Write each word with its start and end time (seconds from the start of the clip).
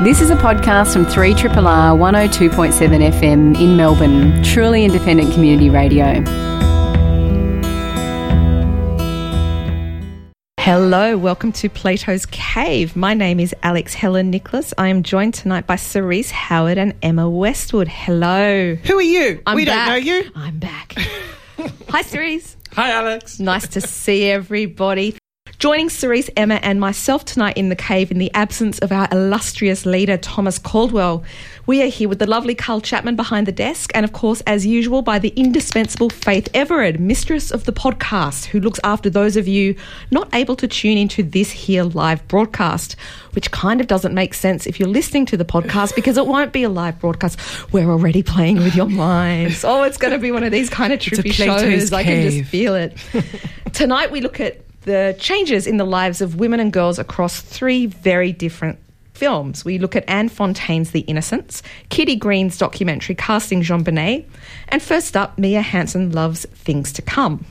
This 0.00 0.20
is 0.20 0.30
a 0.30 0.34
podcast 0.36 0.92
from 0.94 1.06
3RRR 1.06 1.96
102.7 1.96 3.12
FM 3.12 3.56
in 3.60 3.76
Melbourne, 3.76 4.42
truly 4.42 4.84
independent 4.84 5.32
community 5.32 5.70
radio. 5.70 6.14
Hello, 10.58 11.16
welcome 11.16 11.52
to 11.52 11.68
Plato's 11.68 12.26
Cave. 12.26 12.96
My 12.96 13.14
name 13.14 13.38
is 13.38 13.54
Alex 13.62 13.94
Heller-Nicholas. 13.94 14.74
I 14.76 14.88
am 14.88 15.04
joined 15.04 15.34
tonight 15.34 15.68
by 15.68 15.76
Cerise 15.76 16.32
Howard 16.32 16.78
and 16.78 16.94
Emma 17.02 17.30
Westwood. 17.30 17.86
Hello. 17.86 18.74
Who 18.74 18.98
are 18.98 19.02
you? 19.02 19.40
I'm 19.46 19.54
we 19.54 19.64
back. 19.66 19.86
don't 19.86 20.04
know 20.04 20.12
you. 20.16 20.30
I'm 20.34 20.58
back. 20.58 20.94
Hi, 21.90 22.02
Cerise. 22.02 22.56
Hi, 22.72 22.90
Alex. 22.90 23.38
Nice 23.38 23.68
to 23.68 23.80
see 23.80 24.28
everybody. 24.30 25.16
Joining 25.62 25.90
Cerise, 25.90 26.28
Emma, 26.36 26.56
and 26.56 26.80
myself 26.80 27.24
tonight 27.24 27.56
in 27.56 27.68
the 27.68 27.76
cave 27.76 28.10
in 28.10 28.18
the 28.18 28.34
absence 28.34 28.80
of 28.80 28.90
our 28.90 29.06
illustrious 29.12 29.86
leader, 29.86 30.16
Thomas 30.16 30.58
Caldwell. 30.58 31.22
We 31.66 31.84
are 31.84 31.86
here 31.86 32.08
with 32.08 32.18
the 32.18 32.26
lovely 32.26 32.56
Carl 32.56 32.80
Chapman 32.80 33.14
behind 33.14 33.46
the 33.46 33.52
desk, 33.52 33.92
and 33.94 34.02
of 34.02 34.12
course, 34.12 34.40
as 34.40 34.66
usual, 34.66 35.02
by 35.02 35.20
the 35.20 35.28
indispensable 35.36 36.10
Faith 36.10 36.48
Everard, 36.52 36.98
mistress 36.98 37.52
of 37.52 37.62
the 37.62 37.72
podcast, 37.72 38.46
who 38.46 38.58
looks 38.58 38.80
after 38.82 39.08
those 39.08 39.36
of 39.36 39.46
you 39.46 39.76
not 40.10 40.28
able 40.34 40.56
to 40.56 40.66
tune 40.66 40.98
into 40.98 41.22
this 41.22 41.52
here 41.52 41.84
live 41.84 42.26
broadcast, 42.26 42.96
which 43.30 43.52
kind 43.52 43.80
of 43.80 43.86
doesn't 43.86 44.14
make 44.14 44.34
sense 44.34 44.66
if 44.66 44.80
you're 44.80 44.88
listening 44.88 45.26
to 45.26 45.36
the 45.36 45.44
podcast 45.44 45.94
because 45.94 46.16
it 46.16 46.26
won't 46.26 46.52
be 46.52 46.64
a 46.64 46.70
live 46.70 46.98
broadcast. 46.98 47.38
We're 47.72 47.88
already 47.88 48.24
playing 48.24 48.56
with 48.56 48.74
your 48.74 48.88
minds. 48.88 49.64
Oh, 49.64 49.84
it's 49.84 49.96
going 49.96 50.12
to 50.12 50.18
be 50.18 50.32
one 50.32 50.42
of 50.42 50.50
these 50.50 50.68
kind 50.68 50.92
of 50.92 50.98
trippy 50.98 51.32
shows. 51.32 51.92
I 51.92 52.02
can 52.02 52.28
just 52.28 52.50
feel 52.50 52.74
it. 52.74 52.96
Tonight, 53.72 54.10
we 54.10 54.20
look 54.20 54.40
at 54.40 54.60
the 54.84 55.16
changes 55.18 55.66
in 55.66 55.76
the 55.76 55.84
lives 55.84 56.20
of 56.20 56.36
women 56.36 56.60
and 56.60 56.72
girls 56.72 56.98
across 56.98 57.40
three 57.40 57.86
very 57.86 58.32
different 58.32 58.78
films. 59.14 59.64
We 59.64 59.78
look 59.78 59.94
at 59.94 60.04
Anne 60.08 60.28
Fontaine's 60.28 60.90
The 60.90 61.00
Innocents, 61.00 61.62
Kitty 61.90 62.16
Green's 62.16 62.58
documentary 62.58 63.14
Casting 63.14 63.62
JonBenet, 63.62 64.26
and 64.68 64.82
first 64.82 65.16
up, 65.16 65.38
Mia 65.38 65.62
Hansen 65.62 66.12
Love's 66.12 66.44
Things 66.46 66.92
to 66.94 67.02
Come. 67.02 67.44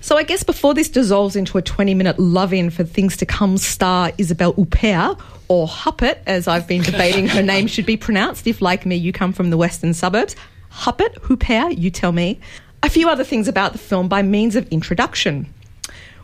So 0.00 0.16
I 0.16 0.24
guess 0.24 0.42
before 0.42 0.74
this 0.74 0.88
dissolves 0.88 1.36
into 1.36 1.58
a 1.58 1.62
20 1.62 1.94
minute 1.94 2.18
love 2.18 2.52
in 2.52 2.70
for 2.70 2.84
things 2.84 3.16
to 3.18 3.26
come 3.26 3.56
star 3.56 4.12
Isabelle 4.18 4.54
Huppert, 4.54 5.20
or 5.48 5.68
Huppert, 5.68 6.18
as 6.26 6.48
I've 6.48 6.66
been 6.66 6.82
debating 6.82 7.28
her 7.28 7.42
name 7.42 7.66
should 7.66 7.86
be 7.86 7.96
pronounced, 7.96 8.46
if 8.46 8.62
like 8.62 8.86
me 8.86 8.96
you 8.96 9.12
come 9.12 9.32
from 9.32 9.50
the 9.50 9.56
western 9.56 9.94
suburbs. 9.94 10.34
Huppert, 10.72 11.14
Huppert, 11.20 11.78
you 11.78 11.90
tell 11.90 12.12
me. 12.12 12.40
A 12.82 12.88
few 12.88 13.08
other 13.08 13.22
things 13.22 13.46
about 13.46 13.72
the 13.72 13.78
film 13.78 14.08
by 14.08 14.22
means 14.22 14.56
of 14.56 14.66
introduction. 14.68 15.52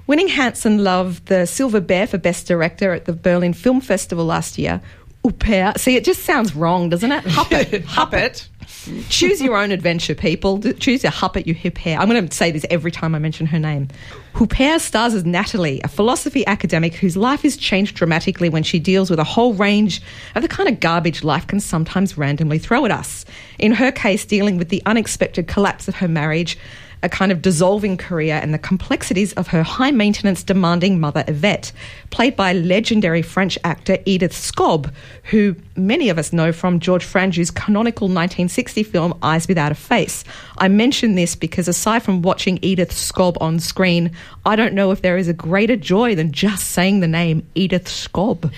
Winning 0.08 0.28
Hansen 0.28 0.82
loved 0.82 1.26
the 1.26 1.44
Silver 1.44 1.82
Bear 1.82 2.06
for 2.06 2.16
Best 2.16 2.46
Director 2.46 2.94
at 2.94 3.04
the 3.04 3.12
Berlin 3.12 3.52
Film 3.52 3.82
Festival 3.82 4.24
last 4.24 4.56
year. 4.56 4.80
Huppert. 5.22 5.78
See, 5.78 5.96
it 5.96 6.04
just 6.04 6.24
sounds 6.24 6.56
wrong, 6.56 6.88
doesn't 6.88 7.12
it? 7.12 7.24
Huppet. 7.24 7.82
Huppet. 7.82 8.48
Choose 9.10 9.42
your 9.42 9.54
own 9.54 9.70
adventure, 9.70 10.14
people. 10.14 10.62
Choose 10.62 11.02
your 11.02 11.12
Huppet, 11.12 11.46
you 11.46 11.52
hip 11.52 11.76
hair. 11.76 11.98
I'm 11.98 12.08
going 12.08 12.26
to 12.26 12.34
say 12.34 12.50
this 12.50 12.64
every 12.70 12.90
time 12.90 13.14
I 13.14 13.18
mention 13.18 13.44
her 13.46 13.58
name. 13.58 13.88
Huppert 14.32 14.80
stars 14.80 15.12
as 15.12 15.26
Natalie, 15.26 15.82
a 15.84 15.88
philosophy 15.88 16.46
academic 16.46 16.94
whose 16.94 17.14
life 17.14 17.44
is 17.44 17.58
changed 17.58 17.94
dramatically 17.94 18.48
when 18.48 18.62
she 18.62 18.78
deals 18.78 19.10
with 19.10 19.18
a 19.18 19.24
whole 19.24 19.52
range 19.52 20.00
of 20.34 20.40
the 20.40 20.48
kind 20.48 20.70
of 20.70 20.80
garbage 20.80 21.22
life 21.22 21.46
can 21.46 21.60
sometimes 21.60 22.16
randomly 22.16 22.58
throw 22.58 22.86
at 22.86 22.90
us. 22.90 23.26
In 23.58 23.72
her 23.72 23.92
case, 23.92 24.24
dealing 24.24 24.56
with 24.56 24.70
the 24.70 24.82
unexpected 24.86 25.48
collapse 25.48 25.86
of 25.86 25.96
her 25.96 26.08
marriage, 26.08 26.56
a 27.02 27.08
kind 27.08 27.30
of 27.30 27.42
dissolving 27.42 27.96
career 27.96 28.40
and 28.42 28.52
the 28.52 28.58
complexities 28.58 29.32
of 29.34 29.48
her 29.48 29.62
high 29.62 29.90
maintenance, 29.90 30.42
demanding 30.42 30.98
mother, 30.98 31.24
Yvette, 31.28 31.72
played 32.10 32.36
by 32.36 32.52
legendary 32.52 33.22
French 33.22 33.58
actor 33.64 33.98
Edith 34.04 34.34
Scob, 34.34 34.92
who 35.24 35.54
many 35.76 36.08
of 36.08 36.18
us 36.18 36.32
know 36.32 36.52
from 36.52 36.80
George 36.80 37.04
Franju's 37.04 37.50
canonical 37.50 38.06
1960 38.06 38.82
film 38.82 39.16
Eyes 39.22 39.46
Without 39.46 39.72
a 39.72 39.76
Face. 39.76 40.24
I 40.58 40.68
mention 40.68 41.14
this 41.14 41.36
because 41.36 41.68
aside 41.68 42.02
from 42.02 42.22
watching 42.22 42.58
Edith 42.62 42.92
Scob 42.92 43.38
on 43.40 43.60
screen, 43.60 44.10
I 44.44 44.56
don't 44.56 44.74
know 44.74 44.90
if 44.90 45.02
there 45.02 45.16
is 45.16 45.28
a 45.28 45.34
greater 45.34 45.76
joy 45.76 46.14
than 46.14 46.32
just 46.32 46.70
saying 46.70 47.00
the 47.00 47.08
name 47.08 47.46
Edith 47.54 47.88
Scob. 47.88 48.52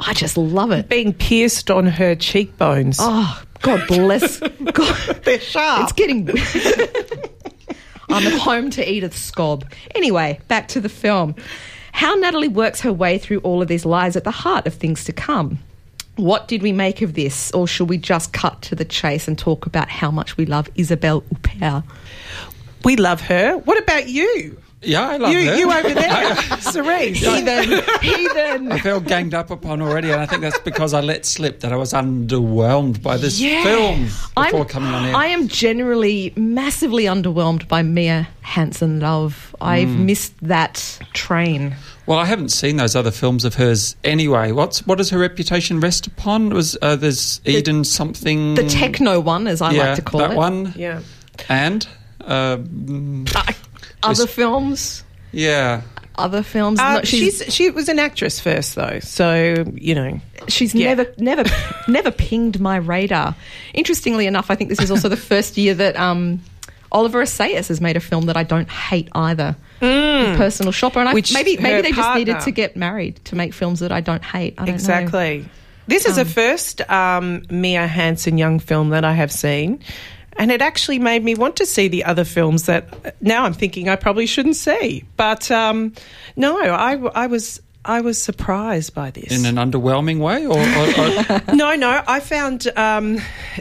I 0.00 0.12
just 0.12 0.36
love 0.36 0.72
it. 0.72 0.88
Being 0.88 1.14
pierced 1.14 1.70
on 1.70 1.86
her 1.86 2.14
cheekbones. 2.14 2.98
Oh, 3.00 3.42
God 3.62 3.86
bless. 3.88 4.40
God. 4.72 5.22
They're 5.24 5.40
sharp. 5.40 5.84
It's 5.84 5.92
getting. 5.92 6.26
I'm 8.08 8.26
at 8.26 8.38
home 8.38 8.70
to 8.70 8.88
Edith 8.88 9.16
Scob. 9.16 9.64
Anyway, 9.94 10.40
back 10.48 10.68
to 10.68 10.80
the 10.80 10.88
film. 10.88 11.34
How 11.92 12.14
Natalie 12.14 12.48
works 12.48 12.80
her 12.82 12.92
way 12.92 13.18
through 13.18 13.38
all 13.38 13.62
of 13.62 13.68
this 13.68 13.84
lies 13.84 14.16
at 14.16 14.24
the 14.24 14.30
heart 14.30 14.66
of 14.66 14.74
things 14.74 15.04
to 15.04 15.12
come. 15.12 15.58
What 16.16 16.48
did 16.48 16.62
we 16.62 16.72
make 16.72 17.02
of 17.02 17.14
this, 17.14 17.50
or 17.52 17.66
should 17.66 17.88
we 17.88 17.98
just 17.98 18.32
cut 18.32 18.62
to 18.62 18.74
the 18.74 18.84
chase 18.84 19.28
and 19.28 19.38
talk 19.38 19.66
about 19.66 19.88
how 19.88 20.10
much 20.10 20.36
we 20.36 20.46
love 20.46 20.68
Isabelle 20.76 21.22
Huppert? 21.22 21.84
we 22.84 22.96
love 22.96 23.20
her. 23.22 23.56
What 23.58 23.82
about 23.82 24.08
you? 24.08 24.56
Yeah, 24.82 25.08
I 25.08 25.16
love 25.16 25.32
You, 25.32 25.46
her. 25.50 25.56
you 25.56 25.72
over 25.72 25.94
there, 25.94 26.36
Cerise. 26.60 27.18
Heathen, 27.20 27.82
heathen. 28.02 28.72
I 28.72 28.78
feel 28.78 29.00
ganged 29.00 29.32
up 29.34 29.50
upon 29.50 29.80
already, 29.80 30.10
and 30.12 30.20
I 30.20 30.26
think 30.26 30.42
that's 30.42 30.58
because 30.60 30.92
I 30.94 31.00
let 31.00 31.24
slip 31.24 31.60
that 31.60 31.72
I 31.72 31.76
was 31.76 31.92
underwhelmed 31.92 33.02
by 33.02 33.16
this 33.16 33.40
film 33.40 34.04
before 34.04 34.36
I'm- 34.36 34.64
coming 34.66 34.92
on 34.94 35.06
air. 35.06 35.16
I 35.16 35.26
am 35.28 35.48
generally 35.48 36.32
massively 36.36 37.04
underwhelmed 37.04 37.66
by 37.68 37.82
Mia 37.82 38.28
Hansen 38.42 39.00
Love. 39.00 39.56
I've 39.60 39.88
Hmm. 39.88 40.06
missed 40.06 40.34
that 40.42 40.98
train. 41.14 41.74
well, 42.04 42.18
I 42.18 42.26
haven't 42.26 42.50
seen 42.50 42.76
those 42.76 42.94
other 42.94 43.10
films 43.10 43.44
of 43.44 43.54
hers 43.54 43.96
anyway. 44.04 44.52
What's 44.52 44.86
what 44.86 44.98
does 44.98 45.10
her 45.10 45.18
reputation 45.18 45.80
rest 45.80 46.06
upon? 46.06 46.50
Was 46.50 46.76
uh, 46.82 46.94
there's 46.96 47.40
Eden 47.46 47.82
something? 47.82 48.54
The 48.54 48.68
techno 48.68 49.18
one, 49.20 49.46
as 49.48 49.60
I 49.62 49.72
yeah, 49.72 49.86
like 49.88 49.96
to 49.96 50.02
call 50.02 50.20
that 50.20 50.26
it. 50.26 50.28
That 50.30 50.36
one, 50.36 50.74
Yeah. 50.76 51.00
and 51.48 51.88
uh, 52.24 52.58
mm, 52.58 53.34
Uh, 53.34 53.52
other 54.10 54.26
films, 54.26 55.04
yeah. 55.32 55.82
other 56.16 56.42
films. 56.42 56.78
Uh, 56.80 56.94
No, 56.94 57.02
she's 57.02 57.38
she's 57.42 57.54
she 57.54 57.70
was 57.70 57.88
an 57.88 57.98
actress 57.98 58.40
first 58.40 58.74
though, 58.74 59.00
so 59.00 59.64
you 59.74 59.94
know. 59.94 60.20
she's 60.48 60.74
yeah. 60.74 60.94
never 60.94 61.12
never 61.18 61.44
never 61.88 62.10
pinged 62.10 62.60
my 62.60 62.76
radar. 62.76 63.34
Interestingly 63.74 64.26
enough, 64.26 64.50
I 64.50 64.54
think 64.54 64.70
this 64.70 64.80
is 64.80 64.90
also 64.90 65.08
the 65.08 65.16
first 65.16 65.56
year 65.56 65.74
that 65.74 65.96
um, 65.96 66.40
Oliver 66.92 67.22
Assayas 67.22 67.68
has 67.68 67.80
made 67.80 67.96
a 67.96 68.00
film 68.00 68.26
that 68.26 68.36
I 68.36 68.42
don't 68.44 68.70
hate 68.70 69.08
either. 69.14 69.56
Personal 69.80 70.72
shopper, 70.72 71.00
and 71.00 71.08
I, 71.08 71.12
Mm. 71.12 71.14
Which 71.14 71.32
maybe 71.34 71.56
her 71.56 71.62
maybe 71.62 71.82
they 71.82 71.92
just 71.92 72.14
needed 72.16 72.32
partner- 72.32 72.44
to 72.46 72.50
get 72.50 72.76
married 72.76 73.16
to 73.26 73.36
make 73.36 73.52
films 73.52 73.80
that 73.80 73.92
I 73.92 74.00
don't 74.00 74.24
hate. 74.24 74.54
I 74.56 74.62
don't 74.64 74.68
know. 74.68 74.74
Exactly. 74.74 75.44
This 75.86 76.06
is 76.06 76.16
the 76.16 76.24
first 76.24 76.80
um, 76.90 77.42
Mia 77.50 77.86
Hansen 77.86 78.38
young 78.38 78.58
film 78.58 78.88
that 78.90 79.04
I 79.04 79.12
have 79.12 79.30
seen. 79.30 79.80
And 80.38 80.50
it 80.50 80.60
actually 80.60 80.98
made 80.98 81.24
me 81.24 81.34
want 81.34 81.56
to 81.56 81.66
see 81.66 81.88
the 81.88 82.04
other 82.04 82.24
films 82.24 82.66
that 82.66 83.20
now 83.22 83.44
I'm 83.44 83.54
thinking 83.54 83.88
I 83.88 83.96
probably 83.96 84.26
shouldn't 84.26 84.56
see. 84.56 85.04
But 85.16 85.50
um, 85.50 85.94
no, 86.36 86.58
I, 86.58 86.96
I 87.14 87.26
was 87.26 87.60
I 87.86 88.00
was 88.00 88.20
surprised 88.20 88.94
by 88.94 89.12
this. 89.12 89.32
In 89.32 89.46
an 89.46 89.54
underwhelming 89.54 90.18
way, 90.18 90.44
or, 90.44 90.58
or, 90.58 91.52
or 91.52 91.54
no, 91.54 91.74
no, 91.76 92.02
I 92.06 92.20
found 92.20 92.66
um, 92.76 93.20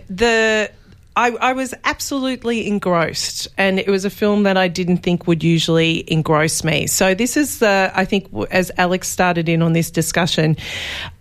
the. 0.10 0.72
I, 1.18 1.30
I 1.30 1.54
was 1.54 1.74
absolutely 1.86 2.68
engrossed, 2.68 3.48
and 3.58 3.80
it 3.80 3.88
was 3.88 4.04
a 4.04 4.10
film 4.10 4.44
that 4.44 4.58
I 4.58 4.68
didn't 4.68 4.98
think 4.98 5.28
would 5.28 5.46
usually 5.46 6.04
engross 6.12 6.62
me. 6.66 6.88
So 6.88 7.14
this 7.16 7.38
is 7.38 7.60
the, 7.60 7.90
I 7.96 8.04
think, 8.04 8.28
as 8.52 8.70
Alex 8.76 9.08
started 9.08 9.48
in 9.48 9.62
on 9.62 9.72
this 9.72 9.90
discussion, 9.90 10.58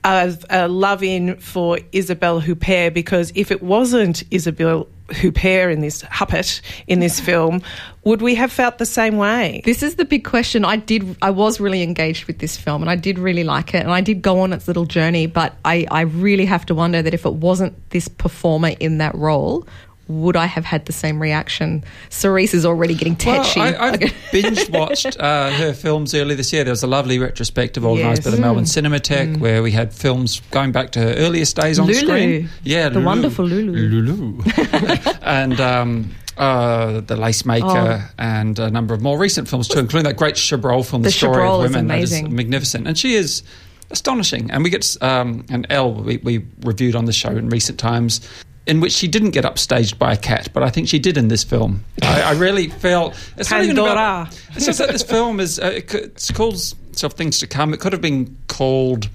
a, 0.03 0.37
a 0.50 0.66
love 0.66 1.04
in 1.04 1.37
for 1.37 1.78
Isabelle 1.93 2.41
Huppert 2.41 2.93
because 2.93 3.31
if 3.37 3.53
it 3.53 3.62
wasn't 3.62 4.25
Isabelle 4.32 4.88
Huppert 5.09 5.72
in 5.72 5.81
this 5.81 6.03
Huppet 6.03 6.60
in 6.87 7.00
this 7.00 7.20
film, 7.20 7.62
would 8.04 8.22
we 8.22 8.34
have 8.37 8.50
felt 8.50 8.78
the 8.78 8.87
same 8.87 9.16
way? 9.16 9.60
This 9.65 9.82
is 9.82 9.97
the 9.97 10.04
big 10.04 10.25
question. 10.25 10.65
I 10.65 10.76
did. 10.76 11.16
I 11.20 11.31
was 11.31 11.60
really 11.60 11.82
engaged 11.82 12.26
with 12.26 12.38
this 12.38 12.56
film, 12.56 12.82
and 12.82 12.91
I 12.91 12.97
did 12.97 13.19
really 13.19 13.44
like 13.44 13.75
it, 13.75 13.82
and 13.82 13.93
I 13.93 14.00
did 14.00 14.22
go 14.22 14.41
on 14.41 14.53
its 14.53 14.66
little 14.66 14.87
journey. 14.87 15.26
But 15.26 15.56
I, 15.64 15.87
I 15.91 16.03
really 16.03 16.46
have 16.46 16.67
to 16.67 16.75
wonder 16.75 17.02
that 17.02 17.14
if 17.14 17.26
it 17.26 17.34
wasn't 17.34 17.90
this 17.90 18.08
performer 18.08 18.73
in 18.81 18.99
that 18.99 19.14
role, 19.14 19.67
would 20.08 20.36
I 20.36 20.46
have 20.46 20.64
had 20.64 20.86
the 20.86 20.92
same 20.92 21.20
reaction? 21.20 21.82
Cerise 22.10 22.52
is 22.54 22.66
already 22.66 22.94
getting 22.94 23.16
Well, 23.24 23.42
tetchy. 23.42 23.60
I, 23.60 23.88
I've 23.90 24.14
binge 24.32 24.68
watched 24.70 25.18
uh, 25.18 25.50
her 25.52 25.72
films 25.72 26.14
earlier 26.14 26.36
this 26.36 26.52
year. 26.52 26.64
There 26.64 26.72
was 26.72 26.82
a 26.82 26.86
lovely 26.86 27.18
retrospective 27.18 27.84
organised 27.84 28.18
Yes. 28.22 28.24
by 28.24 28.30
the 28.30 28.40
Melbourne 28.40 28.64
Cinematheque 28.64 29.38
where 29.38 29.62
we 29.62 29.70
had 29.72 29.92
films 29.94 30.40
going 30.50 30.72
back 30.72 30.90
to 30.92 31.00
her 31.00 31.14
earliest 31.14 31.56
days 31.56 31.78
on 31.78 31.88
Loulou. 31.88 31.94
screen. 32.06 32.48
Yeah, 32.64 32.88
The 32.90 33.00
wonderful 33.00 33.46
Loulou. 33.46 33.74
Loulou. 33.74 35.18
and 35.22 35.60
um, 35.60 36.10
uh, 36.36 37.00
The 37.00 37.16
Lace 37.16 37.44
Maker 37.46 38.10
and 38.18 38.58
a 38.58 38.70
number 38.70 38.92
of 38.94 39.00
more 39.00 39.18
recent 39.18 39.48
films 39.48 39.68
too, 39.68 39.78
including 39.78 40.04
that 40.04 40.16
great 40.16 40.34
Chabrol 40.34 40.84
film, 40.88 41.02
The, 41.02 41.08
The 41.08 41.12
Story 41.12 41.36
Chabrol 41.38 41.64
of 41.64 41.70
Women. 41.70 41.86
That 41.88 41.94
amazing. 41.94 42.34
magnificent. 42.34 42.86
And 42.86 42.98
she 42.98 43.14
is 43.14 43.42
astonishing. 43.90 44.50
And 44.50 44.64
we 44.64 44.70
get 44.70 44.96
um, 45.00 45.46
an 45.50 45.66
Elle 45.70 45.94
we, 45.94 46.16
we 46.18 46.44
reviewed 46.60 46.94
on 46.94 47.04
the 47.06 47.12
show 47.12 47.30
in 47.30 47.48
recent 47.48 47.78
times. 47.78 48.20
In 48.66 48.81
which 48.81 48.93
she 48.93 49.08
didn't 49.08 49.32
get 49.32 49.44
upstaged 49.44 49.99
by 49.99 50.14
a 50.14 50.16
cat, 50.16 50.49
but 50.55 50.62
I 50.62 50.70
think 50.70 50.88
she 50.88 50.99
did 50.99 51.19
in 51.19 51.28
this 51.28 51.44
film. 51.44 51.84
I, 52.02 52.22
I 52.22 52.32
really 52.32 52.69
felt 52.69 53.14
it's 53.37 53.50
not 53.50 53.62
even 53.62 53.76
Pandora. 53.76 53.93
about. 53.93 54.40
It's 54.56 54.64
just 54.64 54.78
that 54.78 54.90
this 54.90 55.02
film 55.02 55.38
is 55.38 55.58
uh, 55.58 55.66
it, 55.66 55.94
it 55.94 56.31
calls 56.32 56.75
itself 56.88 57.12
things 57.12 57.40
to 57.40 57.46
come. 57.46 57.75
It 57.75 57.81
could 57.81 57.93
have 57.93 58.00
been 58.00 58.38
called 58.49 59.11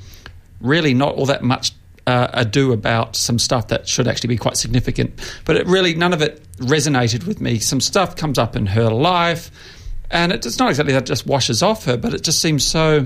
really 0.62 0.94
not 0.94 1.16
all 1.16 1.26
that 1.26 1.42
much 1.42 1.72
uh, 2.06 2.28
ado 2.34 2.74
about 2.74 3.16
some 3.16 3.40
stuff 3.40 3.68
that 3.70 3.88
should 3.88 4.08
actually 4.08 4.30
be 4.30 4.38
quite 4.38 4.58
significant. 4.58 5.20
But 5.46 5.58
it 5.58 5.68
really, 5.68 5.94
none 5.94 6.14
of 6.14 6.22
it 6.22 6.42
resonated 6.58 7.26
with 7.26 7.40
me. 7.40 7.60
Some 7.60 7.82
stuff 7.82 8.16
comes 8.16 8.38
up 8.38 8.56
in 8.56 8.66
her 8.68 8.90
life, 8.90 9.52
and 10.12 10.32
it's 10.32 10.60
not 10.60 10.70
exactly 10.70 10.94
that 10.94 11.06
just 11.06 11.26
washes 11.26 11.62
off 11.62 11.86
her, 11.86 11.98
but 11.98 12.14
it 12.14 12.24
just 12.24 12.42
seems 12.42 12.64
so 12.64 13.06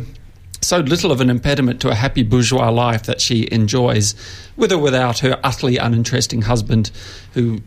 so 0.68 0.80
little 0.80 1.12
of 1.12 1.22
an 1.22 1.30
impediment 1.30 1.82
to 1.82 1.90
a 1.90 1.96
happy 1.96 2.24
bourgeois 2.24 2.70
life 2.70 3.04
that 3.04 3.22
she 3.22 3.48
enjoys, 3.52 4.16
with 4.56 4.72
or 4.72 4.78
without 4.78 5.20
her 5.20 5.40
utterly 5.44 5.78
uninteresting 5.78 6.44
husband, 6.44 6.92
who 7.34 7.62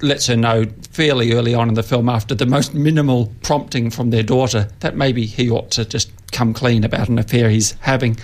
lets 0.00 0.26
her 0.26 0.36
know 0.36 0.64
fairly 0.92 1.32
early 1.32 1.54
on 1.54 1.68
in 1.68 1.74
the 1.74 1.82
film, 1.82 2.08
after 2.08 2.34
the 2.34 2.46
most 2.46 2.74
minimal 2.74 3.32
prompting 3.42 3.90
from 3.90 4.10
their 4.10 4.22
daughter, 4.22 4.68
that 4.80 4.96
maybe 4.96 5.26
he 5.26 5.50
ought 5.50 5.70
to 5.72 5.84
just 5.84 6.10
come 6.30 6.54
clean 6.54 6.84
about 6.84 7.08
an 7.08 7.18
affair 7.18 7.50
he's 7.50 7.72
having. 7.80 8.16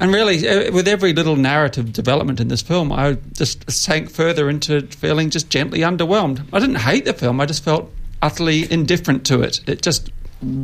And 0.00 0.12
really, 0.12 0.46
uh, 0.46 0.72
with 0.72 0.88
every 0.88 1.12
little 1.12 1.36
narrative 1.36 1.92
development 1.92 2.40
in 2.40 2.48
this 2.48 2.62
film, 2.62 2.92
I 2.92 3.16
just 3.32 3.70
sank 3.70 4.10
further 4.10 4.50
into 4.50 4.82
feeling 4.88 5.30
just 5.30 5.48
gently 5.48 5.80
underwhelmed. 5.80 6.44
I 6.52 6.58
didn't 6.58 6.76
hate 6.76 7.04
the 7.04 7.12
film, 7.12 7.40
I 7.40 7.46
just 7.46 7.64
felt 7.64 7.90
utterly 8.20 8.70
indifferent 8.70 9.24
to 9.26 9.42
it. 9.42 9.60
It 9.68 9.82
just 9.82 10.10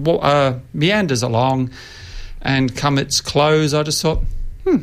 uh, 0.07 0.59
meanders 0.75 1.23
along, 1.23 1.71
and 2.43 2.75
come 2.77 2.99
its 2.99 3.21
close, 3.21 3.75
I 3.75 3.83
just 3.83 4.01
thought, 4.03 4.21
hmm. 4.65 4.79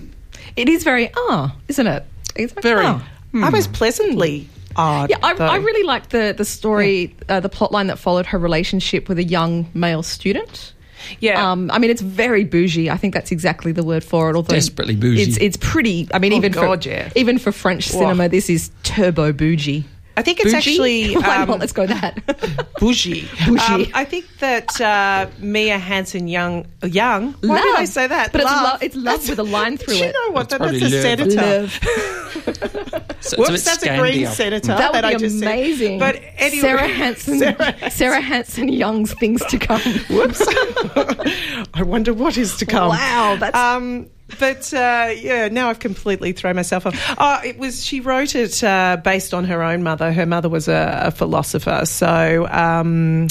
It 0.56 0.70
is 0.70 0.84
very 0.84 1.12
ah, 1.16 1.56
isn't 1.68 1.88
it? 1.88 2.04
It's 2.36 2.54
very. 2.54 2.86
ah. 2.86 3.08
Hmm. 3.32 3.44
I 3.44 3.50
was 3.50 3.68
pleasantly 3.68 4.48
odd. 4.76 5.10
Yeah, 5.10 5.18
I. 5.22 5.34
I 5.34 5.58
really 5.58 5.84
liked 5.84 6.10
the 6.12 6.34
the 6.36 6.46
story, 6.46 7.16
uh, 7.30 7.40
the 7.40 7.50
plot 7.50 7.72
line 7.72 7.88
that 7.88 8.00
followed 8.00 8.28
her 8.28 8.40
relationship 8.40 9.08
with 9.10 9.20
a 9.20 9.24
young 9.24 9.70
male 9.74 10.02
student. 10.04 10.74
Yeah. 11.20 11.52
Um, 11.52 11.70
I 11.72 11.78
mean, 11.80 11.92
it's 11.92 12.02
very 12.02 12.44
bougie. 12.44 12.90
I 12.90 12.98
think 12.98 13.14
that's 13.14 13.32
exactly 13.32 13.72
the 13.72 13.84
word 13.84 14.04
for 14.04 14.30
it. 14.30 14.36
Although 14.36 14.56
Desperately 14.56 14.96
bougie. 14.96 15.22
It's 15.24 15.38
it's 15.38 15.58
pretty. 15.58 16.08
I 16.14 16.20
mean, 16.20 16.34
Oh, 16.34 16.38
even 16.38 16.52
God, 16.52 16.84
for 16.84 16.90
yeah. 16.90 17.12
even 17.16 17.38
for 17.38 17.52
French 17.52 17.92
Whoa. 17.92 18.00
cinema, 18.00 18.30
this 18.30 18.50
is 18.50 18.72
turbo 18.84 19.32
bougie. 19.32 19.86
I 20.18 20.24
think 20.24 20.40
it's 20.42 20.52
Bougie? 20.52 20.58
actually 20.58 21.14
Why 21.22 21.38
um, 21.38 21.48
not? 21.48 21.60
Let's 21.60 21.72
go 21.72 21.86
that. 21.86 22.16
bougie. 22.80 23.28
Bougie. 23.48 23.60
Um, 23.72 23.86
I 23.94 24.04
think 24.04 24.26
that 24.40 24.82
uh, 24.82 25.30
Mia 25.40 25.78
Hansen 25.78 26.28
Young, 26.28 26.66
young. 26.84 27.34
Why 27.42 27.62
did 27.62 27.76
I 27.76 27.86
say 27.86 28.08
that? 28.08 28.32
But 28.32 28.42
it's 28.42 28.50
Love. 28.52 28.64
love- 28.64 28.84
it's 28.84 28.96
love 28.96 29.30
with 29.30 29.40
a 29.40 29.44
line 29.44 29.78
through 29.82 29.94
it. 29.96 30.00
you 30.08 30.12
know 30.14 30.32
what? 30.34 30.50
That's 30.50 30.60
That, 30.64 30.80
that's 30.80 30.80
probably 30.80 31.38
a 31.38 31.60
love. 31.60 31.72
senator. 31.72 33.14
So 33.20 33.34
it's 33.34 33.34
a 33.34 33.38
bit 33.38 33.50
Whoops, 33.50 33.64
that's 33.66 33.84
a 33.84 33.98
green 34.00 34.26
Scandi. 34.26 34.28
senator. 34.34 34.68
That 34.76 34.94
would 34.94 35.04
I 35.06 35.14
be 35.14 35.20
just 35.20 35.40
said. 35.40 35.48
amazing. 35.48 36.00
But 36.00 36.16
anyway, 36.38 36.62
Sarah 36.62 36.88
Hansen, 36.88 37.40
Sarah 37.40 37.92
Sarah, 37.92 38.22
Hansen 38.22 38.70
Young's 38.70 39.14
things 39.14 39.44
to 39.46 39.58
come. 39.60 39.82
Whoops. 40.10 40.42
I 41.74 41.84
wonder 41.84 42.14
what 42.14 42.38
is 42.38 42.58
to 42.58 42.66
come. 42.66 42.90
Wow, 42.90 43.38
that's- 43.40 43.56
Um, 43.56 44.08
but 44.40 44.74
uh, 44.74 45.14
yeah, 45.16 45.48
now 45.48 45.70
I've 45.70 45.80
completely 45.80 46.32
thrown 46.32 46.56
myself 46.56 46.86
off. 46.86 47.16
Oh, 47.18 47.40
it 47.44 47.58
was 47.58 47.84
she 47.84 48.00
wrote 48.00 48.36
it 48.36 48.64
uh, 48.64 48.98
based 49.04 49.34
on 49.34 49.46
her 49.46 49.64
own 49.64 49.84
mother. 49.84 50.12
Her 50.12 50.26
mother 50.26 50.50
was 50.50 50.68
a, 50.68 51.02
a 51.06 51.12
philosopher, 51.12 51.86
so 51.86 52.48
um, 52.50 53.28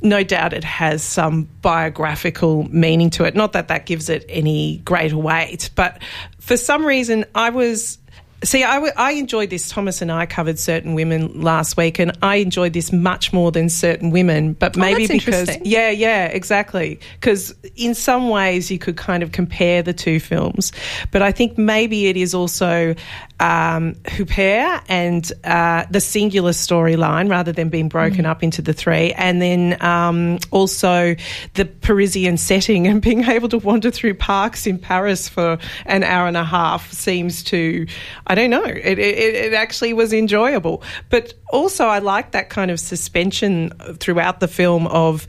no 0.00 0.22
doubt 0.22 0.52
it 0.52 0.64
has 0.64 1.02
some 1.02 1.48
biographical 1.62 2.64
meaning 2.64 3.10
to 3.10 3.24
it. 3.24 3.34
Not 3.34 3.52
that 3.52 3.68
that 3.68 3.86
gives 3.86 4.08
it 4.08 4.24
any 4.28 4.78
greater 4.78 5.16
weight, 5.16 5.70
but 5.74 6.02
for 6.38 6.56
some 6.56 6.84
reason 6.84 7.24
I 7.34 7.50
was. 7.50 7.98
See, 8.44 8.64
I, 8.64 8.74
w- 8.74 8.92
I 8.96 9.12
enjoyed 9.12 9.50
this. 9.50 9.68
Thomas 9.68 10.02
and 10.02 10.10
I 10.10 10.26
covered 10.26 10.58
certain 10.58 10.94
women 10.94 11.40
last 11.40 11.76
week, 11.76 11.98
and 11.98 12.16
I 12.22 12.36
enjoyed 12.36 12.72
this 12.72 12.92
much 12.92 13.32
more 13.32 13.52
than 13.52 13.68
certain 13.68 14.10
women. 14.10 14.54
But 14.54 14.76
oh, 14.76 14.80
maybe 14.80 15.06
that's 15.06 15.24
because, 15.24 15.56
yeah, 15.62 15.90
yeah, 15.90 16.26
exactly. 16.26 16.98
Because 17.20 17.54
in 17.76 17.94
some 17.94 18.28
ways 18.28 18.70
you 18.70 18.78
could 18.78 18.96
kind 18.96 19.22
of 19.22 19.32
compare 19.32 19.82
the 19.82 19.92
two 19.92 20.18
films, 20.18 20.72
but 21.12 21.22
I 21.22 21.30
think 21.30 21.56
maybe 21.56 22.06
it 22.08 22.16
is 22.16 22.34
also 22.34 22.94
um, 23.42 23.94
Huppert 24.04 24.84
and 24.88 25.32
uh, 25.42 25.84
the 25.90 26.00
singular 26.00 26.52
storyline 26.52 27.28
rather 27.28 27.50
than 27.50 27.70
being 27.70 27.88
broken 27.88 28.24
up 28.24 28.44
into 28.44 28.62
the 28.62 28.72
three, 28.72 29.12
and 29.14 29.42
then 29.42 29.82
um, 29.82 30.38
also 30.52 31.16
the 31.54 31.64
Parisian 31.64 32.36
setting 32.36 32.86
and 32.86 33.02
being 33.08 33.24
able 33.24 33.48
to 33.48 33.58
wander 33.58 33.90
through 33.90 34.14
parks 34.14 34.64
in 34.64 34.78
Paris 34.78 35.28
for 35.28 35.58
an 35.86 36.04
hour 36.04 36.28
and 36.28 36.36
a 36.36 36.44
half 36.44 36.92
seems 36.92 37.42
to, 37.42 37.84
I 38.28 38.36
don't 38.36 38.50
know, 38.50 38.64
it, 38.64 38.98
it, 39.00 39.34
it 39.34 39.54
actually 39.54 39.92
was 39.92 40.12
enjoyable. 40.12 40.84
But 41.10 41.34
also, 41.52 41.86
I 41.86 41.98
like 41.98 42.30
that 42.30 42.48
kind 42.48 42.70
of 42.70 42.78
suspension 42.78 43.70
throughout 43.98 44.38
the 44.38 44.48
film 44.48 44.86
of 44.86 45.26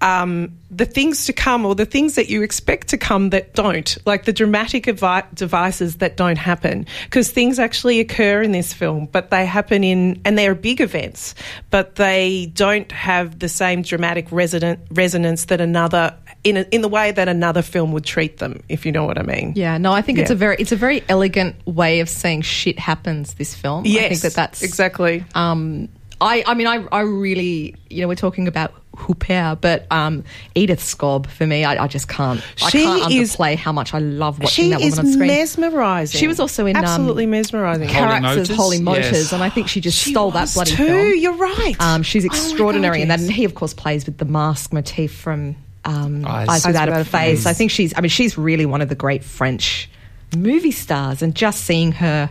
um, 0.00 0.58
the 0.70 0.84
things 0.84 1.24
to 1.26 1.32
come 1.32 1.64
or 1.64 1.74
the 1.74 1.86
things 1.86 2.14
that 2.14 2.28
you 2.28 2.42
expect 2.42 2.88
to 2.88 2.98
come 2.98 3.30
that 3.30 3.54
don't, 3.54 3.96
like 4.04 4.24
the 4.24 4.32
dramatic 4.32 4.84
devices 4.84 5.96
that 5.96 6.16
don't 6.16 6.38
happen. 6.38 6.86
Because 7.04 7.30
things 7.38 7.60
actually 7.60 8.00
occur 8.00 8.42
in 8.42 8.50
this 8.50 8.72
film, 8.72 9.06
but 9.12 9.30
they 9.30 9.46
happen 9.46 9.84
in, 9.84 10.20
and 10.24 10.36
they're 10.36 10.56
big 10.56 10.80
events, 10.80 11.36
but 11.70 11.94
they 11.94 12.50
don't 12.52 12.90
have 12.90 13.38
the 13.38 13.48
same 13.48 13.82
dramatic 13.82 14.26
resident, 14.32 14.80
resonance 14.90 15.44
that 15.44 15.60
another, 15.60 16.16
in, 16.42 16.56
a, 16.56 16.62
in 16.72 16.80
the 16.80 16.88
way 16.88 17.12
that 17.12 17.28
another 17.28 17.62
film 17.62 17.92
would 17.92 18.04
treat 18.04 18.38
them, 18.38 18.60
if 18.68 18.84
you 18.84 18.90
know 18.90 19.04
what 19.04 19.18
I 19.18 19.22
mean. 19.22 19.52
Yeah, 19.54 19.78
no, 19.78 19.92
I 19.92 20.02
think 20.02 20.18
it's 20.18 20.32
a 20.32 20.34
very 20.34 20.56
it's 20.58 20.72
a 20.72 20.76
very 20.76 21.04
elegant 21.08 21.54
way 21.64 22.00
of 22.00 22.08
saying 22.08 22.42
shit 22.42 22.76
happens. 22.76 23.34
This 23.34 23.54
film, 23.54 23.86
Yes, 23.86 24.06
I 24.06 24.08
think 24.08 24.20
that 24.22 24.34
that's 24.34 24.62
exactly. 24.62 25.24
Um, 25.36 25.88
I 26.20 26.42
I 26.44 26.54
mean, 26.54 26.66
I 26.66 26.84
I 26.90 27.02
really 27.02 27.76
you 27.88 28.02
know 28.02 28.08
we're 28.08 28.16
talking 28.16 28.48
about 28.48 28.74
Huppert, 28.98 29.60
but 29.60 29.86
um, 29.90 30.24
Edith 30.54 30.82
Scob 30.82 31.26
for 31.28 31.46
me, 31.46 31.64
I, 31.64 31.84
I 31.84 31.86
just 31.86 32.08
can't. 32.08 32.42
I 32.62 32.68
She 32.70 32.82
can't 32.82 33.10
is- 33.12 33.36
underplay 33.36 33.56
how 33.56 33.72
much 33.72 33.94
I 33.94 33.98
love 34.00 34.38
watching 34.40 34.64
She 34.64 34.70
that 34.70 34.76
woman 34.80 34.88
is 34.92 34.98
on 34.98 35.12
screen. 35.12 35.28
mesmerising. 35.28 36.18
She 36.18 36.26
was 36.28 36.40
also 36.40 36.66
in, 36.66 36.76
um, 36.76 36.84
absolutely 36.84 37.26
mesmerising. 37.26 37.88
characters, 37.88 38.48
Holy 38.54 38.80
Motors, 38.80 39.12
Yes. 39.12 39.32
and 39.32 39.42
I 39.42 39.48
think 39.50 39.68
she 39.68 39.80
just 39.80 39.98
She 39.98 40.10
stole 40.10 40.30
that 40.32 40.50
bloody 40.52 40.72
too. 40.72 40.84
film. 40.86 41.14
You're 41.18 41.32
right. 41.36 41.74
Um, 41.80 42.02
she's 42.02 42.24
Oh 42.24 42.28
God, 42.28 42.36
extraordinary 42.36 43.02
in 43.02 43.08
that, 43.08 43.20
yes. 43.20 43.28
and 43.28 43.36
he, 43.36 43.44
of 43.44 43.54
course, 43.54 43.72
plays 43.74 44.04
with 44.06 44.18
the 44.18 44.24
mask 44.24 44.72
motif 44.72 45.14
from 45.14 45.56
um, 45.84 46.24
Eyes. 46.26 46.48
Eyes, 46.48 46.66
Without, 46.66 46.88
Without 46.88 46.98
a 46.98 47.00
a 47.02 47.04
Face. 47.04 47.38
Face. 47.38 47.46
I 47.46 47.52
think 47.54 47.70
she's. 47.70 47.96
I 47.96 48.00
mean, 48.00 48.10
she's 48.10 48.36
really 48.36 48.66
one 48.66 48.82
of 48.82 48.88
the 48.88 48.94
great 48.94 49.24
French 49.24 49.88
movie 50.36 50.70
stars, 50.72 51.22
and 51.22 51.34
just 51.34 51.62
seeing 51.64 51.92
her 51.92 52.28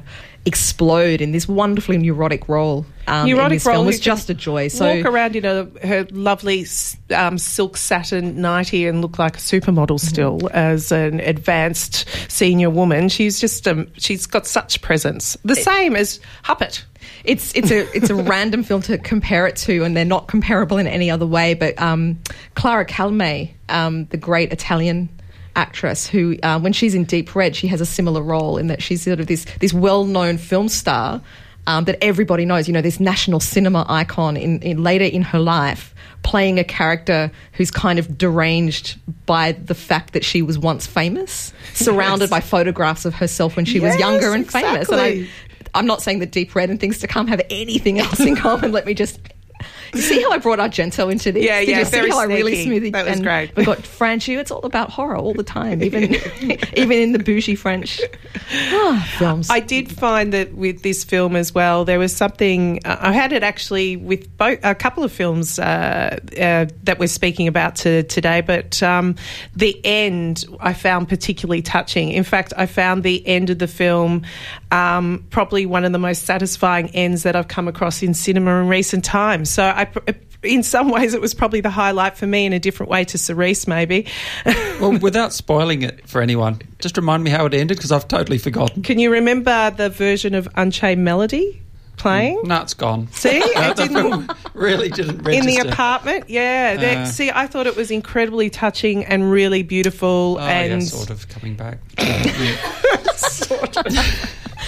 explode 0.47 1.21
in 1.21 1.31
this 1.33 1.47
wonderfully 1.47 1.97
neurotic 1.97 2.47
role, 2.47 2.85
um, 3.07 3.27
Neurotic 3.27 3.63
role 3.65 3.85
was 3.85 3.99
just 3.99 4.29
a 4.29 4.33
joy. 4.33 4.67
So 4.67 4.97
walk 4.97 5.05
around 5.05 5.35
in 5.35 5.45
a, 5.45 5.65
her 5.85 6.05
lovely 6.11 6.65
um, 7.15 7.37
silk 7.37 7.77
satin 7.77 8.41
nighty 8.41 8.85
and 8.87 9.01
look 9.01 9.17
like 9.19 9.37
a 9.37 9.39
supermodel 9.39 9.87
Mm-hmm. 9.97 10.07
still 10.07 10.49
as 10.53 10.91
an 10.91 11.19
advanced 11.21 12.05
senior 12.29 12.69
woman. 12.69 13.07
She's 13.09 13.39
just 13.39 13.67
um, 13.67 13.87
she's 13.97 14.25
got 14.25 14.45
such 14.45 14.81
presence. 14.81 15.37
The 15.45 15.55
same 15.55 15.95
as 15.95 16.19
Huppet. 16.43 16.83
it's 17.23 17.55
it's 17.55 17.71
a 17.71 17.87
it's 17.95 18.09
a 18.09 18.15
random 18.33 18.63
film 18.63 18.81
to 18.83 18.97
compare 18.97 19.47
it 19.47 19.55
to, 19.57 19.83
and 19.83 19.95
they're 19.95 20.03
not 20.05 20.27
comparable 20.27 20.77
in 20.77 20.87
any 20.87 21.09
other 21.09 21.25
way. 21.25 21.53
But 21.53 21.79
um, 21.81 22.19
Clara 22.55 22.85
Calamai, 22.85 23.51
um, 23.69 24.05
the 24.05 24.17
great 24.17 24.51
Italian 24.51 25.07
actress, 25.57 26.07
who 26.07 26.37
uh, 26.43 26.59
when 26.59 26.71
she's 26.71 26.93
in 26.95 27.03
Deep 27.03 27.35
Red, 27.35 27.55
she 27.55 27.67
has 27.67 27.81
a 27.81 27.85
similar 27.85 28.21
role 28.21 28.57
in 28.57 28.67
that 28.67 28.81
she's 28.81 29.01
sort 29.01 29.19
of 29.19 29.27
this 29.27 29.45
this 29.59 29.73
well 29.73 30.05
known 30.05 30.37
film 30.37 30.69
star. 30.69 31.21
Um, 31.69 31.83
that 31.83 32.01
everybody 32.01 32.45
knows, 32.45 32.69
you 32.69 32.73
know, 32.73 32.81
this 32.81 32.97
national 32.97 33.41
cinema 33.41 33.85
icon 33.89 34.37
in, 34.37 34.61
in 34.61 34.83
later 34.83 35.03
in 35.03 35.21
her 35.21 35.37
life, 35.39 35.93
playing 36.23 36.59
a 36.59 36.63
character 36.63 37.29
who's 37.51 37.71
kind 37.71 37.99
of 37.99 38.17
deranged 38.17 38.97
by 39.25 39.51
the 39.51 39.75
fact 39.75 40.13
that 40.13 40.23
she 40.23 40.41
was 40.41 40.57
once 40.57 40.87
famous, 40.87 41.51
surrounded 41.73 42.29
Yes. 42.29 42.29
by 42.29 42.39
photographs 42.39 43.03
of 43.03 43.15
herself 43.15 43.57
when 43.57 43.65
she 43.65 43.81
was 43.81 43.99
younger 43.99 44.33
and 44.33 44.49
famous. 44.49 44.87
And 44.87 45.01
I. 45.01 45.27
I'm 45.75 45.85
not 45.85 46.01
saying 46.01 46.19
that 46.19 46.31
Deep 46.31 46.55
Red 46.55 46.69
and 46.69 46.79
Things 46.79 46.99
to 46.99 47.07
Come 47.07 47.27
have 47.27 47.41
anything 47.49 47.99
else 47.99 48.21
in 48.21 48.37
common. 48.37 48.71
Let 48.71 48.85
me 48.85 48.93
just. 48.93 49.19
You 49.93 50.01
see 50.01 50.21
how 50.21 50.31
I 50.31 50.37
brought 50.37 50.59
Argento 50.59 51.11
into 51.11 51.31
this? 51.31 51.43
Yeah, 51.43 51.59
Did 51.59 51.69
yeah, 51.69 51.79
you 51.79 51.85
see 51.85 51.91
very 51.91 52.09
how 52.09 52.19
I 52.19 52.25
really 52.25 52.55
sneaky. 52.55 52.79
smoothed 52.79 52.95
That 52.95 53.05
was 53.05 53.21
great. 53.21 53.55
We 53.55 53.65
got 53.65 53.85
Franchi. 53.85 54.35
It's 54.35 54.51
all 54.51 54.65
about 54.65 54.89
horror 54.89 55.17
all 55.17 55.33
the 55.33 55.43
time, 55.43 55.81
even 55.83 56.15
even 56.75 56.97
in 56.97 57.11
the 57.13 57.19
bougie 57.19 57.55
French 57.55 58.01
ah, 58.51 59.15
films. 59.17 59.49
I 59.49 59.59
did 59.59 59.91
find 59.91 60.33
that 60.33 60.53
with 60.53 60.83
this 60.83 61.03
film 61.03 61.35
as 61.35 61.53
well, 61.53 61.85
there 61.85 61.99
was 61.99 62.15
something. 62.15 62.81
Uh, 62.85 62.97
I 62.99 63.13
had 63.13 63.33
it 63.33 63.43
actually 63.43 63.97
with 63.97 64.35
both 64.37 64.59
a 64.63 64.75
couple 64.75 65.03
of 65.03 65.11
films 65.11 65.59
uh, 65.59 66.19
uh, 66.39 66.65
that 66.83 66.99
we're 66.99 67.07
speaking 67.07 67.47
about 67.47 67.77
to, 67.77 68.03
today, 68.03 68.41
but 68.41 68.81
um, 68.83 69.15
the 69.55 69.79
end 69.85 70.45
I 70.59 70.73
found 70.73 71.09
particularly 71.09 71.61
touching. 71.61 72.11
In 72.11 72.23
fact, 72.23 72.53
I 72.57 72.65
found 72.65 73.03
the 73.03 73.25
end 73.25 73.49
of 73.49 73.59
the 73.59 73.67
film 73.67 74.23
um, 74.71 75.25
probably 75.29 75.65
one 75.65 75.85
of 75.85 75.91
the 75.91 75.99
most 75.99 76.23
satisfying 76.23 76.89
ends 76.89 77.23
that 77.23 77.35
I've 77.35 77.47
come 77.47 77.67
across 77.67 78.03
in 78.03 78.13
cinema 78.13 78.61
in 78.61 78.67
recent 78.67 79.05
times. 79.05 79.49
So 79.49 79.63
I. 79.77 79.87
In 80.43 80.61
some 80.61 80.89
ways, 80.89 81.13
it 81.15 81.21
was 81.21 81.33
probably 81.33 81.61
the 81.61 81.69
highlight 81.71 82.15
for 82.15 82.27
me. 82.27 82.45
In 82.45 82.53
a 82.53 82.59
different 82.59 82.91
way 82.91 83.03
to 83.05 83.17
Cerise, 83.17 83.67
maybe. 83.67 84.05
Well, 84.79 84.95
without 84.99 85.33
spoiling 85.33 85.81
it 85.81 86.07
for 86.07 86.21
anyone, 86.21 86.61
just 86.77 86.97
remind 86.97 87.23
me 87.23 87.31
how 87.31 87.47
it 87.47 87.53
ended 87.55 87.77
because 87.77 87.91
I've 87.91 88.07
totally 88.07 88.37
forgotten. 88.37 88.83
Can 88.83 88.99
you 88.99 89.11
remember 89.11 89.71
the 89.71 89.89
version 89.89 90.35
of 90.35 90.47
Unchained 90.53 91.03
Melody 91.03 91.59
playing? 91.97 92.39
No, 92.43 92.61
it's 92.61 92.75
gone. 92.75 93.07
See, 93.11 93.41
Uh, 93.41 93.71
it 93.71 93.75
didn't- 93.77 94.31
really 94.53 94.89
didn't 94.89 95.27
in 95.27 95.47
the 95.47 95.57
apartment. 95.67 96.29
Yeah. 96.29 97.01
Uh. 97.01 97.05
see, 97.05 97.31
I 97.31 97.47
thought 97.47 97.65
it 97.65 97.75
was 97.75 97.89
incredibly 97.89 98.51
touching 98.51 99.03
and 99.05 99.31
really 99.31 99.63
beautiful. 99.63 100.37
Oh, 100.39 100.43
and 100.43 100.83
yeah, 100.83 100.87
sort 100.87 101.09
of 101.09 101.27
coming 101.27 101.55
back. 101.55 101.79
sort 103.15 103.77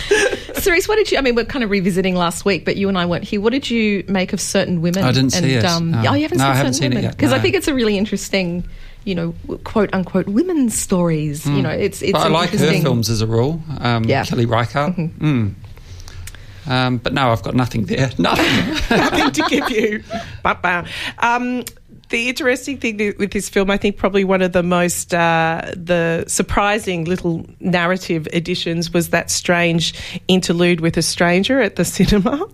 Cerise, 0.56 0.88
what 0.88 0.96
did 0.98 1.12
you? 1.12 1.18
I 1.18 1.22
mean, 1.22 1.36
we're 1.36 1.46
kind 1.46 1.64
of 1.64 1.70
revisiting 1.70 2.16
last 2.16 2.46
week, 2.46 2.66
but 2.66 2.76
you 2.76 2.90
and 2.90 2.98
I 2.98 3.06
weren't 3.06 3.24
here. 3.24 3.40
What 3.42 3.52
did 3.52 3.70
you 3.70 4.04
make 4.08 4.34
of 4.34 4.42
certain 4.42 4.82
women? 4.82 5.04
I 5.04 5.12
didn't 5.12 5.32
see 5.32 5.54
it, 5.54 5.64
no. 5.64 6.04
oh, 6.10 6.14
you 6.14 6.24
haven't 6.24 6.38
No, 6.38 6.44
seen 6.46 6.52
I 6.52 6.56
haven't 6.56 6.74
certain 6.74 6.74
seen 6.74 6.86
it 6.86 6.90
women 6.96 7.04
yet, 7.04 7.18
because 7.18 7.32
I 7.34 7.40
think 7.40 7.56
it's 7.56 7.68
a 7.68 7.74
really 7.74 7.98
interesting, 7.98 8.68
you 9.06 9.16
know, 9.16 9.36
quote 9.64 9.94
unquote 9.94 10.28
women's 10.28 10.76
stories. 10.78 11.46
You 11.46 11.62
know, 11.62 11.70
it's 11.70 12.02
it's. 12.02 12.12
Hmm. 12.12 12.24
But 12.24 12.28
I 12.28 12.30
like 12.30 12.50
her 12.52 12.58
films 12.82 13.10
as 13.10 13.22
a 13.22 13.28
rule. 13.28 13.62
Um, 13.80 14.04
Yeah. 14.06 14.24
Kelly 14.26 14.46
Reichardt. 14.46 14.96
Mm. 14.96 15.54
Um, 16.68 16.98
but 16.98 17.14
no, 17.14 17.32
I've 17.32 17.42
got 17.42 17.56
nothing 17.56 17.86
there. 17.86 18.12
Nothing. 18.20 18.68
nothing 18.98 19.32
to 19.32 19.42
give 19.50 19.72
you. 19.72 20.04
Ba-ba. 20.44 20.86
Um, 21.18 21.64
the 22.10 22.28
interesting 22.30 22.78
thing 22.78 22.98
with 23.18 23.32
this 23.32 23.50
film, 23.50 23.70
I 23.70 23.78
think, 23.78 23.98
probably 23.98 24.24
one 24.24 24.42
of 24.42 24.52
the 24.52 24.64
most 24.64 25.14
uh, 25.14 25.62
the 25.76 26.24
surprising 26.28 27.06
little 27.06 27.46
narrative 27.60 28.28
additions 28.34 28.92
was 28.94 29.10
that 29.10 29.30
strange 29.32 29.94
interlude 30.28 30.82
with 30.82 30.98
a 30.98 31.02
stranger 31.02 31.62
at 31.62 31.76
the 31.76 31.86
cinema. 31.86 32.46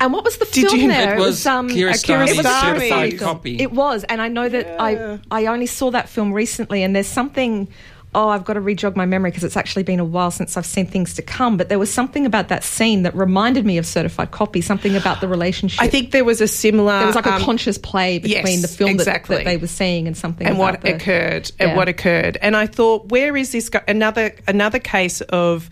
And 0.00 0.12
what 0.12 0.22
was 0.24 0.36
the 0.38 0.44
Did 0.46 0.68
film 0.68 0.80
you- 0.80 0.88
there? 0.88 1.16
It 1.16 1.18
was 1.18 1.44
um, 1.46 1.68
Kiarostami's 1.68 2.32
it 2.32 2.36
was 2.36 2.38
a 2.38 2.42
certified 2.42 2.60
certified 2.78 3.10
film. 3.18 3.20
copy. 3.34 3.60
It 3.60 3.72
was, 3.72 4.04
and 4.04 4.20
I 4.22 4.28
know 4.28 4.48
that 4.48 4.66
Yeah. 4.66 5.18
I 5.30 5.42
I 5.42 5.46
only 5.46 5.66
saw 5.66 5.90
that 5.90 6.08
film 6.08 6.32
recently, 6.32 6.82
and 6.82 6.94
there's 6.94 7.08
something. 7.08 7.68
Oh, 8.14 8.28
I've 8.30 8.44
got 8.44 8.54
to 8.54 8.60
rejog 8.60 8.96
my 8.96 9.04
memory 9.04 9.30
because 9.30 9.44
it's 9.44 9.56
actually 9.56 9.82
been 9.82 10.00
a 10.00 10.04
while 10.04 10.30
since 10.30 10.56
I've 10.56 10.64
seen 10.64 10.86
things 10.86 11.14
to 11.14 11.22
come. 11.22 11.56
But 11.58 11.68
there 11.68 11.78
was 11.78 11.92
something 11.92 12.24
about 12.24 12.48
that 12.48 12.64
scene 12.64 13.02
that 13.02 13.14
reminded 13.14 13.66
me 13.66 13.76
of 13.76 13.84
Certified 13.84 14.30
Copy. 14.30 14.62
Something 14.62 14.96
about 14.96 15.20
the 15.20 15.28
relationship. 15.28 15.80
I 15.82 15.88
think 15.88 16.10
there 16.10 16.24
was 16.24 16.40
a 16.40 16.48
similar. 16.48 16.98
there 16.98 17.06
was 17.06 17.16
like 17.16 17.26
a 17.26 17.34
um, 17.34 17.42
conscious 17.42 17.76
play 17.76 18.18
between 18.18 18.60
yes, 18.60 18.62
the 18.62 18.68
film 18.68 18.88
that- 18.88 18.94
exactly. 18.94 19.36
that, 19.36 19.44
they 19.44 19.56
were 19.58 19.66
seeing 19.66 20.06
and 20.06 20.16
something 20.16 20.46
and 20.46 20.58
what 20.58 20.80
the- 20.80 20.94
occurred 20.94 21.50
and 21.58 21.76
what 21.76 21.88
occurred 21.88 22.38
and 22.40 22.56
i 22.56 22.66
thought 22.66 23.10
where 23.10 23.36
is 23.36 23.52
this 23.52 23.68
go- 23.68 23.80
another 23.86 24.34
another 24.46 24.78
case 24.78 25.20
of 25.22 25.68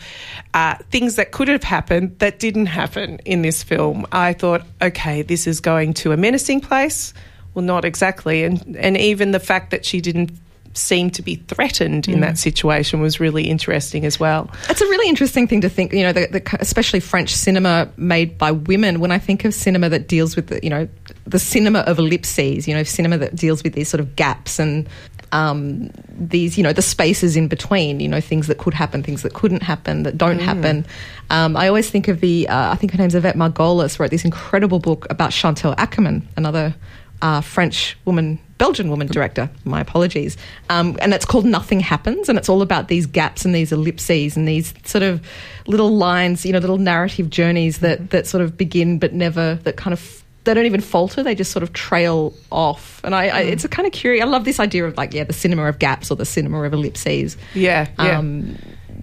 uh, 0.55 0.77
things 0.91 1.17
that 1.17 1.33
could 1.33 1.49
have 1.49 1.63
happened 1.65 2.19
that 2.19 2.39
didn't 2.39 2.67
happen 2.67 3.19
in 3.25 3.43
this 3.43 3.63
film 3.63 4.07
i 4.13 4.33
thought 4.33 4.63
okay 4.83 5.23
this 5.23 5.47
is 5.47 5.61
going 5.61 5.95
to 5.95 6.13
a 6.13 6.17
menacing 6.17 6.61
place 6.61 7.13
well 7.55 7.65
not 7.65 7.85
exactly 7.85 8.45
and 8.45 8.77
and 8.77 8.97
even 8.97 9.33
the 9.33 9.41
fact 9.41 9.71
that 9.71 9.85
she 9.85 10.01
didn't 10.01 10.31
seem 10.77 11.11
to 11.11 11.23
be 11.23 11.37
threatened 11.49 12.09
in 12.09 12.19
Mm. 12.19 12.21
that 12.21 12.39
situation 12.39 13.01
was 13.01 13.19
really 13.19 13.45
interesting 13.49 14.05
as 14.05 14.21
well 14.21 14.51
It's 14.69 14.81
a 14.81 14.87
really 14.87 15.09
interesting 15.09 15.47
thing 15.49 15.61
to 15.63 15.69
think, 15.69 15.93
you 15.93 16.03
know, 16.03 16.13
the, 16.13 16.27
the, 16.27 16.57
especially 16.61 17.01
French 17.01 17.35
cinema 17.35 17.89
made 17.97 18.37
by 18.39 18.51
women. 18.53 19.01
When 19.01 19.11
I 19.11 19.19
think 19.19 19.45
of 19.45 19.55
cinema 19.55 19.89
that 19.89 20.09
deals 20.09 20.37
with, 20.37 20.49
the, 20.49 20.61
you 20.63 20.71
know, 20.71 20.89
the 21.27 21.39
cinema 21.39 21.81
of 21.81 21.99
ellipses, 21.99 22.69
you 22.69 22.75
know, 22.75 22.83
cinema 22.83 23.19
that 23.19 23.35
deals 23.35 23.63
with 23.65 23.73
these 23.75 23.89
sort 23.89 24.01
of 24.01 24.17
gaps 24.17 24.59
and 24.59 24.89
um, 25.33 25.91
these, 26.19 26.57
you 26.57 26.63
know, 26.63 26.73
the 26.73 26.83
spaces 26.83 27.37
in 27.37 27.49
between, 27.49 28.01
you 28.01 28.09
know, 28.09 28.21
things 28.21 28.47
that 28.47 28.59
could 28.59 28.75
happen, 28.75 29.03
things 29.03 29.23
that 29.23 29.35
couldn't 29.35 29.63
happen, 29.63 30.03
that 30.05 30.17
don't 30.17 30.39
happen. 30.41 30.87
Um, 31.31 31.57
I 31.57 31.69
always 31.69 31.91
think 31.91 32.09
of 32.09 32.21
the, 32.21 32.49
uh, 32.49 32.73
I 32.73 32.77
think 32.77 32.93
her 32.93 32.99
name's 32.99 33.15
Ivone 33.15 33.35
Margulies, 33.35 33.99
wrote 33.99 34.11
this 34.11 34.25
incredible 34.25 34.79
book 34.79 35.07
about 35.11 35.33
Chantal 35.33 35.75
Akerman, 35.77 36.23
another 36.37 36.75
uh, 37.23 37.41
French 37.41 37.97
woman, 38.05 38.39
Belgian 38.59 38.91
woman 38.91 39.07
director. 39.07 39.51
My 39.65 39.81
apologies. 39.81 40.37
Um, 40.71 40.97
and 41.01 41.13
it's 41.15 41.25
called 41.25 41.45
Nothing 41.45 41.81
Happens, 41.81 42.29
and 42.29 42.39
it's 42.39 42.49
all 42.49 42.63
about 42.63 42.89
these 42.89 43.07
gaps 43.07 43.45
and 43.45 43.55
these 43.55 43.73
ellipses 43.73 44.37
and 44.37 44.47
these 44.47 44.75
sort 44.85 45.03
of 45.03 45.27
little 45.67 45.97
lines, 45.97 46.45
you 46.45 46.53
know, 46.53 46.59
little 46.59 46.79
narrative 46.79 47.31
journeys 47.31 47.79
that 47.79 48.11
that 48.11 48.27
sort 48.27 48.43
of 48.43 48.57
begin 48.57 48.99
but 48.99 49.13
never 49.13 49.57
that 49.65 49.77
kind 49.77 49.93
of. 49.93 50.23
They 50.45 50.55
don't 50.55 50.67
even 50.67 50.81
falter; 50.81 51.25
they 51.25 51.35
just 51.35 51.51
sort 51.51 51.65
of 51.65 51.73
trail 51.73 52.33
off, 52.53 53.01
and 53.03 53.17
I, 53.17 53.27
I 53.27 53.41
it's 53.41 53.65
a 53.65 53.69
kind 53.69 53.85
of 53.85 53.93
curious. 53.93 54.23
I 54.23 54.29
love 54.29 54.45
this 54.45 54.61
idea 54.61 54.87
of 54.87 54.97
like, 54.97 55.13
yeah, 55.13 55.25
the 55.25 55.33
cinema 55.33 55.65
of 55.65 55.81
gaps 55.81 56.09
or 56.09 56.15
the 56.15 56.25
cinema 56.25 56.63
of 56.63 56.73
ellipses 56.73 57.37
yeah 57.55 57.89
yeah 57.99 58.19
um, 58.19 58.57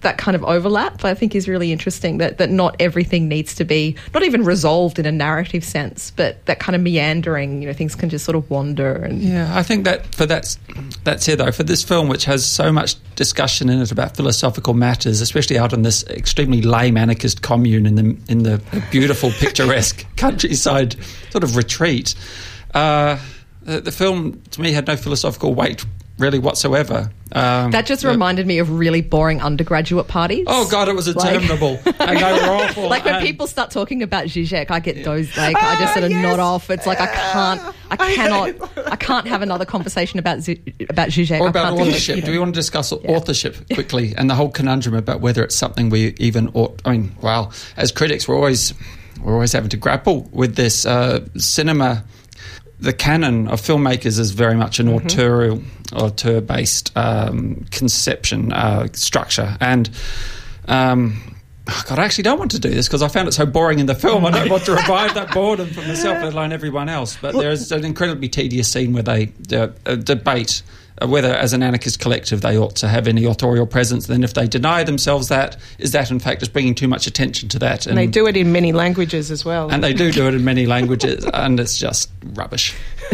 that 0.04 0.18
kind 0.18 0.36
of 0.36 0.44
overlap, 0.44 1.04
I 1.04 1.14
think, 1.14 1.36
is 1.36 1.48
really 1.48 1.72
interesting. 1.72 2.20
That 2.20 2.38
that 2.38 2.50
not 2.50 2.76
everything 2.80 3.28
needs 3.28 3.56
to 3.56 3.66
be 3.66 3.96
not 4.14 4.24
even 4.24 4.44
resolved 4.46 5.00
in 5.00 5.06
a 5.06 5.12
narrative 5.12 5.64
sense, 5.64 6.12
but 6.12 6.46
that 6.46 6.60
kind 6.60 6.76
of 6.76 6.82
meandering. 6.82 7.62
You 7.62 7.68
know, 7.68 7.74
things 7.74 7.96
can 7.96 8.10
just 8.10 8.26
sort 8.26 8.36
of 8.36 8.50
wander. 8.50 8.94
And 8.94 9.22
Yeah, 9.22 9.58
I 9.58 9.64
think 9.64 9.86
that 9.86 10.14
for 10.14 10.26
that 10.28 10.56
that's 11.04 11.28
it 11.28 11.40
though. 11.40 11.52
For 11.52 11.64
this 11.64 11.84
film, 11.84 12.08
which 12.08 12.26
has 12.26 12.46
so 12.46 12.72
much 12.72 12.96
discussion 13.16 13.70
in 13.70 13.82
it 13.82 13.92
about 13.92 14.16
philosophical 14.16 14.74
matters, 14.74 15.22
especially 15.22 15.58
out 15.58 15.74
in 15.74 15.82
this 15.82 16.04
extremely 16.08 16.62
lame 16.62 16.98
anarchist 16.98 17.42
commune 17.42 17.86
in 17.86 17.96
the 17.96 18.18
in 18.30 18.44
the 18.44 18.62
beautiful 18.92 19.32
picturesque 19.40 20.06
countryside 20.16 20.96
sort 21.32 21.44
of 21.44 21.56
retreat, 21.56 22.16
uh, 22.74 23.18
the, 23.64 23.82
the 23.82 23.92
film 23.92 24.42
to 24.52 24.62
me 24.62 24.72
had 24.72 24.88
no 24.88 24.96
philosophical 24.96 25.54
weight 25.54 25.86
really 26.24 26.39
whatsoever. 26.39 27.12
Um, 27.34 27.72
that 27.72 27.86
just 27.86 28.03
yeah. 28.03 28.12
reminded 28.12 28.48
me 28.48 28.60
of 28.60 28.70
really 28.70 29.01
boring 29.01 29.42
undergraduate 29.42 30.08
parties. 30.08 30.46
Oh 30.48 30.68
God, 30.70 30.88
it 30.88 30.96
was 30.96 31.13
Like- 31.13 31.36
and 31.50 31.50
they 31.50 32.34
were 32.48 32.53
awful. 32.56 32.88
Like 32.89 33.03
when 33.06 33.15
and- 33.15 33.25
people 33.25 33.46
start 33.48 33.72
talking 33.72 34.01
about 34.01 34.27
Zizek, 34.27 34.72
I 34.72 34.80
get 34.80 35.03
those 35.03 35.36
like 35.36 35.56
I 35.58 35.75
just 35.80 35.94
sort 35.94 36.06
of 36.06 36.12
Ah, 36.12 36.15
yes. 36.15 36.24
nod 36.24 36.39
off. 36.39 36.70
It's 36.70 36.88
like 36.88 37.01
I 37.01 37.08
can't, 37.08 37.75
I 37.92 37.96
cannot, 38.15 38.88
I 38.88 38.96
can't 38.96 39.27
have 39.27 39.42
another 39.42 39.65
conversation 39.65 40.20
about 40.20 40.39
Z- 40.42 40.62
about 40.89 41.10
Zizek. 41.10 41.39
Or 41.42 41.48
I 41.48 41.50
about 41.50 41.75
can't 41.77 41.88
authorship. 41.89 42.15
you 42.15 42.22
know. 42.22 42.25
Do 42.27 42.32
we 42.32 42.39
want 42.39 42.53
to 42.53 42.60
discuss 42.60 42.92
authorship 42.94 43.56
quickly 43.74 44.13
and 44.18 44.30
the 44.30 44.36
whole 44.36 44.50
conundrum 44.50 44.96
about 44.96 45.20
whether 45.22 45.44
it's 45.44 45.56
something 45.56 45.89
we 45.89 46.13
even 46.20 46.50
ought? 46.53 46.82
I 46.86 46.92
mean, 46.94 47.15
well, 47.22 47.51
as 47.77 47.92
critics, 47.92 48.27
we're 48.27 48.36
always 48.36 48.74
we're 49.22 49.34
always 49.34 49.51
having 49.53 49.70
to 49.72 49.77
grapple 49.77 50.30
with 50.32 50.56
this. 50.56 50.86
Uh, 50.86 51.25
cinema, 51.38 52.03
the 52.84 52.94
canon 52.94 53.48
of 53.48 53.62
filmmakers 53.62 54.20
is 54.20 54.32
very 54.32 54.56
much 54.56 54.80
an 54.80 54.88
Mm-hmm. 54.88 55.06
auteur 55.08 55.60
auteur 55.94 56.42
based 56.42 56.92
um, 56.96 57.66
conception 57.72 58.52
uh, 58.54 58.88
structure, 58.94 59.58
and. 59.60 59.90
Um, 60.68 61.22
God, 61.88 61.98
I 61.98 62.04
actually 62.04 62.24
don't 62.25 62.38
want 62.40 62.52
to 62.52 62.60
do 62.60 62.70
this 62.70 62.90
because 62.90 63.02
I 63.02 63.08
found 63.08 63.30
it 63.30 63.32
so 63.32 63.46
boring 63.46 63.80
in 63.80 63.86
the 63.86 63.96
film. 63.96 64.25
I 64.25 64.32
don't 64.32 64.50
want 64.50 64.66
to 64.66 64.74
revive 64.75 65.13
that 65.13 65.34
boredom 65.34 65.70
for 65.70 65.80
myself, 65.80 66.22
let 66.22 66.34
alone 66.34 66.52
everyone 66.52 66.90
else. 66.90 67.18
But 67.22 67.36
there 67.36 67.52
is 67.52 67.72
an 67.72 67.86
incredibly 67.86 68.28
tedious 68.28 68.70
scene 68.70 68.92
where 68.92 69.04
they 69.04 69.32
uh, 69.54 69.70
uh, 69.86 69.96
debate 69.96 70.62
whether, 71.08 71.34
as 71.34 71.54
an 71.54 71.64
anarchist 71.64 72.00
collective, 72.00 72.42
they 72.42 72.58
ought 72.58 72.76
to 72.78 72.88
have 72.88 73.08
any 73.08 73.26
authorial 73.26 73.66
presence. 73.68 74.08
Then, 74.08 74.24
if 74.24 74.34
they 74.34 74.48
deny 74.48 74.84
themselves 74.84 75.28
that, 75.30 75.58
is 75.80 75.92
that 75.92 76.12
in 76.12 76.20
fact 76.20 76.40
just 76.42 76.54
bringing 76.54 76.76
too 76.76 76.88
much 76.88 77.08
attention 77.08 77.50
to 77.50 77.60
that? 77.60 77.86
and 77.88 77.98
they 77.98 78.08
do 78.08 78.28
it 78.28 78.38
in 78.38 78.52
many 78.52 78.72
languages 78.72 79.30
as 79.32 79.44
well 79.46 79.70
and 79.72 79.84
they 79.84 79.94
do 79.94 80.12
do 80.12 80.28
it 80.28 80.34
in 80.34 80.44
many 80.44 80.66
languages, 80.76 81.26
and 81.34 81.60
it's 81.60 81.78
just 81.78 82.10
rubbish. 82.34 82.74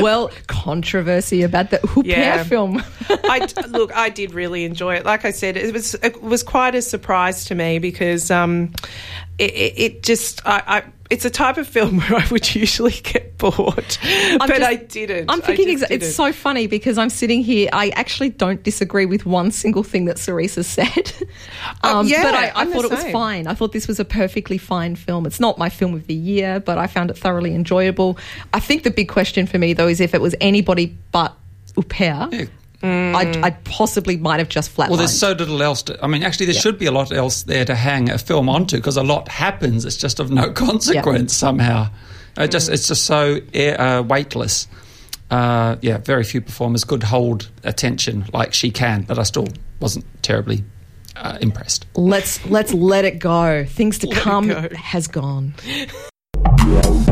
well, 0.00 0.30
controversy 0.46 1.42
about 1.42 1.70
the 1.70 1.78
Huppert 1.78 2.06
Yeah. 2.06 2.42
film. 2.44 2.82
I 3.08 3.48
look, 3.68 3.94
I 3.96 4.08
did 4.08 4.34
really 4.34 4.64
enjoy 4.64 4.96
it. 4.96 5.04
Like 5.04 5.24
I 5.24 5.30
said, 5.30 5.56
it 5.56 5.72
was 5.72 5.94
it 5.94 6.22
was 6.22 6.42
quite 6.42 6.74
a 6.74 6.82
surprise 6.82 7.44
to 7.46 7.54
me 7.54 7.78
because 7.78 8.30
um, 8.30 8.72
it, 9.38 9.50
it, 9.54 9.78
it 9.78 10.02
just 10.02 10.46
I, 10.46 10.62
I 10.66 10.82
it's 11.10 11.24
a 11.24 11.30
type 11.30 11.56
of 11.56 11.66
film 11.66 11.98
where 12.00 12.16
I 12.16 12.26
would 12.30 12.54
usually 12.54 12.92
get 12.92 13.38
bored, 13.38 13.56
but 13.76 13.86
just- 14.48 14.62
I 14.62 14.74
didn't. 14.74 15.30
I'm 15.30 15.40
thinking 15.40 15.68
just 15.68 15.84
exa- 15.84 15.94
it's 15.94 16.04
didn't. 16.04 16.14
so 16.14 16.32
funny 16.32 16.66
because 16.66 16.98
I'm 16.98 17.08
sitting 17.08 17.42
here. 17.42 17.70
I 17.72 17.88
actually 17.90 18.28
don't 18.30 18.62
disagree 18.62 19.06
with 19.06 19.24
one 19.24 19.50
single 19.50 19.82
thing 19.82 20.04
that 20.06 20.18
Cerise 20.18 20.56
has 20.56 20.66
said. 20.66 21.12
Oh, 21.84 22.00
um, 22.00 22.06
yeah, 22.06 22.22
but 22.22 22.34
I, 22.34 22.52
I 22.62 22.66
thought 22.66 22.84
it 22.84 22.90
was 22.90 23.04
fine. 23.12 23.46
I 23.46 23.54
thought 23.54 23.72
this 23.72 23.86
was 23.86 24.00
a 24.00 24.04
perfectly 24.04 24.58
fine 24.58 24.96
film. 24.96 25.26
It's 25.26 25.38
not 25.38 25.58
my 25.58 25.68
film 25.68 25.94
of 25.94 26.06
the 26.06 26.14
year, 26.14 26.60
but 26.60 26.76
I 26.78 26.86
found 26.86 27.10
it 27.10 27.18
thoroughly 27.18 27.54
enjoyable. 27.54 28.18
I 28.52 28.60
think 28.60 28.82
the 28.82 28.90
big 28.90 29.08
question 29.08 29.46
for 29.46 29.58
me 29.58 29.74
though 29.74 29.86
is 29.86 30.00
if 30.00 30.14
it 30.14 30.20
was 30.20 30.34
anybody 30.40 30.96
but 31.12 31.34
Huppert, 31.76 32.32
Yeah. 32.32 32.44
I, 32.82 33.40
I 33.42 33.50
possibly 33.50 34.16
might 34.16 34.38
have 34.38 34.48
just 34.48 34.74
flatlined. 34.74 34.90
Well, 34.90 34.98
there's 34.98 35.18
so 35.18 35.32
little 35.32 35.62
else. 35.62 35.82
To, 35.84 36.02
I 36.02 36.06
mean, 36.06 36.22
actually, 36.22 36.46
there 36.46 36.54
should 36.54 36.78
be 36.78 36.86
a 36.86 36.92
lot 36.92 37.10
else 37.12 37.42
there 37.42 37.64
to 37.64 37.74
hang 37.74 38.10
a 38.10 38.18
film 38.18 38.48
onto 38.48 38.76
because 38.76 38.96
a 38.96 39.02
lot 39.02 39.28
happens. 39.28 39.84
It's 39.84 39.96
just 39.96 40.20
of 40.20 40.30
no 40.30 40.52
consequence 40.52 41.34
somehow. 41.34 41.90
It 42.36 42.50
just 42.50 42.68
it's 42.68 42.86
just 42.86 43.04
so 43.04 43.40
air, 43.52 43.80
uh, 43.80 44.02
weightless. 44.02 44.68
Uh, 45.30 45.76
yeah, 45.82 45.98
very 45.98 46.24
few 46.24 46.40
performers 46.40 46.84
could 46.84 47.02
hold 47.02 47.50
attention 47.64 48.24
like 48.32 48.54
she 48.54 48.70
can, 48.70 49.02
but 49.02 49.18
I 49.18 49.24
still 49.24 49.48
wasn't 49.80 50.06
terribly 50.22 50.64
uh, 51.16 51.38
impressed. 51.40 51.86
let's 51.96 52.44
let's 52.46 52.72
let 52.72 53.04
it 53.04 53.18
go. 53.18 53.64
Things 53.64 53.98
to 53.98 54.06
Let 54.06 54.18
come 54.18 54.48
go. 54.48 54.68
has 54.74 55.08
gone. 55.08 55.54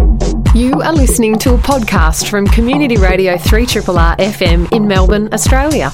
You 0.57 0.81
are 0.81 0.95
listening 0.95 1.37
to 1.41 1.53
a 1.53 1.59
podcast 1.59 2.31
from 2.31 2.47
Community 2.47 2.97
Radio 2.97 3.37
3RRR 3.37 4.17
FM 4.17 4.73
in 4.73 4.89
Melbourne, 4.89 5.29
Australia. 5.35 5.93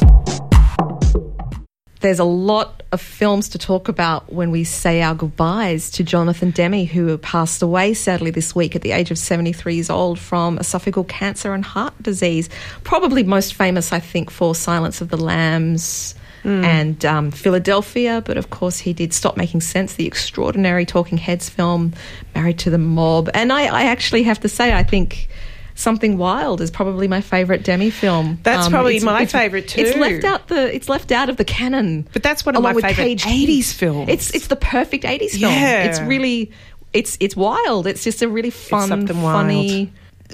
there's 1.98 2.20
a 2.20 2.24
lot 2.24 2.84
of 2.92 3.00
films 3.00 3.48
to 3.48 3.58
talk 3.58 3.88
about 3.88 4.32
when 4.32 4.52
we 4.52 4.62
say 4.62 5.02
our 5.02 5.16
goodbyes 5.16 5.90
to 5.90 6.04
Jonathan 6.04 6.52
Demme, 6.52 6.86
who 6.86 7.18
passed 7.18 7.60
away 7.60 7.92
sadly 7.92 8.30
this 8.30 8.54
week 8.54 8.76
at 8.76 8.82
the 8.82 8.92
age 8.92 9.10
of 9.10 9.18
73 9.18 9.74
years 9.74 9.90
old 9.90 10.20
from 10.20 10.58
esophageal 10.58 11.08
cancer 11.08 11.54
and 11.54 11.64
heart 11.64 12.00
disease. 12.00 12.48
Probably 12.84 13.24
most 13.24 13.54
famous, 13.54 13.92
I 13.92 13.98
think, 13.98 14.30
for 14.30 14.54
Silence 14.54 15.00
of 15.00 15.08
the 15.08 15.16
Lambs. 15.16 16.14
And 16.44 17.04
um, 17.04 17.30
Philadelphia, 17.30 18.22
but 18.24 18.36
of 18.36 18.50
course 18.50 18.78
he 18.78 18.92
did 18.92 19.12
Stop 19.12 19.36
Making 19.36 19.60
Sense, 19.60 19.94
the 19.94 20.06
extraordinary 20.06 20.84
Talking 20.84 21.16
Heads 21.18 21.48
film, 21.48 21.92
Married 22.34 22.58
to 22.60 22.70
the 22.70 22.78
Mob. 22.78 23.30
And 23.32 23.52
I, 23.52 23.66
I 23.66 23.82
actually 23.84 24.24
have 24.24 24.40
to 24.40 24.48
say, 24.48 24.72
I 24.72 24.82
think 24.82 25.28
Something 25.74 26.18
Wild 26.18 26.60
is 26.60 26.70
probably 26.70 27.08
my 27.08 27.20
favourite 27.20 27.62
Demme 27.62 27.90
film. 27.90 28.38
That's 28.42 28.68
probably 28.68 28.96
it's- 28.96 29.04
my 29.04 29.22
it's- 29.22 29.32
favourite 29.32 29.68
too. 29.68 29.80
It's 29.82 29.96
left 29.96 30.24
out 30.24 30.48
the. 30.48 30.74
It's 30.74 30.88
left 30.88 31.12
out 31.12 31.28
of 31.30 31.36
the 31.38 31.44
canon. 31.46 32.06
But 32.12 32.22
that's 32.22 32.44
one 32.44 32.54
of 32.56 32.60
along 32.60 32.72
my 32.72 32.74
with 32.74 32.84
favourite 32.84 33.18
80s 33.20 33.72
films. 33.72 34.08
It's 34.10 34.34
it's 34.34 34.48
the 34.48 34.56
perfect 34.56 35.04
eighties 35.06 35.38
film. 35.38 35.50
Yeah. 35.52 35.84
It's 35.84 36.00
really 36.00 36.50
it's 36.92 37.16
it's 37.20 37.34
wild. 37.34 37.86
It's 37.86 38.04
just 38.04 38.20
a 38.20 38.28
really 38.28 38.50
fun, 38.50 38.86
something 38.88 39.16
funny, 39.16 39.90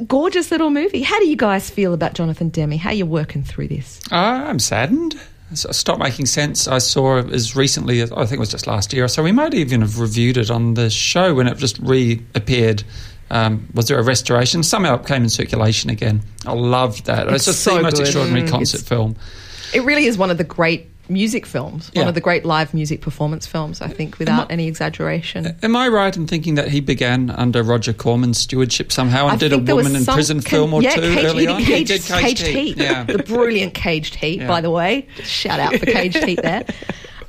gorgeous 0.07 0.51
little 0.51 0.71
movie. 0.71 1.03
How 1.03 1.19
do 1.21 1.29
you 1.29 1.37
guys 1.37 1.71
feel 1.71 1.95
about 1.95 2.15
Jonathan 2.15 2.49
Demme? 2.49 2.73
How 2.73 2.91
are 2.91 2.95
you 2.95 3.07
working 3.07 3.45
through 3.45 3.69
this? 3.69 4.01
Uh, 4.11 4.17
I'm 4.17 4.59
saddened. 4.59 5.15
Stopped 5.55 5.99
making 6.01 6.27
sense. 6.27 6.69
I 6.69 6.79
saw 6.79 7.19
as 7.19 7.57
recently 7.57 8.01
as 8.03 8.13
I 8.13 8.27
think 8.27 8.33
it 8.35 8.41
was 8.41 8.51
just 8.51 8.67
last 8.67 8.93
year 8.93 9.05
or 9.05 9.09
so. 9.09 9.23
We 9.23 9.33
might 9.33 9.55
even 9.55 9.81
have 9.81 9.99
reviewed 9.99 10.37
it 10.37 10.51
on 10.51 10.75
the 10.75 10.91
show 10.91 11.35
when 11.35 11.47
it 11.47 11.57
just 11.57 11.79
reappeared. 11.79 12.85
Um, 13.31 13.67
was 13.75 13.89
there 13.89 13.99
a 13.99 14.03
restoration? 14.03 14.63
Somehow 14.63 14.97
it 15.01 15.07
came 15.07 15.23
in 15.23 15.29
circulation 15.31 15.89
again. 15.91 16.23
I 16.47 16.53
loved 16.53 17.07
that. 17.07 17.27
It's, 17.29 17.37
It's 17.37 17.45
just 17.47 17.61
so 17.63 17.77
the 17.77 17.83
most 17.83 17.95
good. 17.97 18.03
extraordinary 18.03 18.47
Mm. 18.47 18.51
concert 18.51 18.81
film. 18.83 19.17
It 19.73 19.85
really 19.85 20.05
is 20.07 20.17
one 20.19 20.31
of 20.31 20.39
the 20.39 20.45
great 20.45 20.89
music 21.11 21.47
films. 21.47 21.91
One 21.95 22.09
of 22.09 22.15
the 22.15 22.21
great 22.21 22.45
live 22.45 22.75
music 22.75 23.01
performance 23.01 23.47
films. 23.47 23.81
I 23.81 23.89
think, 23.89 24.19
without 24.19 24.51
any 24.51 24.67
exaggeration. 24.67 25.57
Am 25.63 25.77
I 25.77 25.89
right 25.89 26.17
in 26.17 26.27
thinking 26.27 26.55
that 26.57 26.69
he 26.69 26.81
began 26.81 27.31
under 27.31 27.63
Roger 27.63 27.93
Corman's 27.93 28.39
stewardship 28.39 28.93
somehow 28.93 29.25
and 29.25 29.33
I 29.33 29.37
did 29.37 29.53
a 29.53 29.57
think 29.57 29.67
there 29.67 29.77
was 29.77 29.87
woman 29.87 30.01
in 30.01 30.07
prison 30.07 30.41
film 30.41 30.75
or 30.75 30.83
yeah, 30.83 30.95
two 30.95 31.01
Caged, 31.01 31.25
early 31.25 31.41
he 31.41 31.47
did 31.47 31.51
on? 31.51 31.63
Caged, 31.63 31.69
he 31.69 31.85
did 31.99 32.03
Caged 32.03 32.47
Heat. 32.47 32.77
Yeah. 32.77 33.05
the 33.05 33.19
brilliant 33.23 33.75
Caged 33.75 34.15
Heat, 34.15 34.41
Yeah. 34.41 34.49
by 34.49 34.61
the 34.61 34.71
way. 34.71 35.07
Shout 35.23 35.61
out 35.61 35.75
for 35.77 35.87
Caged 35.87 36.25
Heat 36.25 36.41
there. 36.43 36.65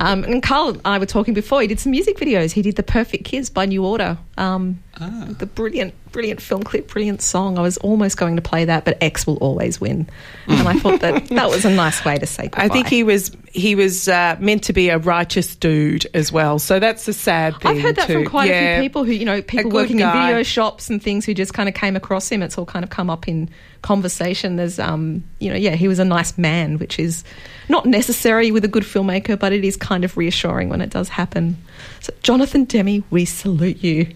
Um, 0.01 0.23
and 0.23 0.41
Carl 0.41 0.69
and 0.69 0.81
I 0.85 0.97
were 0.97 1.05
talking 1.05 1.33
before. 1.33 1.59
He 1.61 1.67
did 1.67 1.77
some 1.79 1.91
music 1.91 2.17
videos. 2.17 2.53
He 2.53 2.61
did 2.61 2.77
"The 2.77 2.83
Perfect 2.83 3.25
Kiss" 3.25 3.49
by 3.49 3.65
New 3.65 3.83
Order. 3.85 4.17
Um, 4.37 4.81
Ah. 5.01 5.27
The 5.29 5.45
brilliant, 5.45 5.93
brilliant 6.11 6.41
film 6.41 6.63
clip, 6.63 6.89
brilliant 6.89 7.21
song. 7.21 7.57
I 7.57 7.61
was 7.61 7.77
almost 7.77 8.17
going 8.17 8.35
to 8.35 8.41
play 8.41 8.65
that, 8.65 8.85
but 8.85 8.97
X 9.01 9.25
will 9.25 9.37
always 9.37 9.79
win. 9.79 10.09
And 10.47 10.67
I 10.67 10.73
thought 10.73 10.99
that 11.01 11.27
that 11.29 11.49
was 11.49 11.63
a 11.65 11.69
nice 11.69 12.03
way 12.03 12.17
to 12.17 12.25
say 12.25 12.43
goodbye. 12.43 12.65
I 12.65 12.67
think 12.69 12.87
he 12.87 13.03
was 13.03 13.31
he 13.51 13.75
was 13.75 14.07
uh, 14.07 14.35
meant 14.39 14.63
to 14.65 14.73
be 14.73 14.89
a 14.89 14.97
righteous 14.97 15.55
dude 15.55 16.07
as 16.13 16.31
well. 16.31 16.59
So 16.59 16.79
that's 16.79 17.07
a 17.07 17.13
sad 17.13 17.59
thing. 17.61 17.77
I've 17.77 17.81
heard 17.81 17.95
that 17.95 18.07
too. 18.07 18.13
from 18.13 18.25
quite 18.25 18.51
a 18.51 18.75
few 18.75 18.83
people 18.83 19.03
who, 19.05 19.13
you 19.13 19.25
know, 19.25 19.41
people 19.41 19.71
working 19.71 19.97
guy. 19.97 20.11
in 20.11 20.27
video 20.27 20.43
shops 20.43 20.89
and 20.89 21.01
things 21.01 21.25
who 21.25 21.33
just 21.33 21.53
kind 21.53 21.69
of 21.69 21.75
came 21.75 21.95
across 21.95 22.29
him. 22.29 22.43
It's 22.43 22.57
all 22.57 22.65
kind 22.65 22.83
of 22.83 22.89
come 22.89 23.09
up 23.09 23.27
in 23.27 23.49
conversation. 23.81 24.55
There's, 24.55 24.79
um, 24.79 25.23
you 25.39 25.49
know, 25.49 25.55
yeah, 25.55 25.75
he 25.75 25.87
was 25.87 25.99
a 25.99 26.05
nice 26.05 26.37
man, 26.37 26.77
which 26.77 26.99
is 26.99 27.23
not 27.69 27.85
necessary 27.85 28.51
with 28.51 28.65
a 28.65 28.67
good 28.67 28.83
filmmaker, 28.83 29.37
but 29.37 29.53
it 29.53 29.63
is 29.63 29.77
kind 29.77 30.03
of 30.03 30.17
reassuring 30.17 30.69
when 30.69 30.81
it 30.81 30.89
does 30.89 31.09
happen. 31.09 31.57
So, 32.01 32.13
Jonathan 32.21 32.65
Demme, 32.65 33.03
we 33.09 33.25
salute 33.25 33.83
you. 33.83 34.13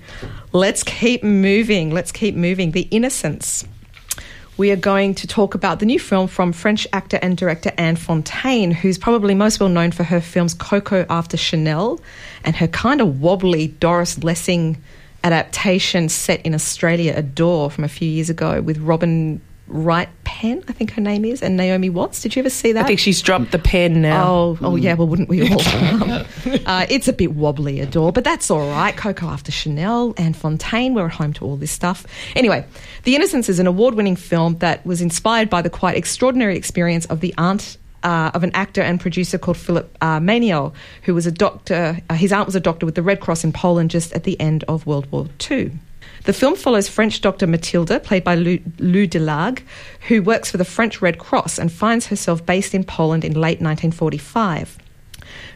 Let's 0.51 0.84
keep 0.84 1.24
moving. 1.24 1.91
Let's 1.91 2.12
keep 2.12 2.36
moving. 2.36 2.72
The 2.72 2.88
Innocents. 2.91 3.65
We 4.55 4.70
are 4.70 4.75
going 4.75 5.15
to 5.15 5.25
talk 5.25 5.55
about 5.55 5.79
the 5.79 5.88
new 5.88 6.00
film 6.00 6.27
from 6.27 6.53
French 6.53 6.86
actor 6.93 7.17
and 7.24 7.36
director 7.36 7.72
Anne 7.75 7.96
Fontaine, 7.96 8.70
who's 8.70 9.00
probably 9.00 9.34
most 9.34 9.60
well 9.60 9.70
known 9.70 9.91
for 9.91 10.03
her 10.03 10.22
films 10.22 10.53
Coco 10.53 11.08
After 11.10 11.38
Chanel 11.38 12.00
and 12.43 12.55
her 12.55 12.67
kind 12.67 13.01
of 13.01 13.20
wobbly 13.20 13.70
Doris 13.70 14.24
Lessing 14.24 14.77
adaptation 15.24 16.10
set 16.10 16.46
in 16.46 16.53
Australia, 16.53 17.13
Adore, 17.15 17.72
from 17.72 17.84
a 17.84 17.88
few 17.88 18.08
years 18.08 18.29
ago 18.29 18.62
with 18.62 18.77
Robin 18.77 19.41
Wright 19.67 20.10
Penn, 20.24 20.63
I 20.67 20.74
think 20.74 20.91
her 20.91 21.01
name 21.01 21.24
is, 21.24 21.41
and 21.41 21.55
Naomi 21.55 21.89
Watts. 21.89 22.22
Did 22.22 22.36
you 22.36 22.41
ever 22.41 22.50
see 22.50 22.74
that? 22.74 22.84
I 22.84 22.88
think 22.88 23.00
she's 23.00 23.22
dropped 23.22 23.51
the 23.51 23.60
pen 23.60 24.01
now. 24.01 24.27
Oh, 24.27 24.58
oh 24.62 24.75
yeah. 24.75 24.93
Well, 24.93 25.08
wouldn't 25.08 25.29
we 25.29 25.50
all? 25.50 25.62
Um, 25.84 26.12
uh, 26.65 26.86
it's 26.89 27.08
a 27.08 27.13
bit 27.13 27.34
wobbly, 27.34 27.79
Adore, 27.79 28.12
but 28.12 28.24
that's 28.24 28.50
all 28.50 28.67
right. 28.70 28.96
Coco 28.96 29.27
after 29.27 29.51
Chanel 29.51 30.13
and 30.17 30.36
Fontaine. 30.36 30.93
We're 30.93 31.05
at 31.05 31.13
home 31.13 31.34
to 31.34 31.46
all 31.46 31.55
this 31.55 31.72
stuff. 31.72 32.05
Anyway, 32.36 32.65
The 33.03 33.15
Innocents 33.15 33.48
is 33.50 33.60
an 33.60 33.67
award-winning 33.67 34.15
film 34.15 34.58
that 34.58 34.86
was 34.86 35.01
inspired 35.01 35.50
by 35.50 35.62
the 35.62 35.70
quite 35.70 35.96
extraordinary 35.98 36.58
experience 36.58 37.05
of 37.05 37.20
the 37.20 37.34
aunt. 37.38 37.77
Uh, 38.03 38.32
of 38.34 38.43
an 38.43 38.51
actor 38.53 38.82
and 38.82 39.00
producer 39.00 39.38
called 39.38 39.55
Philip 39.55 39.98
uh, 40.01 40.20
Maynial, 40.20 40.74
who 41.03 41.13
was 41.13 41.25
a 41.25 41.32
doctor. 41.32 41.98
Uh, 42.10 42.15
his 42.15 42.34
aunt 42.34 42.46
was 42.46 42.55
a 42.55 42.60
doctor 42.60 42.86
with 42.86 42.96
the 42.96 43.01
Red 43.01 43.22
Cross 43.22 43.46
in 43.46 43.53
Poland 43.53 43.91
just 43.91 44.11
at 44.11 44.25
the 44.25 44.37
end 44.42 44.66
of 44.66 44.85
World 44.85 45.09
War 45.09 45.29
II. 45.50 45.72
The 46.25 46.33
film 46.33 46.55
follows 46.55 46.88
French 46.88 47.20
doctor 47.20 47.46
Mathilde, 47.46 48.01
played 48.03 48.24
by 48.24 48.36
Lou, 48.36 48.59
Lou 48.79 49.07
de 49.07 49.20
Laâge, 49.20 49.62
who 50.07 50.22
works 50.22 50.50
for 50.50 50.57
the 50.57 50.66
French 50.66 51.01
Red 51.01 51.20
Cross 51.20 51.59
and 51.59 51.70
finds 51.70 52.07
herself 52.07 52.46
based 52.46 52.74
in 52.74 52.86
Poland 52.86 53.25
in 53.25 53.33
late 53.33 53.59
1945. 53.59 54.77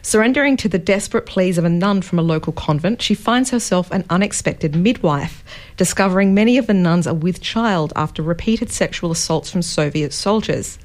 Surrendering 0.02 0.56
to 0.58 0.68
the 0.68 0.78
desperate 0.78 1.26
pleas 1.26 1.56
of 1.56 1.64
a 1.64 1.68
nun 1.70 2.02
from 2.02 2.18
a 2.18 2.22
local 2.22 2.52
convent, 2.52 3.00
she 3.00 3.14
finds 3.14 3.50
herself 3.50 3.90
an 3.90 4.04
unexpected 4.10 4.76
midwife, 4.76 5.42
discovering 5.76 6.34
many 6.34 6.58
of 6.58 6.66
the 6.66 6.74
nuns 6.74 7.06
are 7.06 7.14
with 7.14 7.40
child 7.40 7.92
after 7.96 8.22
repeated 8.22 8.70
sexual 8.70 9.10
assaults 9.10 9.50
from 9.50 9.62
Soviet 9.62 10.12
soldiers. 10.12 10.78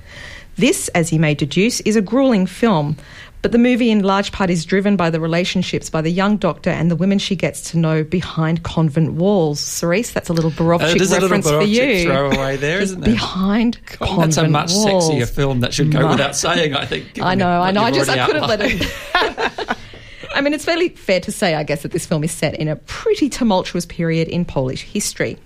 This, 0.55 0.87
as 0.89 1.11
you 1.11 1.19
may 1.19 1.33
deduce, 1.33 1.81
is 1.81 1.95
a 1.95 2.01
grueling 2.01 2.45
film, 2.45 2.95
but 3.43 3.51
the 3.51 3.59
movie 3.59 3.91
in 3.91 4.01
large 4.01 4.31
part 4.31 4.49
is 4.49 4.65
driven 4.65 4.95
by 4.95 5.11
the 5.11 5.19
relationships 5.19 5.89
by 5.89 6.01
the 6.01 6.09
young 6.09 6.37
doctor 6.37 6.71
and 6.71 6.89
the 6.89 6.95
women 6.95 7.19
she 7.19 7.35
gets 7.35 7.69
to 7.69 7.77
know 7.77 8.03
behind 8.03 8.63
convent 8.63 9.13
walls. 9.13 9.59
Cerise, 9.59 10.11
that's 10.11 10.29
a 10.29 10.33
little 10.33 10.49
Uh, 10.49 10.55
Borowczyk 10.55 10.95
a 10.95 11.03
little 11.03 11.19
reference 11.29 11.47
for 11.49 11.61
you. 11.61 12.05
throwaway 12.05 12.57
there, 12.57 12.79
Just 12.79 12.93
isn't 12.93 13.01
there? 13.01 13.13
Behind 13.13 13.77
convent 13.85 14.09
walls. 14.17 14.25
That's 14.35 14.37
a 14.37 14.47
much 14.49 14.71
walls. 14.73 15.09
sexier 15.11 15.29
film 15.29 15.59
that 15.59 15.73
should 15.73 15.91
go 15.91 15.99
Mu- 15.99 16.07
without 16.09 16.35
saying, 16.35 16.73
I 16.73 16.85
think. 16.85 17.19
I 17.21 17.35
know, 17.35 17.61
I 17.61 17.69
know. 17.71 17.83
I 17.83 17.91
just 17.91 18.09
I 18.09 18.25
couldn't 18.25 18.47
let 18.47 18.61
it. 18.63 18.81
I 20.33 20.41
mean, 20.41 20.53
it's 20.53 20.65
fairly 20.65 20.89
fair 20.89 21.19
to 21.21 21.31
say, 21.31 21.55
I 21.55 21.63
guess, 21.63 21.83
that 21.83 21.91
this 21.91 22.05
film 22.05 22.23
is 22.23 22.31
set 22.31 22.55
in 22.55 22.67
a 22.67 22.75
pretty 22.75 23.29
tumultuous 23.29 23.85
period 23.85 24.27
in 24.27 24.45
Polish 24.45 24.81
history. 24.83 25.37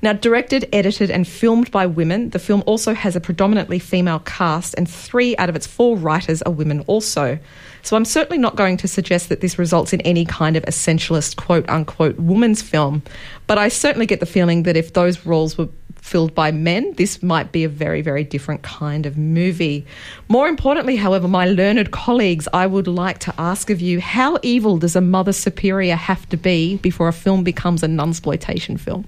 Now, 0.00 0.12
directed, 0.12 0.68
edited, 0.72 1.10
and 1.10 1.26
filmed 1.26 1.70
by 1.70 1.86
women, 1.86 2.30
the 2.30 2.38
film 2.38 2.62
also 2.66 2.94
has 2.94 3.16
a 3.16 3.20
predominantly 3.20 3.78
female 3.78 4.20
cast, 4.20 4.74
and 4.74 4.88
three 4.88 5.36
out 5.38 5.48
of 5.48 5.56
its 5.56 5.66
four 5.66 5.96
writers 5.96 6.40
are 6.42 6.52
women 6.52 6.80
also. 6.86 7.38
So 7.82 7.96
I'm 7.96 8.04
certainly 8.04 8.38
not 8.38 8.54
going 8.54 8.76
to 8.78 8.88
suggest 8.88 9.28
that 9.28 9.40
this 9.40 9.58
results 9.58 9.92
in 9.92 10.00
any 10.02 10.24
kind 10.24 10.56
of 10.56 10.64
essentialist 10.64 11.36
quote 11.36 11.68
unquote 11.68 12.18
woman's 12.18 12.62
film, 12.62 13.02
but 13.46 13.58
I 13.58 13.68
certainly 13.68 14.06
get 14.06 14.20
the 14.20 14.26
feeling 14.26 14.64
that 14.64 14.76
if 14.76 14.92
those 14.92 15.26
roles 15.26 15.58
were 15.58 15.68
filled 16.08 16.34
by 16.34 16.50
men, 16.50 16.92
this 16.94 17.22
might 17.22 17.52
be 17.52 17.64
a 17.64 17.68
very, 17.68 18.00
very 18.02 18.24
different 18.24 18.62
kind 18.62 19.04
of 19.06 19.16
movie. 19.18 19.86
More 20.28 20.48
importantly, 20.48 20.96
however, 20.96 21.28
my 21.28 21.46
learned 21.46 21.90
colleagues, 21.90 22.48
I 22.52 22.66
would 22.66 22.86
like 22.88 23.18
to 23.20 23.34
ask 23.38 23.68
of 23.70 23.80
you 23.80 24.00
how 24.00 24.38
evil 24.42 24.78
does 24.78 24.96
a 24.96 25.00
mother 25.00 25.32
superior 25.32 25.96
have 25.96 26.28
to 26.30 26.36
be 26.36 26.76
before 26.78 27.08
a 27.08 27.12
film 27.12 27.44
becomes 27.44 27.82
a 27.82 27.86
nunsploitation 27.86 28.80
film? 28.80 29.04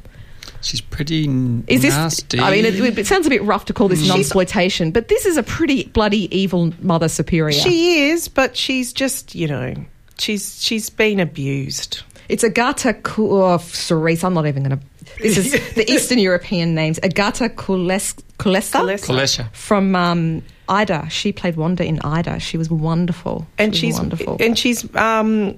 She's 0.62 0.82
pretty 0.82 1.24
n- 1.24 1.64
Is 1.68 1.80
this? 1.82 1.94
nasty. 1.94 2.38
I 2.38 2.50
mean, 2.50 2.66
it, 2.66 2.98
it 2.98 3.06
sounds 3.06 3.26
a 3.26 3.30
bit 3.30 3.42
rough 3.42 3.64
to 3.66 3.72
call 3.72 3.88
this 3.88 4.06
nunsploitation, 4.06 4.92
but 4.92 5.08
this 5.08 5.24
is 5.24 5.38
a 5.38 5.42
pretty 5.42 5.84
bloody 5.84 6.34
evil 6.36 6.72
mother 6.82 7.08
superior. 7.08 7.52
She 7.58 8.10
is, 8.10 8.28
but 8.28 8.56
she's 8.58 8.92
just 8.92 9.34
you 9.34 9.48
know 9.48 9.74
she's 10.18 10.62
she's 10.62 10.90
been 10.90 11.18
abused. 11.18 12.02
It's 12.28 12.44
Agata 12.44 12.92
Ku- 12.92 13.42
oh, 13.42 13.56
Cerise. 13.58 14.22
I'm 14.22 14.34
not 14.34 14.46
even 14.46 14.62
going 14.64 14.78
to. 14.78 14.84
This 15.22 15.36
is 15.38 15.74
the 15.74 15.90
Eastern 15.90 16.18
European 16.18 16.74
names. 16.74 16.98
Agata 17.02 17.48
Kules- 17.48 18.14
Kulesza 18.38 18.80
Kulesza. 18.80 19.06
Kolesha. 19.06 19.52
from 19.54 19.94
um, 19.94 20.42
Ida. 20.68 21.08
She 21.10 21.32
played 21.32 21.56
Wanda 21.56 21.84
in 21.84 22.00
Ida. 22.00 22.40
She 22.40 22.56
was 22.58 22.70
wonderful. 22.70 23.46
and 23.58 23.74
she 23.76 23.86
was 23.88 23.94
she's 23.96 24.00
wonderful. 24.00 24.36
and 24.40 24.58
she's 24.58 24.96
um 24.96 25.56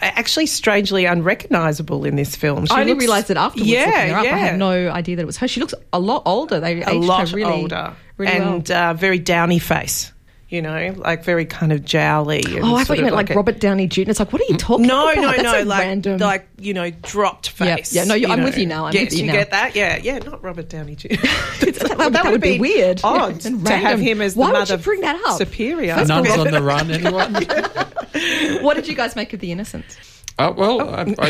actually 0.00 0.46
strangely 0.46 1.04
unrecognizable 1.06 2.04
in 2.04 2.16
this 2.16 2.36
film. 2.36 2.66
She 2.66 2.72
I 2.74 2.80
only 2.80 2.92
looks- 2.92 3.00
realised 3.04 3.30
it 3.30 3.36
afterwards. 3.36 3.68
Yeah, 3.70 3.84
looking 3.86 4.08
her 4.10 4.16
up. 4.18 4.24
yeah. 4.24 4.34
I 4.34 4.38
had 4.38 4.58
no 4.58 4.90
idea 4.90 5.16
that 5.16 5.22
it 5.22 5.26
was 5.26 5.36
her. 5.38 5.48
She 5.48 5.60
looks 5.60 5.74
a 5.92 5.98
lot 6.00 6.22
older. 6.26 6.60
They 6.60 6.82
a 6.82 6.90
aged 6.90 7.04
lot 7.04 7.28
her 7.30 7.36
really, 7.36 7.52
older 7.52 7.94
really 8.16 8.32
and 8.32 8.68
well. 8.68 8.90
uh, 8.90 8.94
very 8.94 9.18
downy 9.18 9.58
face. 9.58 10.12
You 10.50 10.60
know, 10.62 10.94
like 10.98 11.24
very 11.24 11.46
kind 11.46 11.72
of 11.72 11.80
jowly. 11.84 12.44
and 12.44 12.64
Oh, 12.64 12.76
I 12.76 12.84
thought 12.84 12.98
you 12.98 13.02
meant 13.02 13.16
like, 13.16 13.30
a- 13.30 13.34
Robert 13.34 13.58
Downey 13.58 13.86
Jr. 13.88 14.02
It's 14.10 14.18
like, 14.20 14.32
what 14.32 14.42
are 14.42 14.44
you 14.48 14.56
talking 14.58 14.86
No, 14.86 15.10
about? 15.10 15.16
no, 15.22 15.30
That's 15.30 15.42
no, 15.42 15.62
a 15.62 15.64
like 15.64 15.80
random. 15.80 16.18
like 16.18 16.46
you 16.58 16.74
know, 16.74 16.90
dropped 16.90 17.48
face. 17.48 17.92
yeah, 17.94 18.04
no, 18.04 18.14
you- 18.14 18.28
I'm 18.28 18.40
know. 18.40 18.44
with 18.44 18.58
you 18.58 18.66
now, 18.66 18.84
I'm 18.86 18.92
yes, 18.94 19.10
with 19.10 19.20
you 19.20 19.26
now. 19.26 19.32
get 19.32 19.50
that? 19.52 19.74
Yeah, 19.74 19.96
yeah, 19.96 20.18
not 20.18 20.44
Robert 20.44 20.68
Downey 20.68 20.96
Jr. 20.96 21.08
that, 21.16 21.94
would, 21.98 22.12
that 22.12 22.24
would 22.24 22.24
would 22.32 22.40
be 22.42 22.52
be 22.52 22.60
weird. 22.60 23.00
odd 23.02 23.44
And 23.46 23.64
to 23.66 23.72
have 23.76 23.98
him 23.98 24.20
as 24.20 24.34
the 24.34 24.40
Why 24.40 24.48
would 24.52 24.58
mother 24.60 24.76
you 24.76 24.82
bring 24.82 25.00
that 25.00 25.20
up? 25.26 25.38
superior. 25.38 25.94
First 25.96 26.10
of 26.10 26.24
Nuns 26.24 26.30
all- 26.30 26.40
on 26.46 26.50
the 26.52 26.62
run, 26.62 26.90
anyone? 26.92 28.62
What 28.62 28.74
did 28.74 28.86
you 28.86 28.94
guys 28.94 29.16
make 29.16 29.32
of 29.32 29.40
The 29.40 29.50
Innocents? 29.50 29.96
Uh, 30.38 30.52
well, 30.56 30.80
I, 30.94 31.14
I, 31.18 31.28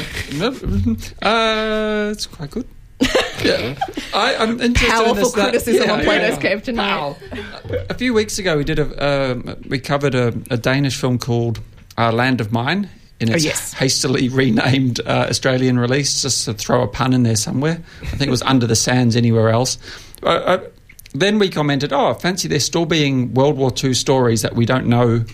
uh, 1.22 2.10
it's 2.10 2.26
quite 2.26 2.50
good. 2.50 2.66
Yeah, 3.44 3.78
I, 4.14 4.36
I'm 4.36 4.60
interested 4.60 4.86
in 4.86 4.92
Powerful 4.92 5.14
this, 5.14 5.32
that- 5.32 5.42
criticism 5.50 5.86
yeah, 5.88 5.92
on 5.92 6.00
Plato's 6.04 6.30
yeah. 6.36 6.40
Cave 6.40 6.62
tonight. 6.62 6.88
Pow. 6.88 7.16
A 7.90 7.94
few 7.94 8.14
weeks 8.14 8.38
ago, 8.38 8.56
we 8.56 8.64
did 8.64 8.78
a 8.78 9.32
um, 9.32 9.56
we 9.68 9.78
covered 9.78 10.14
a, 10.14 10.28
a 10.50 10.56
Danish 10.56 10.96
film 10.96 11.18
called 11.18 11.60
uh, 11.98 12.10
Land 12.12 12.40
of 12.40 12.52
Mine 12.52 12.88
in 13.20 13.30
its 13.32 13.44
Oh, 13.44 13.46
yes. 13.48 13.72
hastily 13.74 14.28
renamed 14.28 15.00
uh, 15.06 15.26
Australian 15.30 15.78
release, 15.78 16.22
just 16.22 16.44
to 16.46 16.54
throw 16.54 16.82
a 16.82 16.88
pun 16.88 17.12
in 17.12 17.22
there 17.22 17.36
somewhere. 17.36 17.80
I 18.02 18.06
think 18.06 18.22
it 18.22 18.30
was 18.30 18.42
Under 18.52 18.66
the 18.66 18.76
Sands 18.76 19.14
anywhere 19.16 19.50
else. 19.50 19.78
Uh, 20.22 20.26
uh, 20.26 20.64
then 21.14 21.38
we 21.38 21.48
commented, 21.48 21.92
"Oh, 21.92 22.10
I 22.10 22.14
fancy 22.14 22.48
there 22.48 22.58
still 22.60 22.86
being 22.86 23.34
World 23.34 23.56
War 23.56 23.72
II 23.82 23.94
stories 23.94 24.42
that 24.42 24.54
we 24.56 24.66
don't 24.66 24.86
know 24.86 25.24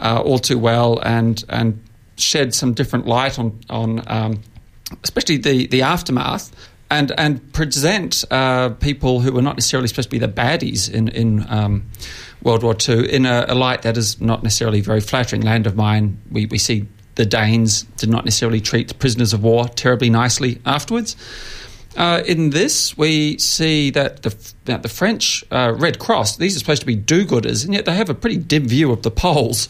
uh, 0.00 0.20
all 0.20 0.38
too 0.38 0.58
well, 0.58 0.98
and 1.02 1.42
and 1.48 1.82
shed 2.16 2.54
some 2.54 2.74
different 2.74 3.06
light 3.06 3.38
on 3.38 3.58
on 3.70 4.02
um, 4.08 4.42
especially 5.02 5.38
the 5.38 5.66
the 5.68 5.82
aftermath." 5.82 6.50
And 6.92 7.12
and 7.18 7.52
present 7.52 8.24
uh, 8.30 8.68
people 8.68 9.20
who 9.20 9.32
were 9.32 9.42
not 9.42 9.56
necessarily 9.56 9.88
supposed 9.88 10.10
to 10.10 10.10
be 10.10 10.18
the 10.18 10.28
baddies 10.28 10.92
in 10.92 11.08
in 11.08 11.46
um, 11.48 11.84
World 12.42 12.62
War 12.62 12.76
II 12.88 13.10
in 13.10 13.24
a, 13.24 13.46
a, 13.48 13.54
light 13.54 13.82
that 13.82 13.96
is 13.96 14.20
not 14.20 14.42
necessarily 14.42 14.80
very 14.80 15.00
flattering. 15.00 15.42
Land 15.42 15.66
of 15.66 15.74
Mine, 15.74 16.20
we, 16.30 16.46
we 16.46 16.58
see 16.58 16.86
the 17.14 17.24
Danes 17.24 17.82
did 17.96 18.10
not 18.10 18.24
necessarily 18.24 18.60
treat 18.60 18.98
prisoners 18.98 19.32
of 19.32 19.42
war 19.42 19.68
terribly 19.68 20.10
nicely 20.10 20.60
afterwards. 20.66 21.16
Uh, 21.96 22.22
in 22.26 22.50
this, 22.50 22.96
we 22.96 23.38
see 23.38 23.90
that 23.90 24.22
the, 24.22 24.52
that 24.64 24.82
the 24.82 24.88
French 24.88 25.44
uh, 25.50 25.74
Red 25.76 25.98
Cross, 25.98 26.38
these 26.38 26.56
are 26.56 26.58
supposed 26.58 26.80
to 26.80 26.86
be 26.86 26.96
do 26.96 27.24
gooders, 27.24 27.64
and 27.64 27.74
yet 27.74 27.84
they 27.84 27.94
have 27.94 28.08
a 28.08 28.14
pretty 28.14 28.38
dim 28.38 28.66
view 28.66 28.90
of 28.92 29.02
the 29.02 29.10
Poles. 29.10 29.68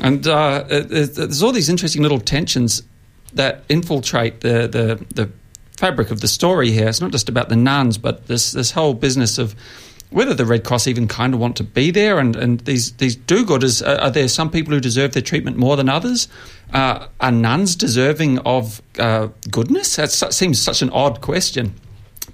And 0.00 0.26
uh, 0.26 0.64
there's 0.68 1.42
all 1.42 1.52
these 1.52 1.68
interesting 1.68 2.02
little 2.02 2.20
tensions 2.20 2.82
that 3.34 3.64
infiltrate 3.68 4.40
the, 4.40 4.66
the, 4.66 5.04
the 5.14 5.30
fabric 5.78 6.10
of 6.10 6.20
the 6.20 6.28
story 6.28 6.72
here. 6.72 6.88
It's 6.88 7.00
not 7.00 7.12
just 7.12 7.28
about 7.28 7.48
the 7.48 7.56
nuns, 7.56 7.98
but 7.98 8.26
this, 8.26 8.52
this 8.52 8.72
whole 8.72 8.94
business 8.94 9.38
of 9.38 9.54
whether 10.10 10.34
the 10.34 10.46
Red 10.46 10.64
Cross 10.64 10.86
even 10.86 11.06
kind 11.06 11.34
of 11.34 11.40
want 11.40 11.56
to 11.56 11.64
be 11.64 11.90
there, 11.90 12.18
and, 12.18 12.34
and 12.34 12.60
these 12.60 12.92
these 12.92 13.14
do-gooders. 13.14 13.86
Are, 13.86 14.00
are 14.00 14.10
there 14.10 14.28
some 14.28 14.50
people 14.50 14.72
who 14.72 14.80
deserve 14.80 15.12
their 15.12 15.22
treatment 15.22 15.56
more 15.56 15.76
than 15.76 15.88
others? 15.88 16.28
Uh, 16.72 17.06
are 17.20 17.30
nuns 17.30 17.76
deserving 17.76 18.38
of 18.40 18.80
uh, 18.98 19.28
goodness? 19.50 19.96
That 19.96 20.10
seems 20.10 20.60
such 20.60 20.82
an 20.82 20.90
odd 20.90 21.20
question. 21.20 21.74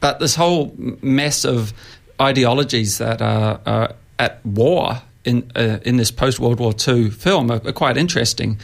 But 0.01 0.21
this 0.21 0.37
whole 0.37 0.73
mess 1.03 1.45
of 1.45 1.73
ideologies 2.21 2.99
that 2.99 3.21
are, 3.21 3.61
are 3.67 3.95
at 4.19 4.45
war 4.47 5.03
in 5.25 5.51
uh, 5.57 5.79
in 5.85 5.97
this 5.97 6.11
post 6.11 6.39
World 6.39 6.61
War 6.61 6.75
II 6.87 7.11
film 7.11 7.51
are, 7.51 7.61
are 7.65 7.73
quite 7.73 7.97
interesting. 7.97 8.59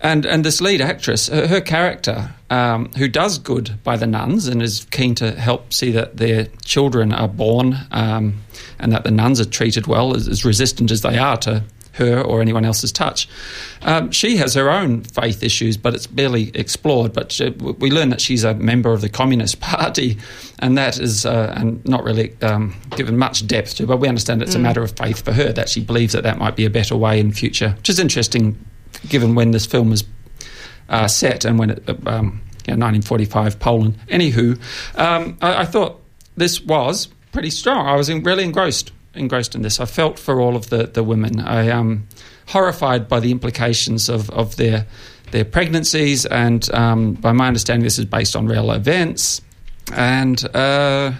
And 0.00 0.26
and 0.26 0.44
this 0.44 0.60
lead 0.60 0.82
actress, 0.82 1.28
her, 1.28 1.46
her 1.46 1.60
character, 1.62 2.34
um, 2.54 2.92
who 2.96 3.08
does 3.08 3.38
good 3.38 3.82
by 3.82 3.96
the 3.96 4.06
nuns 4.06 4.46
and 4.46 4.62
is 4.62 4.86
keen 4.92 5.16
to 5.16 5.32
help 5.32 5.72
see 5.72 5.90
that 5.90 6.18
their 6.18 6.46
children 6.64 7.12
are 7.12 7.26
born 7.26 7.76
um, 7.90 8.40
and 8.78 8.92
that 8.92 9.02
the 9.02 9.10
nuns 9.10 9.40
are 9.40 9.44
treated 9.44 9.88
well, 9.88 10.14
as, 10.14 10.28
as, 10.28 10.44
resistant 10.44 10.92
as 10.92 11.00
they 11.00 11.18
are 11.18 11.36
to 11.38 11.64
her 11.94 12.20
or 12.20 12.40
anyone 12.40 12.64
else's 12.64 12.92
touch. 12.92 13.28
Um, 13.82 14.12
she 14.12 14.36
has 14.36 14.54
her 14.54 14.70
own 14.70 15.02
faith 15.02 15.42
issues, 15.42 15.76
but 15.76 15.94
it's 15.94 16.06
barely 16.06 16.52
explored. 16.54 17.12
But 17.12 17.32
she, 17.32 17.50
we 17.50 17.90
learn 17.90 18.10
that 18.10 18.20
she's 18.20 18.44
a 18.44 18.54
member 18.54 18.92
of 18.92 19.00
the 19.00 19.08
Communist 19.08 19.60
Party, 19.74 20.18
and 20.60 20.78
that 20.78 21.00
is 21.00 21.26
uh, 21.26 21.52
and 21.56 21.84
not 21.84 22.04
really 22.04 22.36
um, 22.40 22.76
given 22.96 23.18
much 23.18 23.46
depth 23.48 23.74
to. 23.76 23.86
But 23.86 23.96
we 23.96 24.06
understand 24.06 24.42
it's 24.42 24.52
mm. 24.52 24.60
a 24.60 24.60
matter 24.60 24.82
of 24.82 24.92
faith 24.92 25.24
for 25.24 25.32
her 25.32 25.52
that 25.52 25.68
she 25.68 25.80
believes 25.80 26.12
that 26.12 26.22
that 26.22 26.38
might 26.38 26.54
be 26.54 26.64
a 26.64 26.70
better 26.70 26.96
way 26.96 27.18
in 27.18 27.32
future, 27.32 27.74
which 27.78 27.88
is 27.88 27.98
interesting 27.98 28.64
given 29.08 29.34
when 29.34 29.50
this 29.50 29.66
film 29.66 29.92
is 29.92 30.04
uh, 30.88 31.08
set 31.08 31.44
and 31.44 31.58
when 31.58 31.70
it, 31.70 32.06
um, 32.06 32.40
you 32.66 32.76
know, 32.76 32.86
1945 32.86 33.58
Poland. 33.58 33.98
Anywho, 34.08 34.58
um, 34.98 35.36
I, 35.40 35.62
I, 35.62 35.64
thought 35.64 36.00
this 36.36 36.60
was 36.60 37.08
pretty 37.32 37.50
strong. 37.50 37.86
I 37.86 37.96
was 37.96 38.08
in, 38.08 38.22
really 38.22 38.44
engrossed 38.44 38.92
engrossed 39.14 39.54
in 39.54 39.62
this. 39.62 39.80
I 39.80 39.84
felt 39.84 40.18
for 40.18 40.40
all 40.40 40.56
of 40.56 40.70
the 40.70 40.86
the 40.86 41.02
women. 41.02 41.40
I 41.40 41.64
am 41.64 41.78
um, 41.78 42.08
horrified 42.48 43.08
by 43.08 43.20
the 43.20 43.30
implications 43.30 44.08
of, 44.08 44.30
of 44.30 44.56
their 44.56 44.86
their 45.30 45.44
pregnancies, 45.44 46.26
and 46.26 46.72
um, 46.74 47.14
by 47.14 47.32
my 47.32 47.48
understanding, 47.48 47.84
this 47.84 47.98
is 47.98 48.04
based 48.04 48.36
on 48.36 48.46
real 48.46 48.70
events. 48.70 49.40
And 49.92 50.42
uh, 50.54 51.12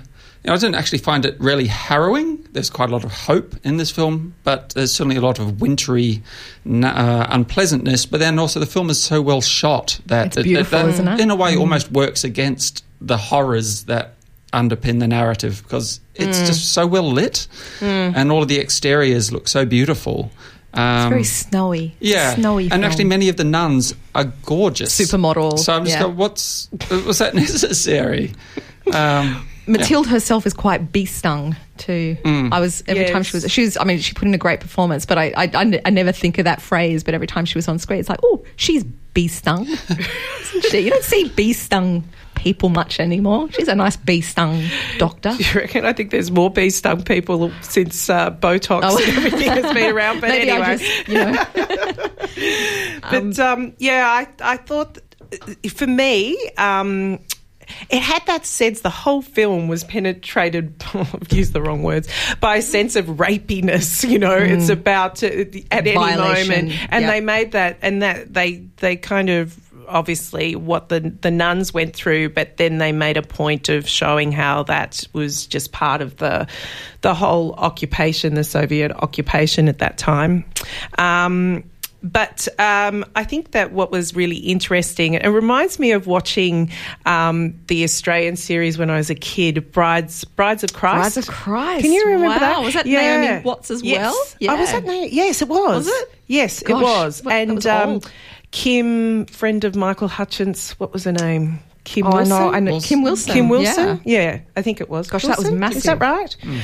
you 0.45 0.51
know, 0.51 0.55
I 0.55 0.59
didn't 0.59 0.75
actually 0.75 0.99
find 0.99 1.25
it 1.25 1.41
really 1.41 1.67
harrowing. 1.67 2.47
There's 2.53 2.69
quite 2.69 2.91
a 2.91 2.93
lot 2.93 3.03
of 3.03 3.13
hope 3.13 3.55
in 3.65 3.79
this 3.79 3.91
film, 3.91 4.35
but 4.45 4.71
there's 4.71 4.93
certainly 4.93 5.17
a 5.17 5.23
lot 5.23 5.39
of 5.39 5.63
wintry 5.63 6.23
uh, 6.67 7.27
unpleasantness. 7.31 8.05
But 8.05 8.21
then 8.21 8.39
also 8.39 8.61
the 8.61 8.67
film 8.67 8.91
is 8.91 9.03
so 9.03 9.23
well 9.23 9.41
shot 9.41 9.99
that, 10.05 10.37
it, 10.37 10.47
it, 10.47 10.67
that 10.67 10.89
isn't 10.91 11.09
it? 11.09 11.21
in 11.21 11.31
a 11.31 11.35
way, 11.35 11.55
mm. 11.55 11.61
almost 11.61 11.91
works 11.93 12.25
against 12.25 12.85
the 13.01 13.17
horrors 13.17 13.85
that 13.85 14.17
underpin 14.53 15.01
the 15.01 15.09
narrative 15.09 15.63
because 15.63 16.01
it's 16.15 16.39
mm. 16.39 16.47
just 16.47 16.75
so 16.75 16.87
well 16.87 17.11
lit, 17.11 17.49
mm. 17.81 18.13
and 18.15 18.31
all 18.31 18.43
of 18.43 18.49
the 18.49 18.61
exteriors 18.61 19.33
look 19.33 19.49
so 19.49 19.65
beautiful. 19.65 20.31
Um, 20.75 21.05
it's 21.05 21.09
very 21.09 21.25
snowy. 21.25 21.97
Yeah, 22.01 22.35
snowy. 22.35 22.65
And 22.65 22.73
film. 22.73 22.85
actually, 22.85 23.05
many 23.05 23.31
of 23.31 23.39
the 23.39 23.45
nuns 23.45 23.95
are 24.15 24.25
gorgeous, 24.45 24.95
supermodel. 25.01 25.59
So 25.59 25.73
I'm 25.73 25.85
just 25.85 25.97
yeah. 25.97 26.03
going, 26.03 26.19
what's 26.19 26.69
was 26.91 27.17
that 27.17 27.35
necessary? 27.35 28.35
Um, 28.93 29.49
Matilda 29.67 30.09
yeah. 30.09 30.15
herself 30.15 30.47
is 30.47 30.53
quite 30.53 30.93
bee 30.93 31.07
stung 31.07 31.57
too. 31.79 32.17
Mm. 32.25 32.53
I 32.53 32.61
was 32.61 32.83
every 32.87 33.03
yes. 33.03 33.13
time 33.13 33.23
she 33.23 33.37
was 33.37 33.51
she 33.51 33.63
was 33.63 33.77
I 33.77 33.85
mean 33.85 33.99
she 33.99 34.13
put 34.13 34.29
in 34.29 34.35
a 34.35 34.39
great 34.39 34.61
performance, 34.61 35.07
but 35.07 35.19
I, 35.19 35.33
I 35.37 35.81
I 35.85 35.91
never 35.91 36.13
think 36.13 36.39
of 36.39 36.45
that 36.45 36.61
phrase. 36.61 37.03
But 37.03 37.15
every 37.15 37.27
time 37.27 37.45
she 37.45 37.57
was 37.57 37.69
on 37.69 37.79
screen, 37.79 38.01
it's 38.01 38.09
like 38.09 38.21
oh 38.23 38.45
she's 38.57 38.85
bee 38.85 39.29
stung, 39.29 39.67
isn't 39.67 40.65
she? 40.71 40.81
You 40.81 40.91
don't 40.91 41.05
see 41.05 41.29
bee 41.31 41.53
stung 41.53 42.05
people 42.35 42.69
much 42.69 43.01
anymore. 43.01 43.51
She's 43.53 43.69
a 43.69 43.75
nice 43.75 43.97
bee 43.97 44.21
stung 44.21 44.65
doctor. 44.99 45.35
Do 45.37 45.43
you 45.43 45.55
reckon? 45.55 45.85
I 45.87 45.93
think 45.93 46.11
there's 46.11 46.31
more 46.31 46.51
bee 46.51 46.71
stung 46.71 47.03
people 47.03 47.51
since 47.63 48.11
uh, 48.11 48.31
Botox 48.31 48.81
oh. 48.85 48.99
and 48.99 49.17
everything 49.17 49.51
has 49.51 49.73
been 49.73 49.95
around. 49.95 50.21
But 50.21 50.29
Maybe 50.31 50.51
anyway, 50.51 50.77
just, 50.77 51.09
you 51.09 51.15
know. 51.15 53.01
but 53.11 53.39
um, 53.39 53.75
yeah, 53.79 54.07
I 54.07 54.29
I 54.41 54.57
thought 54.59 54.99
for 55.71 55.87
me. 55.87 56.37
Um, 56.59 57.21
it 57.91 58.01
had 58.01 58.25
that 58.27 58.47
sense 58.47 58.81
the 58.81 58.91
whole 58.91 59.23
film 59.23 59.69
was 59.69 59.85
penetrated 59.85 60.75
i've 60.95 61.33
used 61.33 61.53
the 61.53 61.63
wrong 61.63 61.83
words 61.83 62.09
by 62.41 62.57
a 62.57 62.63
sense 62.63 62.97
of 62.97 63.07
rapiness 63.07 64.09
you 64.09 64.19
know 64.19 64.39
mm. 64.39 64.51
it's 64.51 64.69
about 64.69 65.17
to, 65.17 65.63
at 65.71 65.87
any 65.87 65.95
moment 65.95 66.73
and 66.91 67.03
yep. 67.03 67.11
they 67.11 67.21
made 67.21 67.53
that 67.53 67.79
and 67.83 68.03
that 68.03 68.33
they 68.33 68.65
they 68.79 68.97
kind 68.97 69.31
of 69.31 69.59
obviously 69.89 70.57
what 70.57 70.89
the 70.89 71.01
the 71.01 71.31
nuns 71.31 71.73
went 71.73 71.95
through, 71.95 72.31
but 72.31 72.57
then 72.57 72.79
they 72.79 72.93
made 72.93 73.17
a 73.17 73.23
point 73.23 73.69
of 73.69 73.89
showing 73.89 74.33
how 74.33 74.63
that 74.65 75.05
was 75.13 75.47
just 75.47 75.73
part 75.73 76.01
of 76.01 76.17
the 76.17 76.47
the 77.03 77.15
whole 77.15 77.55
occupation, 77.55 78.35
the 78.35 78.45
Soviet 78.45 78.93
occupation 78.93 79.69
at 79.69 79.79
that 79.79 79.99
time. 79.99 80.45
Um, 80.99 81.65
but 82.05 82.47
um, 82.59 83.03
I 83.17 83.25
think 83.25 83.53
that 83.53 83.73
what 83.73 83.91
was 83.91 84.15
really 84.15 84.37
interesting, 84.37 85.15
it 85.15 85.27
reminds 85.27 85.79
me 85.79 85.93
of 85.93 86.07
watching 86.07 86.71
um, 87.07 87.59
the 87.69 87.83
Australian 87.83 88.37
series 88.37 88.77
when 88.77 88.91
I 88.91 88.99
was 88.99 89.09
a 89.09 89.15
kid, 89.15 89.73
Brides 89.73 90.23
Brides 90.25 90.63
of 90.63 90.75
Christ. 90.75 91.15
Brides 91.15 91.17
of 91.17 91.35
Christ. 91.35 91.83
Can 91.83 91.93
you 91.93 92.05
remember 92.05 92.27
wow. 92.27 92.39
that? 92.39 92.63
Was 92.63 92.75
that 92.75 92.85
yeah. 92.85 93.21
Naomi 93.21 93.45
Watts 93.45 93.71
as 93.71 93.83
yes. 93.83 94.01
well? 94.03 94.27
Yeah. 94.39 94.53
Oh, 94.53 94.57
was 94.61 94.71
that 94.71 94.85
Naomi? 94.85 95.09
Yes, 95.15 95.41
it 95.41 95.49
was. 95.49 95.87
Was 95.87 95.89
it? 95.89 96.15
Yes, 96.27 96.63
Gosh, 96.63 96.79
it 96.79 96.85
was. 96.85 97.23
What, 97.23 97.35
and 97.35 97.55
was 97.55 97.67
um, 97.67 98.01
Kym, 98.53 99.29
friend 99.31 99.65
of 99.65 99.75
Michael 99.75 100.09
Hutchence, 100.09 100.79
what 100.79 100.93
was 100.93 101.05
her 101.05 101.13
name? 101.13 101.59
Kym 101.87 102.05
oh, 102.05 102.17
Wilson. 102.17 102.33
I 102.33 102.39
know, 102.39 102.53
I 102.53 102.61
know. 102.61 102.73
Kym 102.77 103.03
Wilson. 103.03 103.35
Kym 103.35 103.49
Wilson. 103.49 104.01
Yeah. 104.05 104.21
yeah. 104.21 104.41
I 104.57 104.63
think 104.63 104.83
it 104.83 104.91
was. 104.91 105.09
Gosh, 105.09 105.25
Wilson? 105.25 105.45
that 105.45 105.51
was 105.53 105.59
massive. 105.59 105.77
Is 105.79 105.83
that 105.85 106.01
right? 106.01 106.37
Mm. 106.43 106.61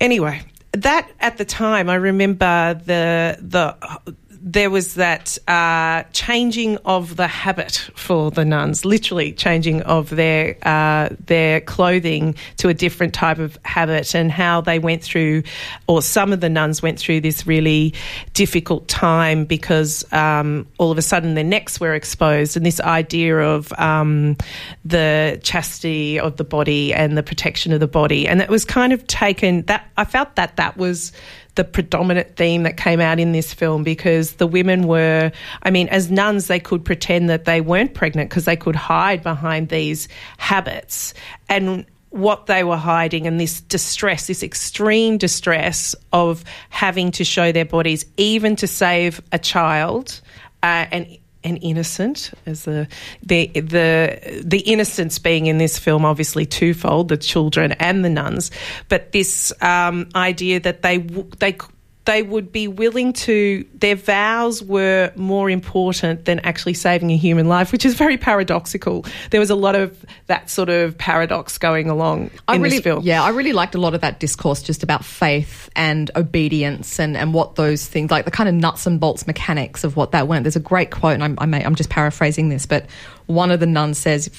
Anyway, 0.00 0.40
that 0.72 1.10
at 1.20 1.36
the 1.36 1.44
time, 1.44 1.90
I 1.90 1.96
remember 1.96 2.74
the 2.74 3.38
the 3.40 4.14
there 4.42 4.70
was 4.70 4.94
that 4.94 5.36
uh, 5.48 6.02
changing 6.12 6.78
of 6.78 7.16
the 7.16 7.26
habit 7.26 7.90
for 7.94 8.30
the 8.30 8.44
nuns, 8.44 8.84
literally 8.84 9.32
changing 9.32 9.82
of 9.82 10.08
their 10.10 10.56
uh, 10.62 11.10
their 11.26 11.60
clothing 11.60 12.34
to 12.56 12.68
a 12.68 12.74
different 12.74 13.12
type 13.12 13.38
of 13.38 13.58
habit, 13.64 14.14
and 14.14 14.32
how 14.32 14.62
they 14.62 14.78
went 14.78 15.02
through, 15.02 15.42
or 15.86 16.00
some 16.00 16.32
of 16.32 16.40
the 16.40 16.48
nuns 16.48 16.80
went 16.82 16.98
through 16.98 17.20
this 17.20 17.46
really 17.46 17.92
difficult 18.32 18.88
time 18.88 19.44
because 19.44 20.10
um, 20.12 20.66
all 20.78 20.90
of 20.90 20.96
a 20.96 21.02
sudden 21.02 21.34
their 21.34 21.44
necks 21.44 21.78
were 21.78 21.94
exposed, 21.94 22.56
and 22.56 22.64
this 22.64 22.80
idea 22.80 23.38
of 23.38 23.72
um, 23.78 24.36
the 24.84 25.38
chastity 25.42 26.18
of 26.18 26.38
the 26.38 26.44
body 26.44 26.94
and 26.94 27.18
the 27.18 27.22
protection 27.22 27.72
of 27.72 27.80
the 27.80 27.88
body, 27.88 28.26
and 28.26 28.40
it 28.40 28.48
was 28.48 28.64
kind 28.64 28.92
of 28.92 29.06
taken 29.06 29.62
that 29.66 29.86
I 29.98 30.04
felt 30.04 30.36
that 30.36 30.56
that 30.56 30.78
was 30.78 31.12
the 31.54 31.64
predominant 31.64 32.36
theme 32.36 32.62
that 32.62 32.76
came 32.76 33.00
out 33.00 33.18
in 33.18 33.32
this 33.32 33.52
film 33.52 33.82
because 33.82 34.34
the 34.34 34.46
women 34.46 34.86
were, 34.86 35.32
I 35.62 35.70
mean, 35.70 35.88
as 35.88 36.10
nuns, 36.10 36.46
they 36.46 36.60
could 36.60 36.84
pretend 36.84 37.28
that 37.30 37.44
they 37.44 37.60
weren't 37.60 37.94
pregnant 37.94 38.30
because 38.30 38.44
they 38.44 38.56
could 38.56 38.76
hide 38.76 39.22
behind 39.22 39.68
these 39.68 40.08
habits. 40.38 41.14
And 41.48 41.86
what 42.10 42.46
they 42.46 42.64
were 42.64 42.76
hiding 42.76 43.26
and 43.26 43.40
this 43.40 43.60
distress, 43.60 44.26
this 44.26 44.42
extreme 44.42 45.16
distress 45.16 45.94
of 46.12 46.44
having 46.68 47.12
to 47.12 47.24
show 47.24 47.52
their 47.52 47.64
bodies, 47.64 48.04
even 48.16 48.56
to 48.56 48.66
save 48.66 49.20
a 49.32 49.38
child, 49.38 50.20
uh, 50.62 50.86
and 50.90 51.18
and 51.44 51.58
innocent 51.62 52.32
as 52.46 52.64
the 52.64 52.86
the 53.22 53.46
the 53.54 54.42
the 54.44 54.60
innocence 54.60 55.18
being 55.18 55.46
in 55.46 55.58
this 55.58 55.78
film 55.78 56.04
obviously 56.04 56.46
twofold 56.46 57.08
the 57.08 57.16
children 57.16 57.72
and 57.72 58.04
the 58.04 58.10
nuns. 58.10 58.50
But 58.88 59.12
this 59.12 59.52
um, 59.62 60.08
idea 60.14 60.60
that 60.60 60.82
they 60.82 60.98
they 61.38 61.56
they 62.06 62.22
would 62.22 62.50
be 62.50 62.66
willing 62.66 63.12
to, 63.12 63.64
their 63.74 63.94
vows 63.94 64.62
were 64.62 65.12
more 65.16 65.50
important 65.50 66.24
than 66.24 66.40
actually 66.40 66.74
saving 66.74 67.10
a 67.10 67.16
human 67.16 67.46
life, 67.46 67.72
which 67.72 67.84
is 67.84 67.94
very 67.94 68.16
paradoxical. 68.16 69.04
There 69.30 69.40
was 69.40 69.50
a 69.50 69.54
lot 69.54 69.74
of 69.74 70.04
that 70.26 70.48
sort 70.48 70.70
of 70.70 70.96
paradox 70.96 71.58
going 71.58 71.90
along 71.90 72.30
I 72.48 72.56
in 72.56 72.62
really, 72.62 72.76
this 72.76 72.84
film. 72.84 73.04
Yeah, 73.04 73.22
I 73.22 73.28
really 73.30 73.52
liked 73.52 73.74
a 73.74 73.78
lot 73.78 73.94
of 73.94 74.00
that 74.00 74.18
discourse 74.18 74.62
just 74.62 74.82
about 74.82 75.04
faith 75.04 75.68
and 75.76 76.10
obedience 76.16 76.98
and, 76.98 77.16
and 77.16 77.34
what 77.34 77.56
those 77.56 77.86
things, 77.86 78.10
like 78.10 78.24
the 78.24 78.30
kind 78.30 78.48
of 78.48 78.54
nuts 78.54 78.86
and 78.86 78.98
bolts 78.98 79.26
mechanics 79.26 79.84
of 79.84 79.94
what 79.94 80.12
that 80.12 80.26
went. 80.26 80.44
There's 80.44 80.56
a 80.56 80.60
great 80.60 80.90
quote, 80.90 81.14
and 81.14 81.22
I'm, 81.22 81.38
I 81.38 81.46
may, 81.46 81.62
I'm 81.62 81.74
just 81.74 81.90
paraphrasing 81.90 82.48
this, 82.48 82.64
but 82.64 82.86
one 83.30 83.50
of 83.50 83.60
the 83.60 83.66
nuns 83.66 83.98
says 83.98 84.30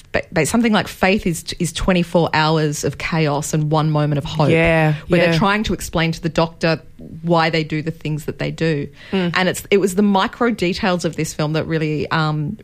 something 0.44 0.72
like 0.72 0.86
faith 0.86 1.26
is, 1.26 1.44
is 1.58 1.72
24 1.72 2.30
hours 2.34 2.84
of 2.84 2.98
chaos 2.98 3.54
and 3.54 3.70
one 3.70 3.90
moment 3.90 4.18
of 4.18 4.24
hope. 4.24 4.50
Yeah, 4.50 4.94
Where 5.08 5.20
yeah. 5.20 5.30
they're 5.30 5.38
trying 5.38 5.64
to 5.64 5.74
explain 5.74 6.12
to 6.12 6.20
the 6.20 6.28
doctor 6.28 6.80
why 7.22 7.50
they 7.50 7.64
do 7.64 7.82
the 7.82 7.90
things 7.90 8.26
that 8.26 8.38
they 8.38 8.50
do. 8.50 8.88
And 9.34 9.48
it's 9.48 9.66
it 9.70 9.78
was 9.78 9.94
the 9.94 10.02
micro 10.02 10.50
details 10.50 11.04
of 11.04 11.16
this 11.16 11.32
film 11.32 11.54
that 11.54 11.64
really 11.64 12.08
um, 12.10 12.58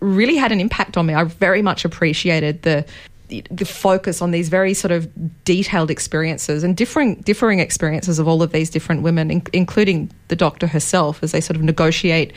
really 0.00 0.36
had 0.36 0.52
an 0.52 0.60
impact 0.60 0.96
on 0.96 1.06
me. 1.06 1.14
I 1.14 1.24
very 1.24 1.62
much 1.62 1.84
appreciated 1.84 2.62
the 2.62 2.84
the 3.50 3.64
focus 3.64 4.22
on 4.22 4.30
these 4.30 4.48
very 4.48 4.74
sort 4.74 4.92
of 4.92 5.08
detailed 5.44 5.90
experiences 5.90 6.64
and 6.64 6.76
differing 6.76 7.16
differing 7.16 7.58
experiences 7.58 8.18
of 8.18 8.28
all 8.28 8.42
of 8.42 8.52
these 8.52 8.70
different 8.70 9.02
women, 9.02 9.30
in, 9.30 9.42
including 9.52 10.10
the 10.28 10.36
doctor 10.36 10.66
herself, 10.66 11.22
as 11.22 11.32
they 11.32 11.40
sort 11.40 11.56
of 11.56 11.62
negotiate 11.62 12.32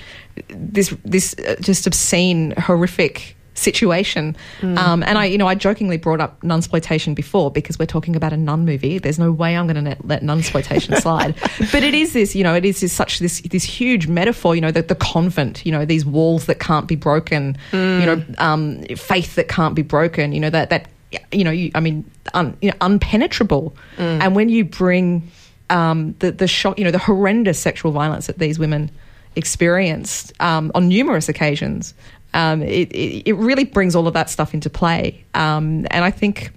this 0.49 0.95
this 1.05 1.35
uh, 1.39 1.55
just 1.61 1.87
obscene, 1.87 2.51
horrific 2.57 3.36
situation. 3.57 4.35
Um, 4.61 5.03
and 5.03 5.17
I, 5.17 5.25
you 5.25 5.37
know, 5.37 5.47
I 5.47 5.55
jokingly 5.55 5.97
brought 5.97 6.21
up 6.21 6.39
nunsploitation 6.41 7.15
before 7.15 7.51
because 7.51 7.79
we're 7.79 7.85
talking 7.85 8.15
about 8.15 8.33
a 8.33 8.37
nun 8.37 8.65
movie. 8.65 8.99
There's 8.99 9.19
no 9.19 9.31
way 9.31 9.57
I'm 9.57 9.67
going 9.67 9.83
to 9.83 9.97
let 10.03 10.21
nunsploitation 10.21 10.97
slide. 11.01 11.35
But 11.71 11.83
it 11.83 11.93
is 11.93 12.13
this, 12.13 12.35
you 12.35 12.43
know, 12.43 12.53
it 12.53 12.65
is 12.65 12.81
this, 12.81 12.93
such 12.93 13.19
this 13.19 13.41
this 13.41 13.63
huge 13.63 14.07
metaphor. 14.07 14.55
You 14.55 14.61
know, 14.61 14.71
the, 14.71 14.81
the 14.81 14.95
convent. 14.95 15.65
You 15.65 15.71
know, 15.71 15.85
these 15.85 16.05
walls 16.05 16.45
that 16.45 16.59
can't 16.59 16.87
be 16.87 16.95
broken. 16.95 17.57
You 17.99 18.05
know, 18.05 18.25
um, 18.37 18.83
faith 18.95 19.35
that 19.35 19.47
can't 19.47 19.75
be 19.75 19.81
broken. 19.81 20.31
You 20.31 20.39
know 20.39 20.49
that 20.49 20.69
that 20.69 20.89
you 21.31 21.43
know, 21.43 21.51
you, 21.51 21.71
I 21.73 21.79
mean, 21.79 22.09
un, 22.33 22.57
you 22.61 22.69
know, 22.69 22.77
unpenetrable. 22.77 23.73
And 23.97 24.35
when 24.35 24.49
you 24.49 24.65
bring 24.65 25.29
um, 25.69 26.15
the 26.19 26.31
the 26.31 26.47
shock, 26.47 26.77
you 26.77 26.85
know, 26.85 26.91
the 26.91 26.99
horrendous 26.99 27.59
sexual 27.59 27.91
violence 27.91 28.27
that 28.27 28.39
these 28.39 28.59
women 28.59 28.91
experienced 29.35 30.33
um, 30.41 30.71
on 30.73 30.87
numerous 30.87 31.29
occasions, 31.29 31.93
um, 32.37 32.61
it, 32.61 32.91
it, 32.91 33.29
it 33.29 33.33
really 33.33 33.65
brings 33.65 33.95
all 33.95 34.07
of 34.07 34.13
that 34.13 34.29
stuff 34.29 34.53
into 34.53 34.69
play. 34.69 35.25
Um, 35.33 35.85
and 35.91 36.05
I 36.05 36.11
think 36.11 36.51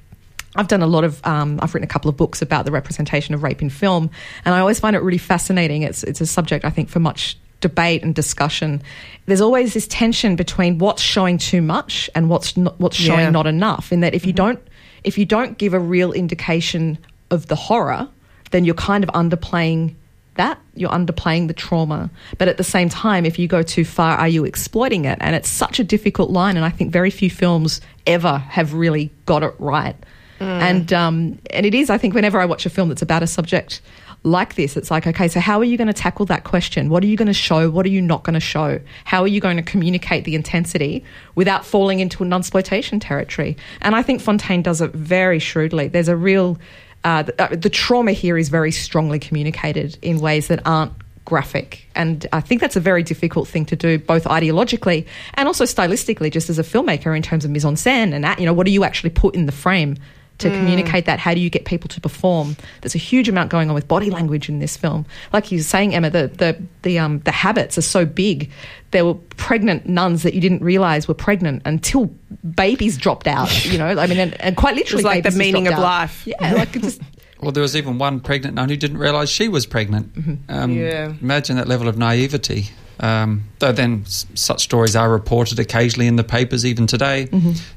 I've 0.56 0.68
done 0.68 0.82
a 0.82 0.86
lot 0.86 1.04
of, 1.04 1.24
um, 1.26 1.58
I've 1.62 1.72
written 1.74 1.88
a 1.88 1.92
couple 1.92 2.08
of 2.08 2.16
books 2.16 2.42
about 2.42 2.64
the 2.66 2.70
representation 2.72 3.34
of 3.34 3.42
rape 3.42 3.62
in 3.62 3.70
film, 3.70 4.10
and 4.44 4.54
I 4.54 4.60
always 4.60 4.78
find 4.78 4.94
it 4.94 5.00
really 5.02 5.18
fascinating. 5.18 5.82
It's, 5.82 6.02
it's 6.04 6.20
a 6.20 6.26
subject, 6.26 6.64
I 6.64 6.70
think, 6.70 6.88
for 6.88 7.00
much 7.00 7.38
debate 7.60 8.02
and 8.02 8.14
discussion. 8.14 8.82
There's 9.26 9.40
always 9.40 9.74
this 9.74 9.86
tension 9.86 10.34
between 10.36 10.78
what's 10.78 11.02
showing 11.02 11.38
too 11.38 11.62
much 11.62 12.08
and 12.14 12.28
what's 12.30 12.56
not, 12.56 12.80
what's 12.80 12.96
showing 12.96 13.20
Yeah. 13.20 13.30
not 13.30 13.46
enough. 13.46 13.92
In 13.92 14.00
that, 14.00 14.14
if 14.14 14.24
you 14.26 14.32
don't 14.32 14.58
if 15.04 15.16
you 15.18 15.24
don't 15.24 15.56
give 15.58 15.72
a 15.74 15.78
real 15.78 16.12
indication 16.12 16.98
of 17.30 17.46
the 17.46 17.56
horror, 17.56 18.08
then 18.50 18.64
you're 18.64 18.74
kind 18.74 19.04
of 19.04 19.10
underplaying 19.10 19.94
that. 20.34 20.58
You're 20.74 20.90
underplaying 20.90 21.48
the 21.48 21.54
trauma. 21.54 22.10
But 22.38 22.48
at 22.48 22.56
the 22.56 22.64
same 22.64 22.88
time, 22.88 23.26
if 23.26 23.38
you 23.38 23.48
go 23.48 23.62
too 23.62 23.84
far, 23.84 24.16
are 24.16 24.28
you 24.28 24.44
exploiting 24.44 25.04
it? 25.04 25.18
And 25.20 25.34
it's 25.34 25.48
such 25.48 25.78
a 25.78 25.84
difficult 25.84 26.30
line. 26.30 26.56
And 26.56 26.64
I 26.64 26.70
think 26.70 26.92
very 26.92 27.10
few 27.10 27.30
films 27.30 27.80
ever 28.06 28.38
have 28.38 28.74
really 28.74 29.10
got 29.26 29.42
it 29.42 29.54
right. 29.58 29.96
And 30.40 30.90
um, 30.92 31.38
and 31.50 31.66
it 31.66 31.74
is. 31.74 31.90
I 31.90 31.98
think 31.98 32.14
whenever 32.14 32.40
I 32.40 32.46
watch 32.46 32.64
a 32.64 32.70
film 32.70 32.88
that's 32.88 33.02
about 33.02 33.22
a 33.22 33.26
subject 33.26 33.82
like 34.22 34.54
this, 34.54 34.76
it's 34.76 34.90
like, 34.90 35.06
okay, 35.06 35.28
so 35.28 35.38
how 35.38 35.58
are 35.58 35.64
you 35.64 35.76
going 35.76 35.88
to 35.88 35.92
tackle 35.92 36.26
that 36.26 36.44
question? 36.44 36.88
What 36.88 37.02
are 37.02 37.06
you 37.06 37.16
going 37.16 37.26
to 37.26 37.34
show? 37.34 37.70
What 37.70 37.84
are 37.84 37.90
you 37.90 38.00
not 38.00 38.22
going 38.22 38.34
to 38.34 38.40
show? 38.40 38.80
How 39.04 39.20
are 39.20 39.28
you 39.28 39.40
going 39.40 39.58
to 39.58 39.62
communicate 39.62 40.24
the 40.24 40.34
intensity 40.34 41.04
without 41.34 41.64
falling 41.66 42.00
into 42.00 42.22
an 42.22 42.32
exploitation 42.32 43.00
territory? 43.00 43.56
And 43.82 43.94
I 43.94 44.02
think 44.02 44.20
Fontaine 44.20 44.62
does 44.62 44.80
it 44.80 44.92
very 44.92 45.38
shrewdly. 45.38 45.88
There's 45.88 46.08
a 46.08 46.16
real 46.16 46.58
uh, 47.04 47.22
the, 47.22 47.42
uh, 47.42 47.56
the 47.56 47.70
trauma 47.70 48.12
here 48.12 48.36
is 48.36 48.48
very 48.48 48.72
strongly 48.72 49.18
communicated 49.18 49.98
in 50.02 50.20
ways 50.20 50.48
that 50.48 50.60
aren't 50.66 50.92
graphic. 51.24 51.88
And 51.94 52.26
I 52.32 52.40
think 52.40 52.60
that's 52.60 52.76
a 52.76 52.80
very 52.80 53.02
difficult 53.02 53.48
thing 53.48 53.64
to 53.66 53.76
do, 53.76 53.98
both 53.98 54.24
ideologically 54.24 55.06
and 55.34 55.46
also 55.46 55.64
stylistically, 55.64 56.30
just 56.30 56.50
as 56.50 56.58
a 56.58 56.62
filmmaker 56.62 57.16
in 57.16 57.22
terms 57.22 57.44
of 57.44 57.50
mise 57.50 57.64
en 57.64 57.74
scène 57.74 58.12
and, 58.12 58.38
you 58.38 58.46
know, 58.46 58.52
what 58.52 58.66
do 58.66 58.72
you 58.72 58.84
actually 58.84 59.10
put 59.10 59.34
in 59.34 59.46
the 59.46 59.52
frame 59.52 59.96
to 60.40 60.50
communicate 60.50 61.04
that? 61.06 61.18
How 61.18 61.32
do 61.34 61.40
you 61.40 61.48
get 61.50 61.64
people 61.64 61.88
to 61.88 62.00
perform? 62.00 62.56
There's 62.80 62.94
a 62.94 62.98
huge 62.98 63.28
amount 63.28 63.50
going 63.50 63.68
on 63.68 63.74
with 63.74 63.86
body 63.88 64.10
language 64.10 64.48
in 64.48 64.58
this 64.58 64.76
film. 64.76 65.06
Like 65.32 65.50
you 65.52 65.58
were 65.58 65.62
saying, 65.64 65.94
Emma, 65.94 66.10
the, 66.10 66.28
the, 66.28 66.60
the, 66.82 66.98
um, 66.98 67.20
the 67.20 67.30
habits 67.32 67.78
are 67.78 67.82
so 67.82 68.04
big. 68.04 68.50
There 68.90 69.04
were 69.04 69.14
pregnant 69.14 69.86
nuns 69.86 70.24
that 70.24 70.34
you 70.34 70.40
didn't 70.40 70.62
realize 70.62 71.06
were 71.06 71.14
pregnant 71.14 71.62
until 71.64 72.06
babies 72.54 72.96
dropped 72.98 73.26
out, 73.28 73.64
you 73.64 73.78
know, 73.78 73.86
I 73.86 74.06
mean, 74.06 74.18
and, 74.18 74.40
and 74.40 74.56
quite 74.56 74.74
literally, 74.74 75.04
like 75.04 75.22
the 75.24 75.30
meaning 75.30 75.66
of 75.68 75.74
out. 75.74 75.80
life. 75.80 76.26
Yeah, 76.26 76.54
like 76.54 76.74
it 76.76 76.82
just. 76.82 77.00
Well, 77.42 77.52
there 77.52 77.62
was 77.62 77.74
even 77.74 77.96
one 77.96 78.20
pregnant 78.20 78.56
nun 78.56 78.68
who 78.68 78.76
didn't 78.76 78.98
realise 78.98 79.30
she 79.30 79.48
was 79.48 79.64
pregnant. 79.64 80.12
Um, 80.50 80.72
Yeah. 80.72 81.14
Imagine 81.22 81.56
that 81.56 81.68
level 81.68 81.88
of 81.88 81.96
naivety. 81.96 82.68
Um, 82.98 83.44
though 83.60 83.72
then, 83.72 84.02
s- 84.04 84.26
such 84.34 84.60
stories 84.64 84.94
are 84.94 85.10
reported 85.10 85.58
occasionally 85.58 86.06
in 86.06 86.16
the 86.16 86.22
papers, 86.22 86.66
even 86.66 86.86
today, 86.86 87.28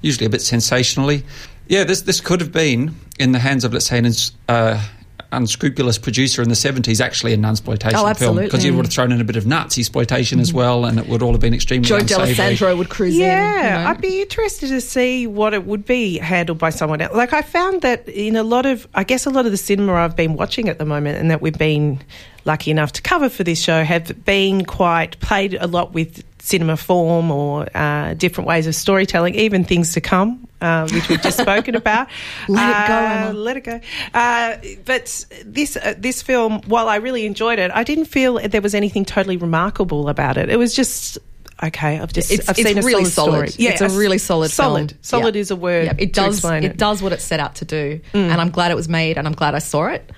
usually 0.02 0.26
a 0.26 0.30
bit 0.30 0.41
sensationally. 0.41 1.23
Yeah, 1.67 1.84
this 1.84 2.02
this 2.02 2.21
could 2.21 2.41
have 2.41 2.52
been 2.52 2.95
in 3.19 3.32
the 3.32 3.39
hands 3.39 3.63
of, 3.63 3.73
let's 3.73 3.86
say, 3.86 3.97
an 3.99 4.12
uh, 4.49 4.84
unscrupulous 5.34 5.97
producer 5.97 6.41
in 6.41 6.49
the 6.49 6.56
70s, 6.56 7.02
actually 7.02 7.34
a 7.34 7.38
nunsploitation 7.38 7.93
Oh, 7.95 8.13
film. 8.13 8.38
Because 8.38 8.63
you 8.63 8.73
would 8.76 8.86
have 8.86 8.93
thrown 8.93 9.12
in 9.12 9.19
a 9.19 9.23
bit 9.23 9.36
of 9.36 9.45
Nazi 9.45 9.82
exploitation 9.82 10.39
as 10.39 10.54
well, 10.54 10.86
and 10.86 10.99
it 10.99 11.08
would 11.08 11.21
all 11.21 11.32
have 11.32 11.41
been 11.41 11.54
extremely 11.54 11.88
Joe 11.88 11.97
unsavoury. 11.97 12.34
Dallesandro 12.34 12.78
would 12.78 12.89
cruise 12.89 13.15
in. 13.15 13.21
Yeah, 13.21 13.63
you 13.80 13.84
know. 13.84 13.89
I'd 13.89 14.02
be 14.02 14.21
interested 14.21 14.69
to 14.69 14.82
see 14.82 15.28
what 15.28 15.54
it 15.54 15.65
would 15.65 15.86
be 15.86 16.17
handled 16.17 16.60
by 16.60 16.69
someone 16.69 17.02
else. 17.02 17.15
Like 17.15 17.34
I 17.34 17.41
found 17.41 17.82
that 17.82 18.08
in 18.08 18.36
a 18.36 18.43
lot 18.43 18.65
of, 18.65 18.88
I 18.93 19.04
guess 19.04 19.26
a 19.26 19.30
lot 19.30 19.45
of 19.45 19.52
the 19.52 19.58
cinema 19.58 19.93
I've 19.93 20.15
been 20.15 20.36
watching 20.36 20.69
at 20.69 20.78
the 20.78 20.86
moment, 20.86 21.17
and 21.17 21.32
that 21.32 21.41
we've 21.41 21.58
been 21.58 21.99
lucky 22.45 22.71
enough 22.71 22.91
to 22.93 23.02
cover 23.02 23.30
for 23.30 23.43
this 23.43 23.62
show, 23.62 23.84
have 23.84 24.26
been 24.26 24.65
quite 24.65 25.19
played 25.19 25.56
a 25.56 25.67
lot 25.67 25.93
with 25.93 26.23
cinema 26.45 26.75
form 26.75 27.32
or 27.32 27.65
uh, 27.73 28.13
different 28.15 28.47
ways 28.49 28.67
of 28.67 28.75
storytelling, 28.75 29.34
even 29.36 29.63
things 29.63 29.93
to 29.93 30.01
come, 30.01 30.45
uh, 30.60 30.86
which 30.89 31.08
we've 31.08 31.21
just 31.21 31.39
spoken 31.39 31.73
about. 31.73 32.08
Let 32.49 32.69
it 32.69 32.88
go, 32.89 32.93
Uh, 32.93 33.27
Emma. 33.29 33.34
let 33.34 33.58
it 33.58 33.63
go. 33.63 33.79
Uh, 34.13 34.58
but 34.84 35.25
this 35.45 35.77
uh, 35.77 35.93
this 35.97 36.21
film, 36.21 36.62
while 36.67 36.89
I 36.89 36.97
really 36.97 37.25
enjoyed 37.25 37.60
it, 37.60 37.71
I 37.73 37.84
didn't 37.84 38.06
feel 38.06 38.39
there 38.47 38.62
was 38.62 38.75
anything 38.75 39.06
totally 39.06 39.38
remarkable 39.38 40.10
about 40.10 40.38
it. 40.38 40.49
It 40.49 40.58
was 40.58 40.73
just. 40.75 41.17
Okay, 41.63 41.97
I've 41.97 42.12
just 42.12 42.29
It's, 42.29 42.49
I've 42.49 42.58
it's 42.58 42.67
seen 42.67 42.77
a 42.77 42.82
really 42.82 43.06
solid, 43.06 43.32
solid. 43.47 43.49
story. 43.51 43.67
it's 43.69 43.79
a 43.82 43.88
really 43.89 44.17
solid 44.17 44.49
solid. 44.51 44.91
film. 44.91 44.99
Solid 45.01 45.36
Yeah. 45.36 45.41
is 45.41 45.51
a 45.51 45.56
word. 45.56 45.86
Yeah, 45.86 45.93
it 45.97 46.12
does. 46.12 46.39
explain 46.39 46.63
It. 46.65 46.75
does 46.77 47.01
what 47.01 47.13
it 47.13 47.21
set 47.21 47.39
out 47.39 47.56
to 47.56 47.65
do, 47.65 48.01
and 48.13 48.34
I'm 48.41 48.49
glad 48.49 48.71
it 48.71 48.75
was 48.75 48.89
made, 48.89 49.17
and 49.17 49.25
I'm 49.27 49.34
glad 49.34 49.56
I 49.56 49.60
saw 49.60 49.86
it. 49.88 50.12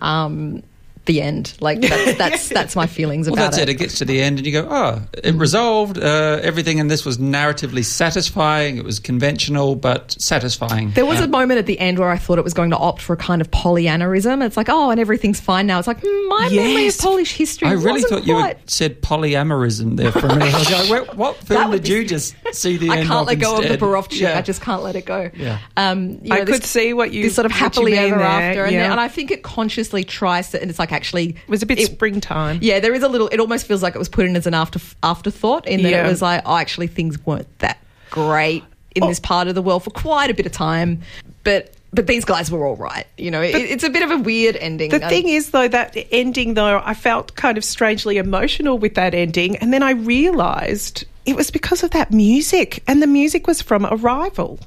Um, 0.00 0.62
the 1.06 1.22
end, 1.22 1.54
like 1.60 1.80
that's 1.80 2.14
that's, 2.18 2.48
that's 2.48 2.76
my 2.76 2.86
feelings 2.86 3.26
Well, 3.28 3.34
about 3.34 3.52
that's 3.52 3.58
it. 3.62 3.68
It 3.68 3.74
gets 3.74 3.98
to 3.98 4.04
the 4.04 4.20
end, 4.20 4.38
and 4.38 4.46
you 4.46 4.52
go, 4.52 4.66
"Oh, 4.70 5.02
it 5.24 5.34
resolved. 5.34 5.98
Uh, 5.98 6.40
everything 6.42 6.78
in 6.78 6.88
this 6.88 7.04
was 7.04 7.18
narratively 7.18 7.84
satisfying. 7.84 8.76
It 8.76 8.84
was 8.84 8.98
conventional, 9.00 9.74
but 9.76 10.14
satisfying." 10.20 10.90
There 10.92 11.06
was 11.06 11.20
Uh, 11.20 11.24
a 11.24 11.28
moment 11.28 11.58
at 11.58 11.66
the 11.66 11.78
end 11.78 11.98
where 11.98 12.10
I 12.10 12.18
thought 12.18 12.38
it 12.38 12.44
was 12.44 12.54
going 12.54 12.70
to 12.70 12.76
opt 12.78 13.00
for 13.02 13.12
a 13.14 13.16
kind 13.16 13.40
of 13.40 13.50
Pollyannaism. 13.50 14.42
It's 14.42 14.56
like, 14.56 14.68
oh, 14.68 14.90
and 14.90 15.00
everything's 15.00 15.40
fine 15.40 15.66
now. 15.66 15.78
It's 15.78 15.88
like, 15.88 16.00
hmm, 16.02 16.28
my 16.28 16.48
memory 16.50 16.84
Yes. 16.84 16.96
of 16.98 17.02
Polish 17.04 17.32
history. 17.34 17.68
I 17.68 17.72
really 17.72 18.02
wasn't 18.02 18.10
thought 18.10 18.26
you 18.26 18.34
quite. 18.34 18.56
had 18.58 18.70
said 18.70 19.02
polyamorism 19.02 19.96
there 19.96 20.12
for 20.12 20.26
a 20.26 20.34
minute. 20.36 20.54
I 20.54 20.58
was 20.58 20.70
like, 20.90 20.90
"What- 21.08 21.16
what 21.16 21.36
film 21.46 21.70
did 21.70 21.82
be- 21.84 21.88
you 21.90 22.04
just 22.04 22.34
see 22.52 22.76
the 22.76 22.90
I 22.90 22.98
end 22.98 23.08
can't 23.08 23.20
of 23.22 23.26
let 23.26 23.38
go 23.38 23.52
of 23.56 23.62
the 23.62 23.72
instead? 23.72 23.80
Borowczyk. 23.80 24.20
Yeah. 24.20 24.38
I 24.38 24.42
just 24.42 24.60
can't 24.60 24.82
let 24.82 24.96
it 24.96 25.04
go. 25.06 25.30
Yeah. 25.36 25.58
Um, 25.76 26.18
you 26.22 26.32
I 26.34 26.44
this- 26.44 26.56
could 26.60 26.64
see 26.64 26.92
what 26.92 27.12
you- 27.12 27.24
this 27.24 27.34
sort 27.34 27.46
of 27.46 27.52
happily 27.52 27.92
mean 27.92 28.00
ever 28.12 28.18
there, 28.18 28.26
after, 28.26 28.64
and, 28.64 28.72
yeah. 28.72 28.82
then- 28.82 28.90
and 28.92 29.00
I 29.00 29.08
think 29.08 29.30
it 29.30 29.42
consciously 29.42 30.04
tries 30.04 30.50
to, 30.50 30.60
and 30.60 30.70
it's 30.70 30.78
like 30.78 30.92
actually 30.96 31.30
It 31.30 31.48
was 31.48 31.62
a 31.62 31.66
bit 31.66 31.78
it- 31.78 31.86
springtime. 31.92 32.58
Yeah, 32.62 32.80
there 32.80 32.94
is 32.94 33.02
a 33.02 33.08
little. 33.08 33.28
It 33.28 33.38
almost 33.38 33.66
feels 33.66 33.82
like 33.82 33.94
it 33.94 33.98
was 33.98 34.08
put 34.08 34.24
in 34.26 34.34
as 34.36 34.46
an 34.46 34.54
after 34.54 34.80
afterthought, 35.02 35.66
in 35.68 35.82
that 35.82 35.90
Yeah. 35.90 36.06
it 36.06 36.10
was 36.10 36.22
like, 36.22 36.42
oh, 36.46 36.56
actually, 36.56 36.86
things 36.88 37.24
weren't 37.26 37.46
that 37.60 37.78
great 38.10 38.64
in 38.94 39.04
Oh. 39.04 39.08
this 39.08 39.20
part 39.20 39.46
of 39.48 39.54
the 39.54 39.62
world 39.62 39.84
for 39.84 39.90
quite 39.90 40.30
a 40.30 40.34
bit 40.34 40.46
of 40.46 40.52
time, 40.52 41.02
but. 41.44 41.72
But 41.94 42.08
these 42.08 42.24
guys 42.26 42.50
were 42.50 42.66
all 42.66 42.76
right, 42.76 43.06
you 43.16 43.30
know. 43.30 43.40
It, 43.40 43.54
it's 43.54 43.84
a 43.84 43.88
bit 43.88 44.02
of 44.02 44.10
a 44.10 44.18
weird 44.18 44.56
ending. 44.56 44.90
The 44.90 45.06
I- 45.06 45.08
thing 45.08 45.28
is, 45.28 45.50
though, 45.52 45.68
that 45.68 45.96
ending, 46.10 46.52
though, 46.54 46.82
I 46.84 46.92
felt 46.92 47.34
kind 47.36 47.56
of 47.56 47.64
strangely 47.64 48.18
emotional 48.18 48.76
with 48.76 48.96
that 48.96 49.14
ending. 49.14 49.56
And 49.58 49.72
then 49.72 49.82
I 49.82 49.92
realised 49.92 51.04
it 51.24 51.36
was 51.36 51.50
because 51.50 51.82
of 51.82 51.92
that 51.92 52.10
music. 52.12 52.82
And 52.86 53.00
the 53.00 53.06
music 53.06 53.46
was 53.46 53.62
from 53.62 53.86
Arrival. 53.86 54.58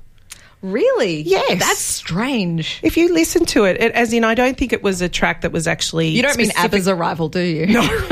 Really, 0.62 1.22
Yes. 1.22 1.60
that's 1.60 1.80
strange. 1.80 2.80
If 2.84 2.98
you 2.98 3.13
listen 3.13 3.45
to 3.48 3.65
it, 3.65 3.82
it, 3.82 3.91
as 3.93 4.12
in, 4.13 4.24
I 4.24 4.36
don't 4.36 4.58
think 4.58 4.74
it 4.74 4.84
was 4.84 5.02
a 5.02 5.10
track 5.10 5.41
that 5.41 5.52
was 5.52 5.67
actually. 5.67 6.10
You 6.10 6.22
don't 6.22 6.38
mean 6.38 6.52
ABBA's 6.56 6.88
arrival, 6.88 7.30
do 7.30 7.41
you? 7.41 7.67
No, 7.67 7.82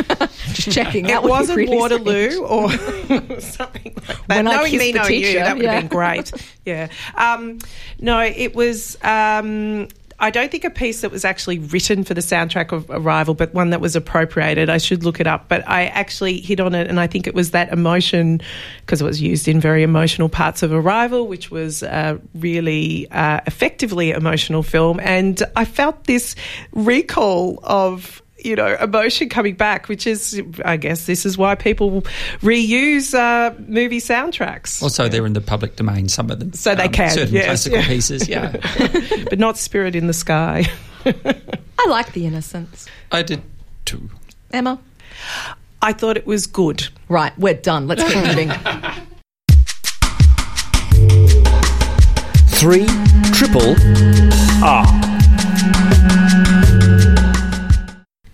just 0.54 0.72
checking. 0.72 1.08
That 1.08 1.24
It 1.24 1.30
wasn't 1.30 1.58
really 1.58 1.76
Waterloo 1.78 2.32
strange. 2.32 2.50
or 3.30 3.40
something 3.42 3.94
like 3.96 4.08
that. 4.08 4.18
When 4.30 4.48
I 4.48 4.56
knowing 4.56 4.72
Kissed 4.72 4.80
me, 4.86 4.92
the 4.94 5.00
knowing 5.00 5.14
you, 5.14 5.20
Teacher, 5.22 5.40
that 5.40 5.56
would 5.56 5.64
yeah. 5.66 5.74
have 5.74 5.82
been 5.84 5.90
great. 5.90 6.32
yeah. 6.66 6.88
Um, 7.16 7.60
no, 8.00 8.20
it 8.22 8.56
was. 8.56 8.98
Um, 9.04 9.88
I 10.20 10.32
don't 10.32 10.50
think 10.50 10.64
a 10.64 10.72
piece 10.72 11.02
that 11.02 11.12
was 11.12 11.24
actually 11.24 11.60
written 11.60 12.04
for 12.04 12.16
the 12.16 12.22
soundtrack 12.22 12.72
of 12.72 12.90
Arrival, 12.90 13.36
but 13.36 13.54
one 13.54 13.70
that 13.70 13.82
was 13.82 13.96
appropriated. 13.96 14.68
I 14.70 14.80
should 14.80 15.04
look 15.04 15.20
it 15.20 15.28
up, 15.28 15.48
but 15.48 15.68
I 15.68 15.86
actually 15.86 16.42
hit 16.42 16.60
on 16.60 16.74
it, 16.74 16.88
and 16.88 17.00
I 17.00 17.06
think 17.06 17.28
it 17.28 17.36
was 17.36 17.52
that 17.52 17.72
emotion 17.72 18.42
because 18.82 19.00
it 19.00 19.06
was 19.06 19.22
used 19.22 19.48
in 19.48 19.60
very 19.60 19.84
emotional 19.84 20.28
parts 20.28 20.64
of 20.64 20.74
Arrival, 20.74 21.28
which 21.28 21.52
was 21.52 21.84
a 21.84 22.20
really 22.34 23.08
uh, 23.12 23.42
effectively 23.46 24.10
emotional 24.12 24.64
film, 24.64 25.00
and 25.02 25.44
I 25.56 25.66
felt 25.66 26.06
this 26.06 26.36
recall 26.72 27.60
of 27.64 28.24
you 28.48 28.56
know, 28.56 28.76
emotion 28.76 29.30
coming 29.30 29.56
back, 29.56 29.88
which 29.90 30.08
is, 30.08 30.42
I 30.64 30.78
guess, 30.78 31.06
this 31.06 31.26
is 31.26 31.38
why 31.38 31.56
people 31.56 32.04
reuse 32.42 33.14
uh, 33.14 33.54
movie 33.68 34.00
soundtracks. 34.00 34.82
Also, 34.82 35.10
they're 35.10 35.26
in 35.26 35.34
the 35.34 35.42
public 35.42 35.76
domain, 35.76 36.08
some 36.10 36.32
of 36.32 36.40
them. 36.40 36.54
So 36.54 36.74
they 36.74 36.86
um, 36.86 36.92
can. 36.92 37.12
Certain 37.12 37.34
yes, 37.34 37.46
classical 37.46 37.80
yeah. 37.80 37.88
pieces, 37.88 38.30
yeah. 38.30 38.56
but 39.30 39.38
not 39.38 39.58
Spirit 39.58 39.96
in 39.96 40.08
the 40.08 40.14
Sky. 40.14 40.66
I 41.06 41.88
like 41.88 42.14
The 42.14 42.26
Innocents. 42.26 42.88
I 43.12 43.22
did 43.22 43.42
too. 43.86 44.10
Emma? 44.52 44.80
I 45.82 45.94
thought 45.94 46.18
it 46.18 46.26
was 46.26 46.48
good. 46.48 46.88
Right, 47.10 47.38
we're 47.38 47.54
done. 47.54 47.88
Let's 47.88 48.04
keep 48.04 48.24
moving. 48.26 48.50
Three 52.58 52.88
triple 53.34 53.76
R. 54.64 55.17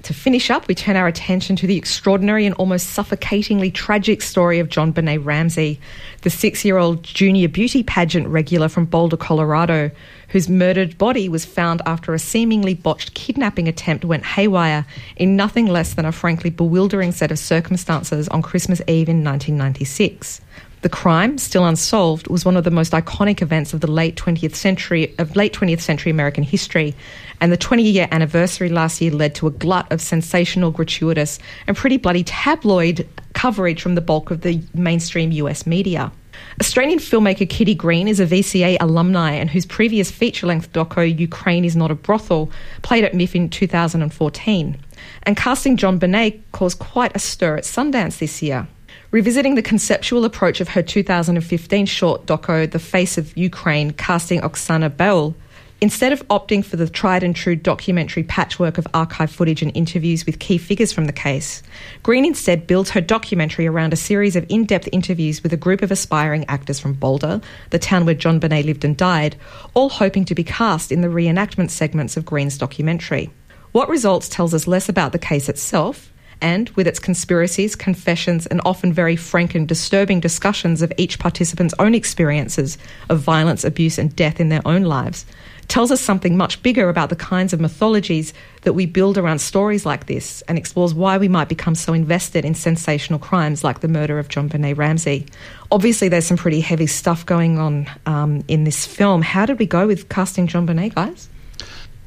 To 0.04 0.14
finish 0.14 0.50
up, 0.50 0.68
we 0.68 0.76
turn 0.76 0.98
our 0.98 1.08
attention 1.08 1.56
to 1.56 1.66
the 1.66 1.78
extraordinary 1.78 2.46
and 2.46 2.54
almost 2.56 2.90
suffocatingly 2.90 3.72
tragic 3.72 4.22
story 4.22 4.60
of 4.60 4.68
JonBenét 4.68 5.24
Ramsey, 5.24 5.80
the 6.24 6.30
six 6.30 6.66
year 6.66 6.78
old 6.78 7.04
junior 7.04 7.48
beauty 7.48 7.84
pageant 7.84 8.28
regular 8.28 8.68
from 8.68 8.84
Boulder, 8.84 9.16
Colorado, 9.16 9.92
whose 10.28 10.50
murdered 10.50 10.98
body 10.98 11.30
was 11.30 11.46
found 11.46 11.82
after 11.86 12.14
a 12.14 12.20
seemingly 12.20 12.74
botched 12.74 13.14
kidnapping 13.14 13.70
attempt 13.70 14.04
went 14.04 14.26
haywire 14.26 14.86
in 15.16 15.38
nothing 15.38 15.68
less 15.68 15.94
than 15.94 16.04
a 16.04 16.12
frankly 16.12 16.50
bewildering 16.50 17.14
set 17.14 17.32
of 17.32 17.40
circumstances 17.40 18.28
on 18.28 18.42
Christmas 18.42 18.82
Eve 18.90 19.08
in 19.08 19.24
1996. 19.24 20.42
The 20.84 20.90
crime, 20.90 21.38
still 21.38 21.66
unsolved, 21.66 22.28
was 22.28 22.44
one 22.44 22.58
of 22.58 22.66
the 22.66 22.70
most 22.70 22.92
iconic 22.92 23.42
events 23.42 23.74
of 23.74 23.80
the 23.80 23.90
late 23.90 24.18
20th 24.18 24.54
century 24.54 25.16
of 25.18 25.38
late 25.38 25.54
20th 25.54 25.80
century 25.80 26.12
American 26.12 26.44
history, 26.44 26.94
and 27.40 27.54
the 27.54 27.58
20-year 27.58 28.10
anniversary 28.12 28.68
last 28.68 29.00
year 29.00 29.12
led 29.12 29.34
to 29.36 29.48
a 29.48 29.52
glut 29.52 29.90
of 29.94 30.02
sensational, 30.02 30.72
gratuitous, 30.72 31.40
and 31.68 31.78
pretty 31.78 31.96
bloody 31.96 32.26
tabloid 32.26 33.08
coverage 33.32 33.82
from 33.82 33.96
the 33.96 34.02
bulk 34.02 34.30
of 34.30 34.42
the 34.42 34.62
mainstream 34.74 35.32
US 35.32 35.66
media. 35.66 36.12
Australian 36.60 37.00
filmmaker 37.00 37.50
Kitty 37.50 37.76
Green 37.76 38.10
is 38.10 38.20
a 38.20 38.28
VCA 38.28 38.76
alumni 38.82 39.32
and 39.32 39.50
whose 39.50 39.66
previous 39.66 40.12
feature-length 40.12 40.74
doco 40.74 41.18
Ukraine 41.18 41.64
is 41.64 41.78
not 41.78 41.92
a 41.92 41.96
brothel 41.96 42.52
played 42.82 43.06
at 43.06 43.14
MIFF 43.14 43.36
in 43.36 43.50
2014. 43.50 44.78
And 45.24 45.38
casting 45.38 45.78
JonBenét 45.78 46.42
caused 46.52 46.80
quite 46.80 47.16
a 47.16 47.20
stir 47.20 47.56
at 47.56 47.64
Sundance 47.64 48.18
this 48.18 48.42
year. 48.42 48.68
Revisiting 49.14 49.54
the 49.54 49.62
conceptual 49.62 50.26
approach 50.26 50.60
of 50.60 50.70
her 50.70 50.82
2015 50.82 51.86
short 51.86 52.26
doco, 52.26 52.66
The 52.66 52.80
Face 52.80 53.20
of 53.20 53.38
Ukraine, 53.38 53.92
casting 53.92 54.42
Oksana 54.42 54.90
Baiul, 54.90 55.36
instead 55.82 56.12
of 56.12 56.28
opting 56.30 56.66
for 56.66 56.78
the 56.78 56.90
tried 56.90 57.22
and 57.22 57.36
true 57.36 57.56
documentary 57.56 58.24
patchwork 58.24 58.80
of 58.80 58.88
archive 58.92 59.30
footage 59.30 59.62
and 59.62 59.72
interviews 59.78 60.26
with 60.26 60.40
key 60.40 60.58
figures 60.58 60.92
from 60.92 61.06
the 61.06 61.14
case, 61.14 61.62
Green 62.02 62.26
instead 62.26 62.66
builds 62.66 62.90
her 62.90 63.02
documentary 63.02 63.68
around 63.68 63.94
a 63.94 63.98
series 63.98 64.36
of 64.36 64.48
in 64.50 64.66
depth 64.66 64.90
interviews 64.92 65.44
with 65.44 65.54
a 65.54 65.58
group 65.58 65.84
of 65.84 65.92
aspiring 65.92 66.44
actors 66.48 66.80
from 66.80 66.94
Boulder, 66.94 67.40
the 67.70 67.78
town 67.78 68.08
where 68.08 68.16
JonBenét 68.16 68.66
lived 68.66 68.84
and 68.84 68.98
died, 68.98 69.36
all 69.76 69.90
hoping 69.90 70.26
to 70.26 70.34
be 70.34 70.44
cast 70.44 70.92
in 70.92 71.02
the 71.02 71.08
reenactment 71.08 71.70
segments 71.70 72.18
of 72.18 72.26
Green's 72.26 72.58
documentary. 72.58 73.30
What 73.74 73.90
results 73.90 74.28
tells 74.28 74.56
us 74.56 74.66
less 74.66 74.90
about 74.90 75.12
the 75.12 75.20
case 75.20 75.50
itself 75.50 76.12
and 76.44 76.70
with 76.72 76.86
its 76.86 77.00
conspiracies, 77.00 77.76
confessions, 77.76 78.46
and 78.46 78.62
often 78.66 78.94
very 78.94 79.16
frank 79.16 79.56
and 79.56 79.68
disturbing 79.68 80.20
discussions 80.20 80.82
of 80.82 80.94
each 80.98 81.18
participant's 81.18 81.74
own 81.80 81.96
experiences 81.96 82.78
of 83.10 83.20
violence, 83.20 83.64
abuse, 83.64 83.98
and 83.98 84.16
death 84.16 84.40
in 84.40 84.50
their 84.50 84.62
own 84.68 84.84
lives, 84.84 85.26
tells 85.70 85.90
us 85.90 86.02
something 86.02 86.36
much 86.36 86.62
bigger 86.62 86.90
about 86.90 87.10
the 87.10 87.16
kinds 87.16 87.54
of 87.54 87.62
mythologies 87.62 88.34
that 88.64 88.74
we 88.74 88.86
build 88.86 89.18
around 89.18 89.40
stories 89.40 89.86
like 89.86 90.08
this 90.08 90.42
and 90.44 90.58
explores 90.58 90.94
why 90.94 91.18
we 91.18 91.30
might 91.30 91.48
become 91.48 91.74
so 91.74 91.94
invested 91.94 92.44
in 92.44 92.54
sensational 92.54 93.18
crimes 93.18 93.64
like 93.64 93.80
the 93.80 93.88
murder 93.88 94.20
of 94.20 94.28
John 94.28 94.50
JonBenét 94.50 94.78
Ramsey. 94.78 95.26
Obviously, 95.72 96.10
there's 96.10 96.26
some 96.26 96.38
pretty 96.38 96.60
heavy 96.60 96.88
stuff 96.88 97.26
going 97.26 97.58
on 97.58 97.90
um, 98.06 98.44
in 98.50 98.66
this 98.66 98.86
film. 98.86 99.22
How 99.22 99.46
did 99.46 99.58
we 99.58 99.66
go 99.66 99.88
with 99.88 100.10
casting 100.10 100.48
John 100.48 100.68
JonBenét, 100.68 100.96
guys? 100.96 101.30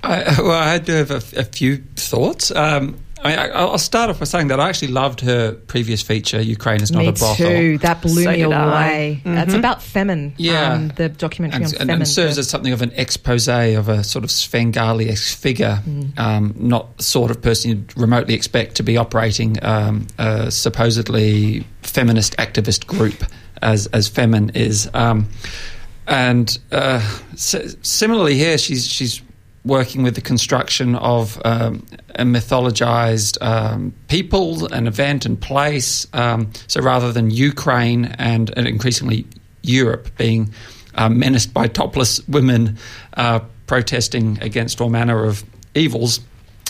I, 0.02 0.36
well, 0.38 0.50
I 0.50 0.78
do 0.78 0.92
have 0.92 1.10
a, 1.10 1.22
a 1.40 1.44
few 1.44 1.78
thoughts. 1.96 2.50
Um, 2.50 2.98
I 3.34 3.64
will 3.64 3.78
start 3.78 4.10
off 4.10 4.18
by 4.18 4.24
saying 4.26 4.48
that 4.48 4.60
I 4.60 4.68
actually 4.68 4.88
loved 4.92 5.20
her 5.22 5.52
previous 5.52 6.02
feature, 6.02 6.40
Ukraine 6.40 6.82
is 6.82 6.90
not 6.92 7.00
me 7.00 7.08
a 7.08 7.12
brothel. 7.12 7.36
too. 7.36 7.78
That 7.78 8.02
blew 8.02 8.24
So 8.24 8.30
me 8.30 8.36
did 8.36 8.52
I. 8.52 8.64
away. 8.86 9.22
Mhm. 9.24 9.42
It's 9.44 9.54
about 9.54 9.80
Femen. 9.80 10.32
Yeah. 10.36 10.72
um, 10.74 10.88
the 10.96 11.08
documentary 11.08 11.64
and, 11.64 11.74
on 11.74 11.80
and, 11.80 11.90
Femen. 11.90 11.94
and 11.94 12.08
serves 12.08 12.38
as 12.38 12.48
something 12.48 12.72
of 12.72 12.82
an 12.82 12.92
expose 12.96 13.48
of 13.48 13.88
a 13.88 14.02
sort 14.04 14.24
of 14.24 14.30
Svengali 14.30 15.08
esque 15.10 15.36
figure, 15.38 15.82
um, 16.16 16.54
not 16.58 16.96
the 16.98 17.02
sort 17.04 17.30
of 17.30 17.40
person 17.42 17.70
you'd 17.70 17.96
remotely 17.96 18.34
expect 18.34 18.74
to 18.76 18.82
be 18.82 18.96
operating 18.96 19.56
um, 19.64 20.06
a 20.18 20.50
supposedly 20.50 21.64
feminist 21.82 22.36
activist 22.36 22.86
group 22.86 23.24
as 23.62 23.86
as 23.88 24.08
Femen 24.10 24.54
is. 24.54 24.88
Um, 24.94 25.28
and 26.08 26.58
uh, 26.70 27.00
s- 27.32 27.76
similarly 27.82 28.34
here, 28.36 28.58
she's 28.58 28.86
she's 28.86 29.20
working 29.66 30.02
with 30.02 30.14
the 30.14 30.20
construction 30.20 30.94
of 30.94 31.40
um, 31.44 31.84
a 32.14 32.22
mythologized 32.22 33.36
um, 33.42 33.92
people, 34.08 34.72
an 34.72 34.86
event 34.86 35.26
and 35.26 35.40
place. 35.40 36.06
Um, 36.12 36.50
so 36.68 36.80
rather 36.80 37.12
than 37.12 37.30
Ukraine 37.30 38.06
and, 38.18 38.56
and 38.56 38.66
increasingly 38.66 39.26
Europe 39.62 40.08
being 40.16 40.52
uh, 40.94 41.08
menaced 41.08 41.52
by 41.52 41.66
topless 41.66 42.26
women 42.28 42.78
uh, 43.14 43.40
protesting 43.66 44.38
against 44.40 44.80
all 44.80 44.88
manner 44.88 45.24
of 45.24 45.44
evils, 45.74 46.20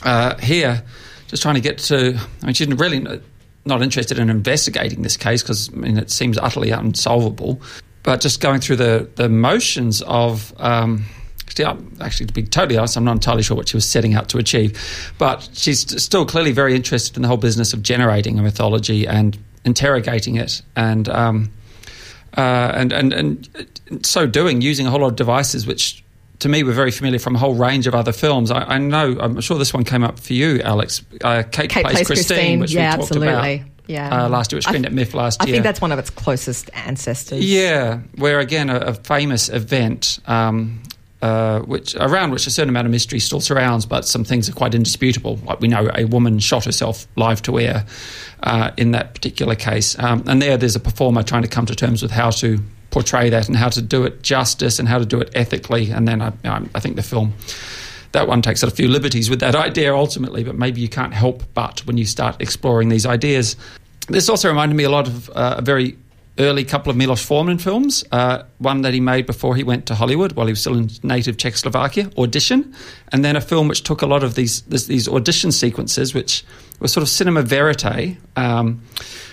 uh, 0.03 0.37
here, 0.39 0.83
just 1.29 1.43
trying 1.43 1.55
to 1.55 1.61
get 1.61 1.79
to. 1.79 2.19
I 2.43 2.47
mean, 2.47 2.55
she's 2.55 2.69
really 2.69 3.05
not 3.65 3.83
interested 3.83 4.19
in 4.19 4.31
investigating 4.31 5.03
this 5.03 5.17
case 5.17 5.43
because 5.43 5.71
I 5.73 5.77
mean, 5.77 5.99
it 5.99 6.11
seems 6.11 6.39
utterly 6.39 6.71
unsolvable. 6.71 7.61
But 8.03 8.21
just 8.21 8.41
going 8.41 8.61
through 8.61 8.77
the, 8.77 9.11
the 9.17 9.29
motions 9.29 10.01
of. 10.03 10.55
Actually, 11.61 12.27
to 12.27 12.33
be 12.33 12.43
totally 12.43 12.77
honest, 12.77 12.97
I'm 12.97 13.05
not 13.05 13.13
entirely 13.13 13.43
sure 13.43 13.57
what 13.57 13.69
she 13.69 13.77
was 13.77 13.89
setting 13.89 14.15
out 14.15 14.29
to 14.31 14.39
achieve. 14.39 15.13
But 15.19 15.49
she's 15.53 16.03
still 16.03 16.27
clearly 16.27 16.53
very 16.53 16.75
interested 16.75 17.17
in 17.17 17.23
the 17.23 17.29
whole 17.29 17.37
business 17.37 17.73
of 17.73 17.83
generating 17.83 18.39
a 18.39 18.43
mythology 18.43 19.07
and 19.07 19.39
interrogating 19.65 20.37
it, 20.37 20.63
and 20.77 21.09
um, 21.09 21.51
uh, 22.37 22.73
and 22.75 22.93
and 22.93 23.13
and 23.13 24.07
so 24.07 24.27
doing, 24.27 24.61
using 24.61 24.87
a 24.87 24.91
whole 24.91 25.01
lot 25.01 25.09
of 25.09 25.17
devices 25.17 25.67
which. 25.67 26.03
To 26.41 26.51
me, 26.51 26.63
were 26.63 26.73
very 26.73 26.91
familiar 26.91 27.19
from 27.19 27.35
a 27.35 27.39
whole 27.39 27.55
range 27.55 27.87
of 27.87 27.95
other 27.95 28.13
films. 28.13 28.51
I, 28.51 28.75
I 28.75 28.77
know, 28.77 29.17
I'm 29.19 29.41
sure 29.41 29.57
this 29.57 29.73
one 29.73 29.85
came 29.85 30.05
up 30.05 30.21
for 30.21 30.35
you, 30.35 30.61
Alex. 30.61 31.03
Uh, 31.25 31.43
Kate, 31.51 31.71
Kate 31.71 31.87
plays, 31.87 32.07
Christine, 32.07 32.61
which 32.61 32.73
yeah, 32.73 32.91
we 32.91 32.97
talked 32.99 33.11
absolutely. 33.13 33.55
about 33.55 33.71
Yeah, 33.87 34.25
uh, 34.25 34.29
last 34.29 34.53
year. 34.53 34.59
It 34.59 34.65
screened 34.65 34.85
th- 34.85 34.91
at 34.91 34.95
MIFF 34.95 35.15
last 35.15 35.41
year. 35.41 35.49
I 35.49 35.53
think 35.53 35.65
that's 35.65 35.81
one 35.81 35.93
of 35.93 35.99
its 35.99 36.11
closest 36.11 36.69
ancestors. 36.75 37.43
Yeah, 37.43 38.01
where 38.17 38.39
again 38.39 38.69
a, 38.69 38.77
a 38.77 38.93
famous 38.93 39.49
event, 39.49 40.19
um, 40.27 40.83
uh, 41.27 41.61
which 41.63 41.97
around 41.97 42.31
which 42.31 42.47
a 42.47 42.51
certain 42.51 42.69
amount 42.69 42.87
of 42.87 42.93
mystery 42.93 43.19
still 43.19 43.41
surrounds, 43.41 43.85
but 43.85 44.07
some 44.07 44.25
things 44.25 44.49
are 44.49 44.53
quite 44.53 44.75
indisputable. 44.75 45.37
Like 45.45 45.61
we 45.61 45.67
know, 45.67 45.91
a 45.95 46.05
woman 46.05 46.39
shot 46.39 46.65
herself 46.65 47.07
live 47.17 47.43
to 47.43 47.59
air 47.59 47.85
uh, 48.45 48.71
in 48.77 48.93
that 48.93 49.15
particular 49.15 49.57
case, 49.57 49.99
um, 49.99 50.23
and 50.27 50.41
there, 50.41 50.57
there's 50.57 50.77
a 50.77 50.81
performer 50.81 51.23
trying 51.25 51.43
to 51.43 51.49
come 51.49 51.67
to 51.67 51.75
terms 51.75 52.01
with 52.01 52.13
how 52.13 52.31
to 52.31 52.59
portray 52.91 53.29
that 53.31 53.49
and 53.49 53.57
how 53.57 53.69
to 53.69 53.83
do 53.83 54.05
it 54.05 54.23
justice 54.23 54.79
and 54.79 54.89
how 54.89 54.99
to 54.99 55.05
do 55.05 55.21
it 55.21 55.31
ethically. 55.35 55.91
And 55.91 56.07
then 56.07 56.23
I, 56.23 56.33
I, 56.45 56.63
I 56.75 56.81
think 56.81 56.97
the 56.97 57.03
film. 57.03 57.35
That 58.13 58.29
one 58.29 58.41
takes 58.41 58.63
a 58.63 58.71
few 58.71 58.89
liberties 58.89 59.29
with 59.29 59.41
that 59.41 59.55
idea 59.55 59.95
ultimately, 59.95 60.43
but 60.43 60.55
maybe 60.55 60.81
you 60.81 60.89
can't 60.89 61.13
help 61.13 61.43
but 61.53 61.85
when 61.87 61.99
you 61.99 62.07
start 62.07 62.41
exploring 62.41 62.89
these 62.89 63.05
ideas. 63.05 63.57
This 64.09 64.31
also 64.31 64.49
reminded 64.49 64.75
me 64.77 64.85
a 64.85 64.91
lot 64.91 65.07
of 65.07 65.29
uh, 65.31 65.57
a 65.59 65.63
very 65.63 65.99
early 66.39 66.65
couple 66.65 66.91
of 66.91 66.97
Milos 66.97 67.25
Forman 67.25 67.59
films. 67.59 68.05
Uh, 68.13 68.43
one 68.59 68.83
that 68.83 68.95
he 68.95 69.01
made 69.01 69.27
before 69.27 69.57
he 69.57 69.63
went 69.63 69.87
to 69.87 69.95
Hollywood 69.95 70.33
while 70.33 70.47
he 70.47 70.53
was 70.53 70.61
still 70.61 70.77
in 70.77 70.91
native 71.03 71.37
Czechoslovakia, 71.37 72.11
Audition, 72.19 72.75
and 73.13 73.25
then 73.25 73.37
a 73.37 73.41
film 73.41 73.69
which 73.69 73.83
took 73.83 74.03
a 74.03 74.07
lot 74.07 74.23
of 74.23 74.35
these 74.35 74.63
this, 74.63 74.87
these 74.87 75.09
audition 75.09 75.53
sequences, 75.53 76.15
which 76.15 76.45
were 76.81 76.89
sort 76.89 77.03
of 77.03 77.09
cinema 77.09 77.43
verite. 77.43 78.19
Um, 78.37 78.83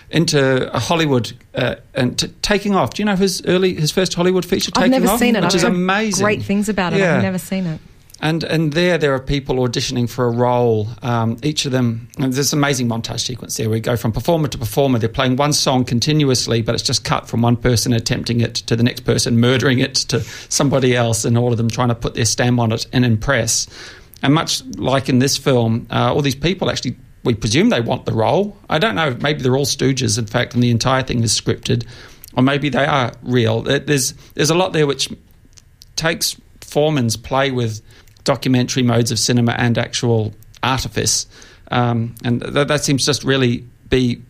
into 0.09 0.71
a 0.71 0.79
Hollywood 0.79 1.33
uh, 1.55 1.75
and 1.95 2.19
t- 2.19 2.27
taking 2.43 2.75
off. 2.75 2.93
Do 2.93 3.01
you 3.01 3.05
know 3.05 3.15
his 3.15 3.41
early, 3.47 3.73
his 3.73 3.89
first 3.89 4.13
Hollywood 4.13 4.45
feature? 4.45 4.71
I've 4.75 4.91
never 4.91 5.07
off, 5.07 5.19
seen 5.19 5.35
it. 5.35 5.39
which 5.43 5.53
I've 5.53 5.55
is 5.55 5.63
heard 5.63 5.71
amazing. 5.71 6.23
Great 6.23 6.43
things 6.43 6.69
about 6.69 6.93
it. 6.93 6.99
Yeah. 6.99 7.15
I've 7.15 7.23
never 7.23 7.39
seen 7.39 7.65
it. 7.65 7.81
And 8.23 8.45
and 8.45 8.71
there 8.71 8.97
there 8.97 9.13
are 9.13 9.19
people 9.19 9.57
auditioning 9.57 10.09
for 10.09 10.25
a 10.25 10.31
role. 10.31 10.87
Um, 11.01 11.37
each 11.43 11.65
of 11.65 11.73
them 11.73 12.07
and 12.17 12.31
there's 12.31 12.53
an 12.53 12.59
amazing 12.59 12.87
montage 12.87 13.19
sequence 13.19 13.57
there 13.57 13.67
where 13.67 13.75
we 13.75 13.81
go 13.81 13.97
from 13.97 14.13
performer 14.13 14.47
to 14.47 14.57
performer. 14.57 14.97
They're 14.97 15.09
playing 15.09 15.35
one 15.35 15.51
song 15.51 15.83
continuously, 15.83 16.61
but 16.61 16.73
it's 16.73 16.85
just 16.85 17.03
cut 17.03 17.27
from 17.27 17.41
one 17.41 17.57
person 17.57 17.91
attempting 17.91 18.39
it 18.39 18.55
to 18.55 18.77
the 18.77 18.83
next 18.83 19.01
person 19.01 19.41
murdering 19.41 19.79
it 19.79 19.95
to 19.95 20.21
somebody 20.47 20.95
else, 20.95 21.25
and 21.25 21.37
all 21.37 21.51
of 21.51 21.57
them 21.57 21.69
trying 21.69 21.89
to 21.89 21.95
put 21.95 22.15
their 22.15 22.23
stamp 22.23 22.61
on 22.61 22.71
it 22.71 22.87
and 22.93 23.03
impress. 23.03 23.67
And 24.21 24.33
much 24.33 24.63
like 24.77 25.09
in 25.09 25.19
this 25.19 25.37
film, 25.37 25.85
uh, 25.91 26.13
all 26.13 26.21
these 26.21 26.33
people 26.33 26.69
actually 26.69 26.95
we 27.25 27.33
presume 27.33 27.69
they 27.69 27.81
want 27.81 28.05
the 28.05 28.13
role. 28.13 28.55
I 28.69 28.79
don't 28.79 28.95
know. 28.95 29.17
Maybe 29.19 29.41
they're 29.41 29.57
all 29.57 29.65
stooges, 29.65 30.17
in 30.17 30.27
fact, 30.27 30.53
and 30.53 30.63
the 30.63 30.71
entire 30.71 31.03
thing 31.03 31.23
is 31.23 31.37
scripted, 31.37 31.85
or 32.37 32.43
maybe 32.43 32.69
they 32.69 32.85
are 32.85 33.11
real. 33.21 33.63
There's 33.63 34.13
there's 34.35 34.49
a 34.49 34.55
lot 34.55 34.71
there 34.71 34.87
which 34.87 35.09
takes 35.97 36.37
Forman's 36.61 37.17
play 37.17 37.51
with 37.51 37.81
documentary 38.23 38.83
modes 38.83 39.11
of 39.11 39.19
cinema 39.19 39.53
and 39.53 39.77
actual 39.77 40.33
artifice, 40.61 41.27
um, 41.71 42.15
and 42.23 42.41
that, 42.41 42.67
that 42.67 42.83
seems 42.83 43.05
just 43.05 43.23
really 43.23 43.65
be 43.89 44.21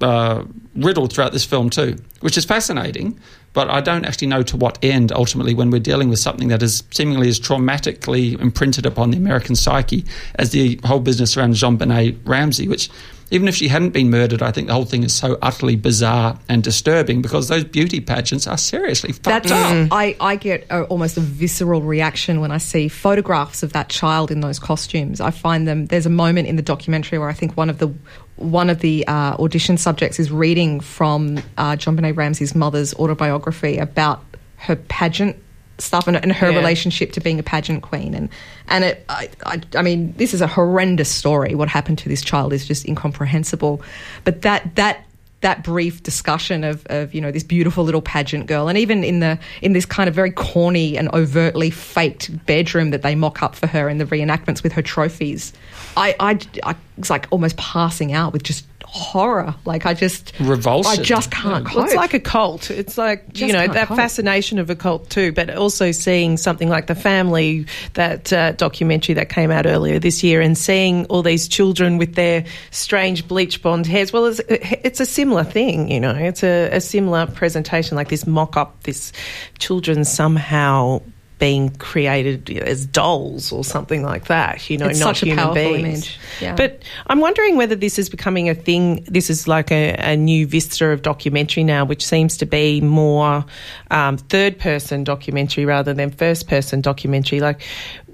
uh, 0.00 0.44
riddled 0.76 1.12
throughout 1.12 1.32
this 1.32 1.44
film 1.44 1.70
too, 1.70 1.96
which 2.20 2.36
is 2.38 2.44
fascinating. 2.44 3.18
But 3.54 3.70
I 3.70 3.80
don't 3.80 4.04
actually 4.04 4.28
know 4.28 4.42
to 4.44 4.56
what 4.56 4.78
end 4.84 5.10
ultimately 5.10 5.54
when 5.54 5.70
we're 5.70 5.80
dealing 5.80 6.08
with 6.08 6.18
something 6.18 6.48
that 6.48 6.62
is 6.62 6.82
seemingly 6.90 7.28
as 7.28 7.40
traumatically 7.40 8.38
imprinted 8.40 8.86
upon 8.86 9.10
the 9.10 9.16
American 9.16 9.56
psyche 9.56 10.04
as 10.36 10.50
the 10.50 10.78
whole 10.84 11.00
business 11.00 11.36
around 11.36 11.54
JonBenét 11.54 12.18
Ramsey, 12.24 12.68
which 12.68 12.90
even 13.30 13.48
if 13.48 13.54
she 13.54 13.68
hadn't 13.68 13.90
been 13.90 14.10
murdered, 14.10 14.42
I 14.42 14.52
think 14.52 14.68
the 14.68 14.74
whole 14.74 14.84
thing 14.84 15.02
is 15.02 15.12
so 15.12 15.38
utterly 15.42 15.76
bizarre 15.76 16.38
and 16.48 16.62
disturbing 16.62 17.20
because 17.20 17.48
those 17.48 17.64
beauty 17.64 18.00
pageants 18.00 18.46
are 18.46 18.56
seriously 18.56 19.12
fucked 19.12 19.48
That's, 19.48 19.50
up. 19.50 19.88
I, 19.92 20.16
I 20.18 20.36
get 20.36 20.66
a, 20.70 20.84
almost 20.84 21.16
a 21.16 21.20
visceral 21.20 21.82
reaction 21.82 22.40
when 22.40 22.50
I 22.50 22.58
see 22.58 22.88
photographs 22.88 23.62
of 23.62 23.74
that 23.74 23.90
child 23.90 24.30
in 24.30 24.40
those 24.40 24.58
costumes. 24.58 25.20
I 25.20 25.30
find 25.30 25.68
them. 25.68 25.86
There's 25.86 26.06
a 26.06 26.10
moment 26.10 26.48
in 26.48 26.56
the 26.56 26.62
documentary 26.62 27.18
where 27.18 27.28
I 27.28 27.34
think 27.34 27.56
one 27.56 27.68
of 27.68 27.78
the 27.78 27.92
one 28.36 28.70
of 28.70 28.80
the 28.80 29.06
uh, 29.08 29.34
audition 29.38 29.76
subjects 29.76 30.20
is 30.20 30.30
reading 30.30 30.80
from 30.80 31.38
uh, 31.56 31.72
JonBenét 31.72 32.16
Ramsey's 32.16 32.54
mother's 32.54 32.94
autobiography 32.94 33.78
about 33.78 34.22
her 34.56 34.76
pageant 34.76 35.36
stuff 35.78 36.06
and, 36.08 36.16
and 36.16 36.32
her 36.32 36.50
Yeah. 36.50 36.56
relationship 36.56 37.12
to 37.12 37.20
being 37.20 37.38
a 37.38 37.42
pageant 37.42 37.82
queen. 37.82 38.14
And 38.14 38.28
and 38.68 38.84
it 38.84 39.04
I, 39.08 39.28
I, 39.46 39.60
I 39.76 39.82
mean 39.82 40.12
this 40.16 40.34
is 40.34 40.40
a 40.40 40.46
horrendous 40.46 41.08
story. 41.08 41.54
What 41.54 41.68
happened 41.68 41.98
to 41.98 42.08
this 42.08 42.22
child 42.22 42.52
is 42.52 42.66
just 42.66 42.86
incomprehensible. 42.86 43.80
But 44.24 44.42
that 44.42 44.74
that 44.76 45.04
that 45.40 45.62
brief 45.62 46.02
discussion 46.02 46.64
of, 46.64 46.84
of 46.86 47.14
you 47.14 47.20
know 47.20 47.30
this 47.30 47.44
beautiful 47.44 47.84
little 47.84 48.02
pageant 48.02 48.46
girl 48.46 48.66
and 48.66 48.76
even 48.76 49.04
in 49.04 49.20
the 49.20 49.38
in 49.62 49.72
this 49.72 49.86
kind 49.86 50.08
of 50.08 50.14
very 50.14 50.32
corny 50.32 50.98
and 50.98 51.08
overtly 51.14 51.70
faked 51.70 52.44
bedroom 52.44 52.90
that 52.90 53.02
they 53.02 53.14
mock 53.14 53.40
up 53.40 53.54
for 53.54 53.68
her 53.68 53.88
in 53.88 53.98
the 53.98 54.04
reenactments 54.04 54.64
with 54.64 54.72
her 54.72 54.82
trophies 54.82 55.52
I, 55.96 56.16
I, 56.18 56.40
I 56.64 56.74
was 56.96 57.08
like 57.08 57.28
almost 57.30 57.56
passing 57.56 58.12
out 58.12 58.32
with 58.32 58.42
just 58.42 58.66
horror 58.90 59.54
like 59.66 59.84
I 59.84 59.92
just 59.92 60.32
Revulsion. 60.40 61.00
I 61.00 61.02
just 61.02 61.30
can't 61.30 61.64
Well, 61.74 61.84
it's 61.84 61.94
like 61.94 62.14
a 62.14 62.20
cult. 62.20 62.70
It's 62.70 62.96
like 62.96 63.38
you 63.38 63.52
know 63.52 63.66
that 63.66 63.88
cope. 63.88 63.96
fascination 63.96 64.58
of 64.58 64.70
a 64.70 64.76
cult 64.76 65.10
too, 65.10 65.30
but 65.32 65.50
also 65.54 65.92
seeing 65.92 66.38
something 66.38 66.70
like 66.70 66.86
the 66.86 66.94
family, 66.94 67.66
that 67.94 68.32
uh, 68.32 68.52
documentary 68.52 69.14
that 69.14 69.28
came 69.28 69.50
out 69.50 69.66
earlier 69.66 69.98
this 69.98 70.22
year, 70.22 70.40
and 70.40 70.56
seeing 70.56 71.04
all 71.06 71.22
these 71.22 71.48
children 71.48 71.98
with 71.98 72.14
their 72.14 72.46
strange 72.70 73.28
bleach 73.28 73.62
blonde 73.62 73.86
hairs. 73.86 74.12
Well, 74.12 74.24
it's, 74.26 74.40
it's 74.48 75.00
a 75.00 75.06
similar 75.06 75.44
thing, 75.44 75.90
you 75.90 76.00
know. 76.00 76.14
It's 76.14 76.42
a, 76.42 76.70
a 76.70 76.80
similar 76.80 77.26
presentation, 77.26 77.96
like 77.96 78.08
this 78.08 78.26
mock 78.26 78.56
up, 78.56 78.82
this 78.84 79.12
children 79.58 80.04
somehow 80.04 81.02
being 81.38 81.70
created 81.70 82.50
as 82.50 82.84
dolls 82.86 83.52
or 83.52 83.62
something 83.64 84.02
like 84.02 84.26
that. 84.26 84.68
You 84.68 84.78
know, 84.78 84.86
It's 84.88 85.00
not 85.00 85.16
human 85.18 85.54
beings. 85.54 85.84
image. 85.84 86.18
Yeah. 86.40 86.54
But 86.56 86.82
I'm 87.06 87.20
wondering 87.20 87.56
whether 87.56 87.76
this 87.76 87.98
is 87.98 88.08
becoming 88.08 88.48
a 88.48 88.54
thing. 88.54 89.04
This 89.04 89.30
is 89.30 89.46
like 89.46 89.70
a, 89.70 89.94
a 89.98 90.16
new 90.16 90.46
vista 90.46 90.86
of 90.88 91.02
documentary 91.02 91.64
now, 91.64 91.84
which 91.84 92.04
seems 92.04 92.36
to 92.38 92.46
be 92.46 92.80
more 92.80 93.44
um, 93.90 94.16
third 94.16 94.58
person 94.58 95.04
documentary 95.04 95.64
rather 95.64 95.94
than 95.94 96.10
first 96.10 96.48
person 96.48 96.80
documentary. 96.80 97.40
Like 97.40 97.62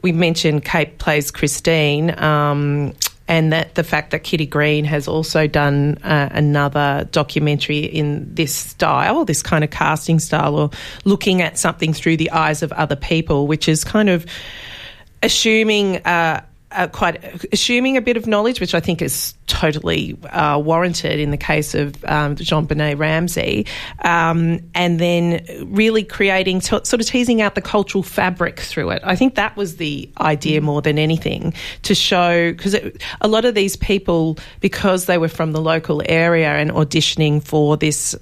we 0.03 0.13
mentioned, 0.13 0.65
Kate 0.65 0.99
plays 0.99 1.31
Christine. 1.31 2.19
Um, 2.23 2.93
and 3.27 3.53
that 3.53 3.75
the 3.75 3.85
fact 3.85 4.11
that 4.11 4.23
Kitty 4.23 4.47
Green 4.47 4.85
has 4.85 5.09
also 5.09 5.47
done 5.47 5.99
uh, 6.03 6.29
another 6.33 7.09
documentary 7.11 7.79
in 7.79 8.33
this 8.35 8.55
style, 8.55 9.25
this 9.25 9.43
kind 9.43 9.65
of 9.65 9.71
casting 9.71 10.19
style, 10.19 10.57
or 10.57 10.71
looking 11.05 11.41
at 11.41 11.59
something 11.59 11.95
through 11.95 12.19
the 12.19 12.31
eyes 12.31 12.63
of 12.63 12.71
other 12.73 12.97
people, 12.97 13.47
which 13.47 13.69
is 13.69 13.83
kind 13.83 14.11
of 14.11 14.27
assuming 15.23 15.97
uh, 16.05 16.45
uh, 16.75 16.89
quite 16.89 17.23
assuming 17.53 17.97
a 17.97 18.03
bit 18.03 18.17
of 18.17 18.27
knowledge, 18.27 18.61
which 18.61 18.75
I 18.75 18.81
think 18.81 19.01
is 19.01 19.35
totally 19.47 20.19
uh, 20.31 20.59
warranted 20.59 21.19
in 21.21 21.31
the 21.31 21.37
case 21.37 21.75
of 21.75 22.05
um, 22.05 22.37
JonBenét 22.37 22.99
Ramsey, 22.99 23.67
um, 24.03 24.61
and 24.75 24.99
then 24.99 25.45
really 25.65 26.05
creating 26.05 26.61
t- 26.61 26.81
sort 26.85 26.95
of 26.95 27.07
teasing 27.07 27.41
out 27.41 27.55
the 27.55 27.63
cultural 27.63 28.03
fabric 28.03 28.61
through 28.61 28.91
it. 28.91 29.03
I 29.05 29.17
think 29.17 29.35
that 29.37 29.57
was 29.57 29.77
the 29.77 30.11
idea 30.21 30.61
more 30.61 30.83
than 30.83 30.99
anything 30.99 31.55
to 31.83 31.95
show 31.95 32.53
because 32.53 32.75
a 33.21 33.29
lot 33.29 33.45
of 33.45 33.55
these 33.55 33.77
people, 33.77 34.39
because 34.61 35.07
they 35.07 35.19
were 35.19 35.29
from 35.29 35.53
the 35.53 35.61
local 35.61 36.03
area 36.07 36.49
and 36.49 36.71
auditioning 36.71 37.43
for 37.43 37.77
this. 37.77 38.17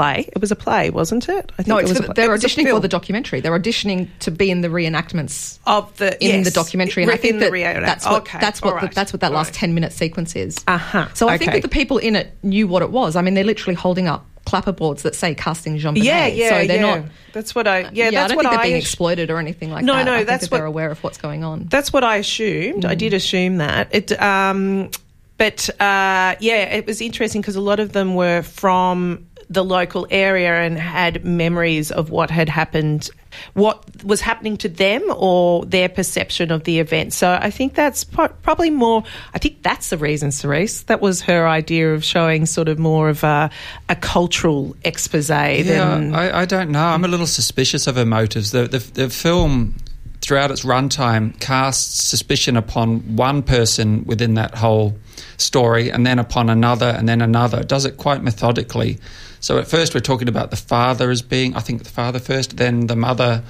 Play. 0.00 0.28
It 0.32 0.40
was 0.40 0.50
a 0.50 0.56
play, 0.56 0.88
wasn't 0.88 1.28
it? 1.28 1.52
I 1.58 1.62
think 1.62 1.68
no, 1.68 1.76
it 1.78 1.88
was 1.88 1.98
they're 2.14 2.34
it 2.34 2.40
auditioning 2.40 2.70
for 2.70 2.80
the 2.80 2.88
documentary. 2.88 3.40
They're 3.40 3.58
auditioning 3.58 4.08
to 4.20 4.30
be 4.30 4.50
in 4.50 4.62
the 4.62 4.68
reenactments 4.68 5.58
of 5.66 5.94
the 5.98 6.14
in 6.24 6.36
yes, 6.36 6.44
the 6.46 6.50
documentary, 6.52 7.02
and 7.02 7.12
I 7.12 7.16
think 7.16 7.40
that 7.40 7.52
that's 7.52 8.06
what 8.06 8.22
okay, 8.22 8.38
that's 8.40 8.62
what 8.62 8.74
all 8.74 8.80
the, 8.80 8.94
that's 8.94 9.12
what 9.12 9.20
that 9.20 9.30
all 9.32 9.36
last 9.36 9.52
ten 9.52 9.74
minute 9.74 9.92
sequence 9.92 10.34
is. 10.36 10.56
Uh-huh, 10.66 11.06
So 11.14 11.28
I 11.28 11.36
think 11.36 11.52
that 11.52 11.62
the 11.62 11.68
people 11.68 11.98
in 11.98 12.16
it 12.16 12.32
knew 12.42 12.66
what 12.66 12.80
it 12.82 12.90
was. 12.90 13.14
I 13.16 13.20
mean, 13.22 13.34
they're 13.34 13.44
literally 13.44 13.74
holding 13.74 14.08
up 14.08 14.24
clapperboards 14.46 15.02
that 15.02 15.14
say 15.14 15.34
"casting 15.34 15.76
JonBenét." 15.78 16.02
Yeah, 16.02 16.26
yeah, 16.28 16.48
So 16.48 16.66
they're 16.66 16.76
yeah. 16.80 16.94
not. 17.00 17.04
That's 17.34 17.54
what 17.54 17.68
I. 17.68 17.90
Yeah, 17.92 18.06
I 18.06 18.10
that's 18.10 18.28
don't 18.28 18.36
what 18.36 18.42
think 18.44 18.52
they're 18.52 18.60
I. 18.60 18.64
being 18.64 18.76
ass- 18.76 18.82
exploited 18.84 19.30
or 19.30 19.38
anything 19.38 19.70
like 19.70 19.84
No, 19.84 19.94
that. 19.96 20.04
no, 20.06 20.12
I 20.14 20.16
think 20.18 20.28
that's 20.28 20.44
that 20.44 20.50
they're 20.50 20.62
what- 20.64 20.68
aware 20.68 20.90
of 20.90 21.02
what's 21.04 21.18
going 21.18 21.44
on. 21.44 21.66
That's 21.68 21.92
what 21.92 22.04
I 22.04 22.16
assumed. 22.16 22.86
I 22.86 22.94
Mm. 22.94 22.98
did 22.98 23.12
assume 23.12 23.56
that. 23.58 23.88
It, 23.94 24.18
um, 24.20 24.90
but 25.36 25.68
uh, 25.80 26.36
yeah, 26.40 26.74
it 26.74 26.86
was 26.86 27.00
interesting 27.00 27.40
because 27.42 27.56
a 27.56 27.60
lot 27.60 27.80
of 27.80 27.92
them 27.92 28.14
were 28.14 28.42
from 28.42 29.26
the 29.50 29.64
local 29.64 30.06
area 30.10 30.62
and 30.62 30.78
had 30.78 31.24
memories 31.24 31.90
of 31.90 32.10
what 32.10 32.30
had 32.30 32.48
happened, 32.48 33.10
what 33.54 33.84
was 34.04 34.20
happening 34.20 34.56
to 34.56 34.68
them, 34.68 35.02
or 35.16 35.64
their 35.64 35.88
perception 35.88 36.52
of 36.52 36.62
the 36.62 36.78
event. 36.78 37.12
So 37.12 37.28
I 37.32 37.50
think 37.50 37.74
that's 37.74 38.04
pro- 38.04 38.28
probably 38.28 38.70
more. 38.70 39.02
I 39.34 39.38
think 39.38 39.62
that's 39.62 39.90
the 39.90 39.98
reason, 39.98 40.30
Cerise. 40.30 40.84
That 40.84 41.00
was 41.00 41.20
her 41.22 41.48
idea 41.48 41.92
of 41.92 42.04
showing 42.04 42.46
sort 42.46 42.68
of 42.68 42.78
more 42.78 43.08
of 43.08 43.24
a, 43.24 43.50
a 43.88 43.96
cultural 43.96 44.76
expose 44.84 45.28
Yeah, 45.28 45.64
than. 45.64 46.14
I, 46.14 46.42
I 46.42 46.44
don't 46.44 46.70
know. 46.70 46.84
I'm 46.84 47.04
a 47.04 47.08
little 47.08 47.26
suspicious 47.26 47.88
of 47.88 47.96
her 47.96 48.06
motives. 48.06 48.52
The, 48.52 48.68
the, 48.68 48.78
the 48.78 49.10
film, 49.10 49.74
throughout 50.20 50.52
its 50.52 50.64
runtime, 50.64 51.38
casts 51.40 52.04
suspicion 52.04 52.56
upon 52.56 53.16
one 53.16 53.42
person 53.42 54.04
within 54.04 54.34
that 54.34 54.54
whole 54.54 54.96
story, 55.38 55.90
and 55.90 56.06
then 56.06 56.20
upon 56.20 56.48
another, 56.50 56.86
and 56.86 57.08
then 57.08 57.20
another. 57.20 57.62
It 57.62 57.68
does 57.68 57.84
it 57.84 57.96
quite 57.96 58.22
methodically. 58.22 59.00
So 59.40 59.58
at 59.58 59.66
first, 59.66 59.94
we're 59.94 60.00
talking 60.00 60.28
about 60.28 60.50
the 60.50 60.56
father 60.56 61.10
as 61.10 61.22
being, 61.22 61.56
I 61.56 61.60
think, 61.60 61.82
the 61.82 61.90
father 61.90 62.18
first, 62.18 62.56
then 62.58 62.86
the 62.86 62.96
mother, 62.96 63.42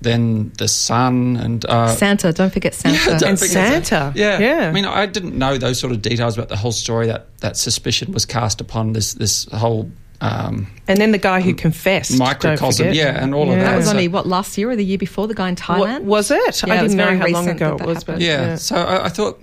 then 0.00 0.52
the 0.58 0.68
son, 0.68 1.36
and 1.36 1.64
uh, 1.66 1.94
Santa, 1.94 2.32
don't 2.32 2.52
forget 2.52 2.74
Santa. 2.82 3.18
don't 3.18 3.30
And 3.30 3.38
forget 3.38 3.54
that. 3.54 3.86
Santa. 3.86 4.12
Yeah, 4.18 4.38
Yeah. 4.38 4.68
I 4.68 4.72
mean, 4.72 4.84
I 4.84 5.06
didn't 5.06 5.36
know 5.38 5.56
those 5.58 5.78
sort 5.78 5.92
of 5.92 6.02
details 6.02 6.36
about 6.36 6.48
the 6.48 6.56
whole 6.56 6.72
story. 6.72 7.06
That 7.06 7.26
that 7.40 7.56
suspicion 7.56 8.12
was 8.12 8.24
cast 8.26 8.60
upon 8.60 8.92
this 8.92 9.14
this 9.14 9.44
whole 9.52 9.90
um, 10.22 10.66
and 10.88 10.98
then 10.98 11.12
the 11.12 11.18
guy 11.18 11.42
who 11.42 11.52
confessed. 11.52 12.10
don't 12.12 12.18
microcosm, 12.20 12.94
yeah, 12.94 13.22
and 13.22 13.34
all 13.34 13.50
of 13.50 13.56
that. 13.58 13.64
that 13.64 13.76
was 13.76 13.84
So- 13.86 13.90
only 13.92 14.08
what 14.08 14.26
last 14.26 14.56
year 14.56 14.70
or 14.70 14.76
the 14.76 14.84
year 14.84 14.96
before 14.98 15.26
the 15.28 15.34
guy 15.34 15.48
in 15.50 15.54
Wa- 15.56 15.76
Thailand. 15.76 16.02
was 16.04 16.30
it? 16.30 16.62
Yeah, 16.66 16.72
I 16.74 16.80
didn't 16.82 16.96
know 16.96 17.16
how 17.18 17.26
long 17.26 17.48
ago 17.50 17.76
that 17.76 17.84
it 17.84 17.86
was. 17.86 17.98
happened. 17.98 18.16
But 18.18 18.20
Yeah. 18.22 18.54
So 18.56 18.76
I, 18.76 19.04
I 19.04 19.08
thought 19.10 19.38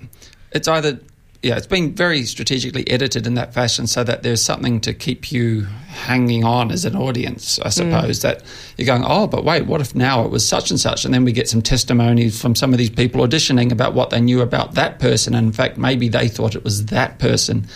it's 0.51 0.67
either 0.67 0.99
yeah, 1.43 1.57
it's 1.57 1.67
been 1.67 1.93
very 1.93 2.23
strategically 2.23 2.89
edited 2.89 3.27
in 3.27 3.33
that 3.33 3.53
fashion 3.53 3.85
so 3.85 4.01
that 4.05 4.23
there's 4.23 4.41
something 4.41 4.79
to 4.79 4.93
keep 4.93 5.29
you 5.29 5.63
hanging 5.87 6.45
on 6.45 6.71
as 6.71 6.85
an 6.85 6.95
audience, 6.95 7.59
I 7.59 7.67
mm. 7.67 7.73
suppose. 7.73 8.21
That 8.21 8.43
you're 8.77 8.85
going, 8.85 9.03
oh, 9.05 9.27
but 9.27 9.43
wait, 9.43 9.65
what 9.65 9.81
if 9.81 9.93
now 9.93 10.23
it 10.23 10.31
was 10.31 10.47
such 10.47 10.71
and 10.71 10.79
such? 10.79 11.03
And 11.03 11.13
then 11.13 11.25
we 11.25 11.33
get 11.33 11.49
some 11.49 11.61
testimonies 11.61 12.41
from 12.41 12.55
some 12.55 12.71
of 12.71 12.79
these 12.79 12.89
people 12.89 13.27
auditioning 13.27 13.73
about 13.73 13.93
what 13.93 14.09
they 14.09 14.21
knew 14.21 14.39
about 14.39 14.75
that 14.75 14.99
person. 14.99 15.35
And 15.35 15.47
in 15.47 15.53
fact, 15.53 15.77
maybe 15.77 16.07
they 16.07 16.29
thought 16.29 16.55
it 16.55 16.63
was 16.63 16.85
that 16.85 17.19
person 17.19 17.67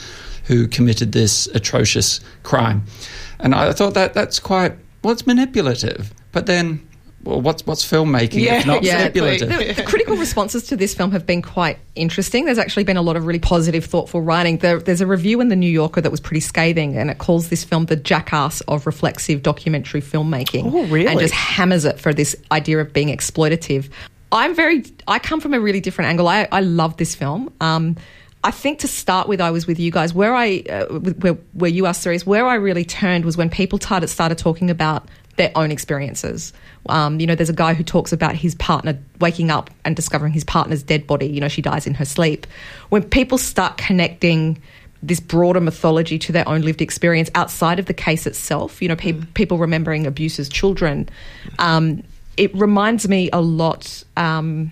who 0.46 0.66
committed 0.70 1.12
this 1.12 1.48
atrocious 1.48 2.22
crime. 2.44 2.86
And 3.40 3.54
I 3.54 3.74
thought 3.74 3.96
that 3.96 4.14
that's 4.14 4.40
quite 4.40 4.76
well, 5.04 5.12
it's 5.12 5.28
manipulative. 5.28 6.14
But 6.32 6.46
then, 6.46 6.88
well, 7.28 7.42
what's 7.42 7.66
what's 7.66 7.86
filmmaking 7.86 8.42
Yeah, 8.42 8.60
if 8.60 8.66
not 8.66 8.84
yeah, 8.84 9.00
manipulative? 9.00 9.50
the, 9.50 9.74
the 9.74 9.84
critical 9.84 10.16
responses 10.16 10.64
to 10.68 10.78
this 10.78 10.94
film 10.94 11.12
have 11.12 11.26
been 11.26 11.42
quite 11.42 11.78
interesting. 11.96 12.46
There's 12.46 12.58
actually 12.58 12.86
been 12.86 12.96
a 12.96 13.02
lot 13.02 13.18
of 13.18 13.26
really 13.26 13.40
positive, 13.40 13.84
thoughtful 13.84 14.22
writing. 14.22 14.60
There, 14.60 14.80
there's 14.80 15.02
a 15.02 15.08
review 15.08 15.42
in 15.42 15.50
the 15.50 15.56
New 15.56 15.70
Yorker 15.70 16.00
that 16.00 16.10
was 16.10 16.22
pretty 16.22 16.40
scathing, 16.40 16.98
and 16.98 17.10
it 17.10 17.18
calls 17.18 17.50
this 17.50 17.66
film 17.66 17.88
the 17.88 17.98
jackass 17.98 18.62
of 18.62 18.86
reflexive 18.86 19.44
documentary 19.44 20.02
filmmaking. 20.02 20.72
Oh, 20.74 20.86
really? 20.86 21.08
And 21.08 21.20
just 21.20 21.34
hammers 21.34 21.84
it 21.84 22.00
for 22.00 22.14
this 22.14 22.36
idea 22.52 22.80
of 22.80 22.94
being 22.94 23.10
exploitative. 23.10 23.90
I'm 24.32 24.56
very. 24.56 24.86
I 25.08 25.20
come 25.20 25.42
from 25.42 25.54
a 25.54 25.60
really 25.60 25.82
different 25.82 26.10
angle. 26.10 26.28
I, 26.30 26.48
I 26.52 26.62
love 26.62 26.96
this 26.96 27.14
film. 27.14 27.54
Um, 27.60 27.98
I 28.44 28.52
think 28.52 28.80
to 28.80 28.88
start 28.88 29.28
with, 29.28 29.42
I 29.42 29.52
was 29.52 29.68
with 29.68 29.80
you 29.80 29.92
guys. 29.92 30.14
Where 30.14 30.34
I, 30.34 30.64
uh, 30.70 30.86
where, 31.00 31.34
where 31.54 31.70
you 31.70 31.86
are 31.86 31.94
Cerise, 31.94 32.26
where 32.26 32.46
I 32.46 32.56
really 32.56 32.86
turned 32.86 33.26
was 33.26 33.36
when 33.36 33.50
people 33.50 33.80
started 33.80 34.08
started 34.08 34.38
talking 34.38 34.70
about 34.70 35.10
their 35.38 35.52
own 35.56 35.72
experiences. 35.72 36.52
Um, 36.90 37.20
you 37.20 37.28
know, 37.28 37.36
there's 37.36 37.50
a 37.50 37.54
guy 37.54 37.74
who 37.74 37.84
talks 37.84 38.12
about 38.12 38.36
his 38.36 38.56
partner 38.56 39.00
waking 39.20 39.50
up 39.50 39.70
and 39.86 39.96
discovering 39.96 40.34
his 40.34 40.44
partner's 40.44 40.84
dead 40.84 41.08
body. 41.08 41.28
You 41.28 41.40
know, 41.40 41.48
she 41.48 41.62
dies 41.62 41.88
in 41.88 41.94
her 41.96 42.06
sleep. 42.06 42.46
When 42.90 43.04
people 43.04 43.38
start 43.38 43.78
connecting 43.78 44.62
this 45.04 45.20
broader 45.20 45.62
mythology 45.62 46.18
to 46.18 46.32
their 46.32 46.48
own 46.50 46.62
lived 46.62 46.82
experience 46.82 47.30
outside 47.36 47.80
of 47.80 47.86
the 47.86 47.94
case 47.94 48.26
itself, 48.26 48.82
you 48.82 48.90
know, 48.90 48.96
pe- 48.96 49.22
people 49.36 49.58
remembering 49.58 50.08
abuse 50.08 50.40
as 50.40 50.50
children, 50.50 51.08
um, 51.60 52.04
it 52.36 52.54
reminds 52.56 53.08
me 53.08 53.30
a 53.32 53.42
lot 53.42 54.04
um, 54.16 54.72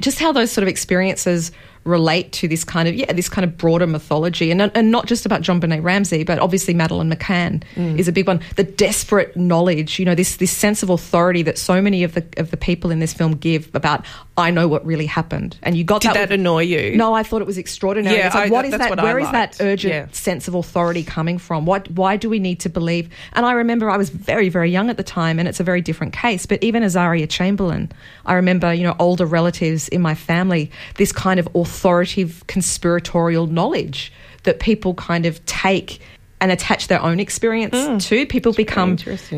just 0.00 0.18
how 0.18 0.32
those 0.32 0.50
sort 0.50 0.62
of 0.62 0.68
experiences 0.68 1.52
relate 1.84 2.32
to 2.32 2.46
this 2.48 2.64
kind 2.64 2.88
of 2.88 2.94
yeah 2.94 3.12
this 3.12 3.28
kind 3.28 3.44
of 3.44 3.56
broader 3.56 3.86
mythology. 3.86 4.50
And 4.50 4.62
and 4.62 4.90
not 4.90 5.06
just 5.06 5.26
about 5.26 5.42
JonBenét 5.42 5.82
Ramsey 5.82 6.24
but 6.24 6.38
obviously 6.38 6.74
Madeleine 6.74 7.10
McCann 7.10 7.62
mm. 7.74 7.98
is 7.98 8.08
a 8.08 8.12
big 8.12 8.26
one. 8.26 8.40
The 8.56 8.64
desperate 8.64 9.36
knowledge 9.36 9.98
you 9.98 10.04
know 10.04 10.14
this 10.14 10.36
this 10.36 10.50
sense 10.50 10.82
of 10.82 10.90
authority 10.90 11.42
that 11.42 11.58
so 11.58 11.80
many 11.82 12.04
of 12.04 12.14
the 12.14 12.24
of 12.36 12.50
the 12.50 12.56
people 12.56 12.90
in 12.90 12.98
this 12.98 13.12
film 13.12 13.36
give 13.36 13.68
about 13.74 14.04
I 14.36 14.50
know 14.50 14.66
what 14.66 14.84
really 14.86 15.06
happened. 15.06 15.58
And 15.62 15.76
you 15.76 15.84
got 15.84 16.02
Did 16.02 16.12
that, 16.14 16.28
that 16.28 16.32
annoy 16.32 16.62
you? 16.62 16.96
No 16.96 17.14
I 17.14 17.22
thought 17.22 17.42
it 17.42 17.46
was 17.46 17.58
extraordinary. 17.58 18.16
Yeah, 18.16 18.26
it's 18.26 18.34
like 18.34 18.46
I, 18.46 18.50
what 18.50 18.64
is 18.64 18.72
that 18.72 18.90
what 18.90 19.02
where 19.02 19.18
is 19.18 19.30
that 19.32 19.60
urgent 19.60 19.92
yeah. 19.92 20.06
sense 20.12 20.48
of 20.48 20.54
authority 20.54 21.04
coming 21.04 21.38
from? 21.38 21.66
What 21.66 21.90
why 21.90 22.16
do 22.16 22.30
we 22.30 22.38
need 22.38 22.60
to 22.60 22.68
believe? 22.68 23.10
And 23.32 23.44
I 23.44 23.52
remember 23.52 23.90
I 23.90 23.96
was 23.96 24.10
very 24.10 24.48
very 24.48 24.70
young 24.70 24.88
at 24.88 24.96
the 24.96 25.02
time 25.02 25.38
and 25.38 25.48
it's 25.48 25.60
a 25.60 25.64
very 25.64 25.80
different 25.80 26.12
case. 26.12 26.46
But 26.46 26.62
even 26.62 26.82
Azaria 26.82 27.28
Chamberlain 27.28 27.90
I 28.24 28.34
remember 28.34 28.72
you 28.72 28.84
know 28.84 28.96
older 28.98 29.26
relatives 29.26 29.88
in 29.88 30.00
my 30.00 30.14
family 30.14 30.70
this 30.96 31.12
kind 31.12 31.40
of 31.40 31.48
authoritative 31.72 32.44
conspiratorial 32.46 33.46
knowledge 33.46 34.12
that 34.44 34.60
people 34.60 34.94
kind 34.94 35.24
of 35.26 35.44
take 35.46 36.00
and 36.40 36.50
attach 36.50 36.88
their 36.88 37.00
own 37.00 37.20
experience 37.20 37.74
Mm. 37.76 38.02
to. 38.08 38.26
People 38.26 38.52
become 38.52 38.96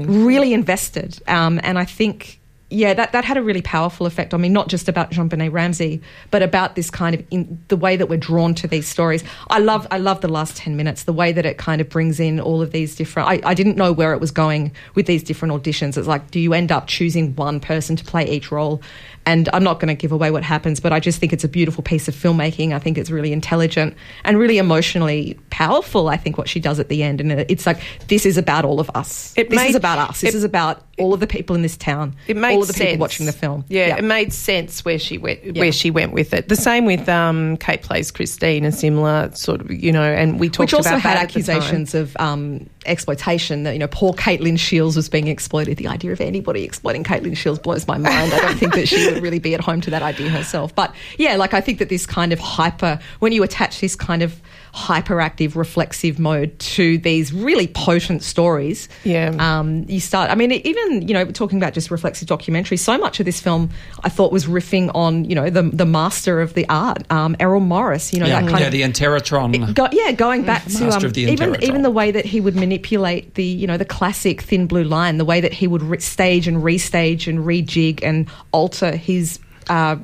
really 0.09 0.53
invested. 0.55 1.21
Um, 1.29 1.61
and 1.63 1.79
I 1.79 1.85
think, 1.85 2.41
yeah, 2.71 2.95
that, 2.95 3.13
that 3.13 3.25
had 3.27 3.37
a 3.37 3.43
really 3.43 3.61
powerful 3.61 4.07
effect 4.07 4.33
on 4.33 4.41
me, 4.41 4.49
not 4.49 4.69
just 4.69 4.89
about 4.89 5.11
JonBenét 5.11 5.53
Ramsey, 5.53 6.01
but 6.31 6.43
about 6.43 6.75
this 6.77 6.91
kind 6.91 7.15
of 7.15 7.23
in 7.31 7.59
the 7.69 7.77
way 7.77 7.97
that 7.97 8.09
we're 8.09 8.17
drawn 8.31 8.55
to 8.55 8.67
these 8.67 8.89
stories. 8.89 9.23
I 9.51 9.59
love 9.59 9.87
I 9.91 9.99
love 9.99 10.23
the 10.23 10.29
last 10.29 10.57
10 10.57 10.75
minutes, 10.77 11.05
the 11.05 11.13
way 11.13 11.31
that 11.33 11.45
it 11.45 11.59
kind 11.59 11.81
of 11.83 11.89
brings 11.91 12.19
in 12.19 12.41
all 12.41 12.63
of 12.63 12.73
these 12.73 12.97
different 12.97 13.29
I, 13.29 13.41
I 13.51 13.55
didn't 13.55 13.77
know 13.77 13.93
where 13.93 14.13
it 14.15 14.21
was 14.21 14.31
going 14.33 14.73
with 14.95 15.05
these 15.07 15.23
different 15.23 15.53
auditions. 15.55 15.99
It's 15.99 16.09
like, 16.09 16.31
do 16.31 16.41
you 16.41 16.55
end 16.55 16.73
up 16.73 16.87
choosing 16.89 17.37
one 17.37 17.61
person 17.61 17.97
to 17.97 18.05
play 18.05 18.25
each 18.29 18.51
role? 18.51 18.81
And 19.27 19.49
I'm 19.55 19.65
not 19.65 19.81
going 19.81 19.89
to 19.89 19.95
give 19.95 20.13
away 20.13 20.31
what 20.31 20.43
happens, 20.43 20.81
but 20.81 20.93
I 20.93 21.01
just 21.01 21.19
think 21.19 21.33
it's 21.33 21.45
a 21.45 21.49
beautiful 21.49 21.83
piece 21.83 22.09
of 22.09 22.15
filmmaking. 22.15 22.75
I 22.75 22.79
think 22.79 22.99
it's 22.99 23.11
really 23.11 23.33
intelligent 23.33 23.95
and 24.25 24.39
really 24.39 24.59
emotionally 24.59 25.39
powerful. 25.51 26.09
I 26.09 26.17
think 26.19 26.37
what 26.37 26.49
she 26.49 26.61
does 26.61 26.79
at 26.79 26.89
the 26.91 27.03
end, 27.03 27.21
and 27.23 27.33
it's 27.33 27.65
like 27.67 27.79
this 28.09 28.27
is 28.27 28.37
about 28.37 28.65
all 28.67 28.81
of 28.81 28.91
us. 28.95 29.33
It 29.37 29.49
this 29.51 29.57
made- 29.59 29.69
is 29.71 29.75
about 29.77 29.99
us. 29.99 30.21
This 30.21 30.35
is 30.35 30.45
about 30.45 30.83
all 30.99 31.13
of 31.13 31.19
the 31.21 31.27
people 31.27 31.57
in 31.57 31.63
this 31.63 31.77
town. 31.77 32.15
It 32.29 32.37
made 32.37 32.55
all 32.55 32.61
of 32.63 32.69
the 32.69 32.73
sense. 32.75 32.91
people 32.91 33.01
watching 33.01 33.27
the 33.27 33.33
film. 33.33 33.65
Yeah, 33.69 33.97
it 33.97 34.05
made 34.05 34.33
sense 34.33 34.85
where 34.85 34.99
she 34.99 35.19
went 35.19 35.41
Yeah. 35.45 35.61
where 35.61 35.73
she 35.73 35.91
went 35.91 36.13
with 36.13 36.33
it. 36.35 36.49
The 36.49 36.55
same 36.57 36.85
with 36.85 37.09
um, 37.09 37.57
Kate 37.57 37.83
plays 37.83 38.11
Christine, 38.11 38.65
a 38.65 38.71
similar 38.73 39.31
sort 39.35 39.61
of 39.63 39.71
you 39.73 39.91
know, 39.91 40.03
and 40.05 40.39
we 40.39 40.49
talked 40.49 40.59
which 40.73 40.75
also 40.75 40.91
about 40.91 41.01
had 41.01 41.17
that 41.17 41.23
at 41.25 41.33
the 41.33 41.43
time. 41.43 41.57
accusations 41.57 41.95
of 41.95 42.17
um, 42.21 42.69
exploitation. 42.87 43.65
That 43.65 43.73
you 43.73 43.79
know, 43.79 43.89
poor 43.89 44.13
Caitlin 44.13 44.59
Shields 44.59 44.97
was 44.97 45.09
being 45.09 45.29
exploited. 45.29 45.79
The 45.79 45.89
idea 45.89 46.13
of 46.13 46.21
anybody 46.21 46.63
exploiting 46.63 47.03
Caitlin 47.05 47.37
Shields 47.37 47.59
blows 47.59 47.87
my 47.89 47.99
mind. 47.99 48.33
I 48.33 48.39
don't 48.39 48.59
think 48.59 48.75
that 48.75 48.87
she 48.89 48.97
would 49.15 49.23
really 49.23 49.39
be 49.39 49.55
at 49.55 49.61
home 49.61 49.81
to 49.83 49.91
that 49.91 50.03
idea 50.03 50.29
herself. 50.29 50.75
But 50.75 50.95
yeah, 51.19 51.37
like 51.37 51.55
I 51.55 51.61
think 51.61 51.79
that 51.79 51.89
this 51.89 52.05
kind 52.07 52.33
of 52.33 52.39
hyper, 52.41 52.99
when 53.21 53.33
you 53.33 53.43
attach 53.43 53.81
this 53.81 53.97
kind 53.97 54.23
of 54.23 54.41
hyperactive, 54.75 55.55
reflexive 55.55 56.19
mode 56.19 56.59
to 56.59 56.99
these 56.99 57.33
really 57.33 57.69
potent 57.69 58.23
stories, 58.23 58.89
Yeah. 59.05 59.35
um, 59.39 59.85
you 59.89 60.01
start. 60.01 60.31
I 60.31 60.35
mean, 60.35 60.53
even 60.53 61.07
you 61.07 61.15
know, 61.15 61.25
talking 61.27 61.59
about 61.59 61.73
just 61.75 61.91
reflexive 61.91 62.29
documentary. 62.29 62.77
So 62.77 62.99
much 62.99 63.21
of 63.21 63.27
this 63.27 63.41
film, 63.41 63.71
I 64.03 64.09
thought, 64.09 64.33
was 64.33 64.47
riffing 64.47 64.91
on 64.95 65.25
you 65.25 65.35
know 65.35 65.49
the 65.51 65.63
the 65.63 65.87
master 65.87 66.41
of 66.41 66.55
the 66.55 66.69
art, 66.69 67.05
um, 67.11 67.37
Errol 67.41 67.61
Morris. 67.61 68.13
You 68.13 68.21
know 68.21 68.27
Yeah, 68.27 68.41
that 68.41 68.49
kind 68.51 68.61
yeah 68.61 68.67
of 68.67 68.73
the 68.73 68.83
Interrotron. 68.83 69.75
Go, 69.75 69.89
yeah, 69.93 70.13
going 70.13 70.43
back 70.45 70.65
to 70.67 70.89
um, 70.89 71.01
the 71.13 71.23
even 71.31 71.63
even 71.63 71.83
the 71.83 71.91
way 71.91 72.11
that 72.11 72.25
he 72.25 72.41
would 72.41 72.57
manipulate 72.57 73.35
the 73.35 73.45
you 73.45 73.67
know 73.67 73.77
the 73.77 73.85
classic 73.85 74.43
thin 74.43 74.67
blue 74.67 74.85
line, 74.85 75.19
the 75.19 75.25
way 75.25 75.41
that 75.41 75.53
he 75.53 75.67
would 75.67 75.83
re- 75.83 76.01
stage 76.01 76.49
and 76.49 76.59
restage 76.59 77.27
and 77.29 77.39
rejig 77.41 78.01
and 78.03 78.27
alter 78.53 78.93
his. 79.05 79.39
Uh, 79.69 79.97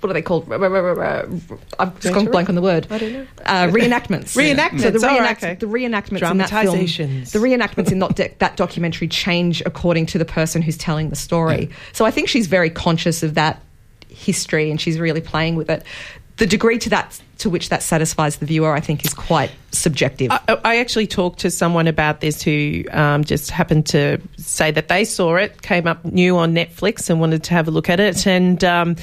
what 0.00 0.10
are 0.10 0.12
they 0.12 0.22
called? 0.22 0.52
I've 0.52 1.98
just 2.00 2.14
gone 2.14 2.26
blank 2.26 2.48
on 2.48 2.54
the 2.54 2.62
word. 2.62 2.86
I 2.90 2.98
don't 2.98 3.12
know. 3.12 3.26
Uh, 3.44 3.66
reenactments. 3.72 4.36
Reenactments, 4.36 4.82
So 4.82 4.90
the, 4.90 5.10
oh, 5.10 5.30
okay. 5.32 5.54
the 5.54 5.66
reenactments 5.66 6.30
in 6.30 6.38
that 6.38 6.50
film. 6.50 6.78
The 6.78 7.38
reenactments 7.38 7.90
in 7.90 7.98
that, 7.98 8.14
doc- 8.14 8.38
that 8.38 8.56
documentary 8.56 9.08
change 9.08 9.62
according 9.66 10.06
to 10.06 10.18
the 10.18 10.24
person 10.24 10.62
who's 10.62 10.76
telling 10.78 11.10
the 11.10 11.16
story. 11.16 11.70
So 11.92 12.04
I 12.04 12.12
think 12.12 12.28
she's 12.28 12.46
very 12.46 12.70
conscious 12.70 13.24
of 13.24 13.34
that 13.34 13.60
history 14.08 14.70
and 14.70 14.80
she's 14.80 15.00
really 15.00 15.20
playing 15.20 15.56
with 15.56 15.68
it. 15.70 15.82
The 16.36 16.46
degree 16.46 16.78
to 16.78 16.90
that 16.90 17.20
to 17.38 17.50
which 17.50 17.68
that 17.68 17.82
satisfies 17.82 18.36
the 18.36 18.46
viewer, 18.46 18.74
I 18.74 18.80
think, 18.80 19.04
is 19.04 19.12
quite 19.12 19.50
subjective. 19.70 20.30
I, 20.30 20.40
I 20.64 20.78
actually 20.78 21.06
talked 21.06 21.40
to 21.40 21.50
someone 21.50 21.86
about 21.86 22.20
this 22.20 22.42
who 22.42 22.84
um, 22.90 23.24
just 23.24 23.50
happened 23.50 23.86
to 23.86 24.20
say 24.38 24.70
that 24.70 24.88
they 24.88 25.04
saw 25.04 25.36
it, 25.36 25.60
came 25.62 25.86
up 25.86 26.04
new 26.04 26.36
on 26.38 26.54
Netflix 26.54 27.10
and 27.10 27.20
wanted 27.20 27.44
to 27.44 27.54
have 27.54 27.68
a 27.68 27.70
look 27.70 27.90
at 27.90 28.00
it, 28.00 28.26
and 28.26 28.62
um, 28.64 28.96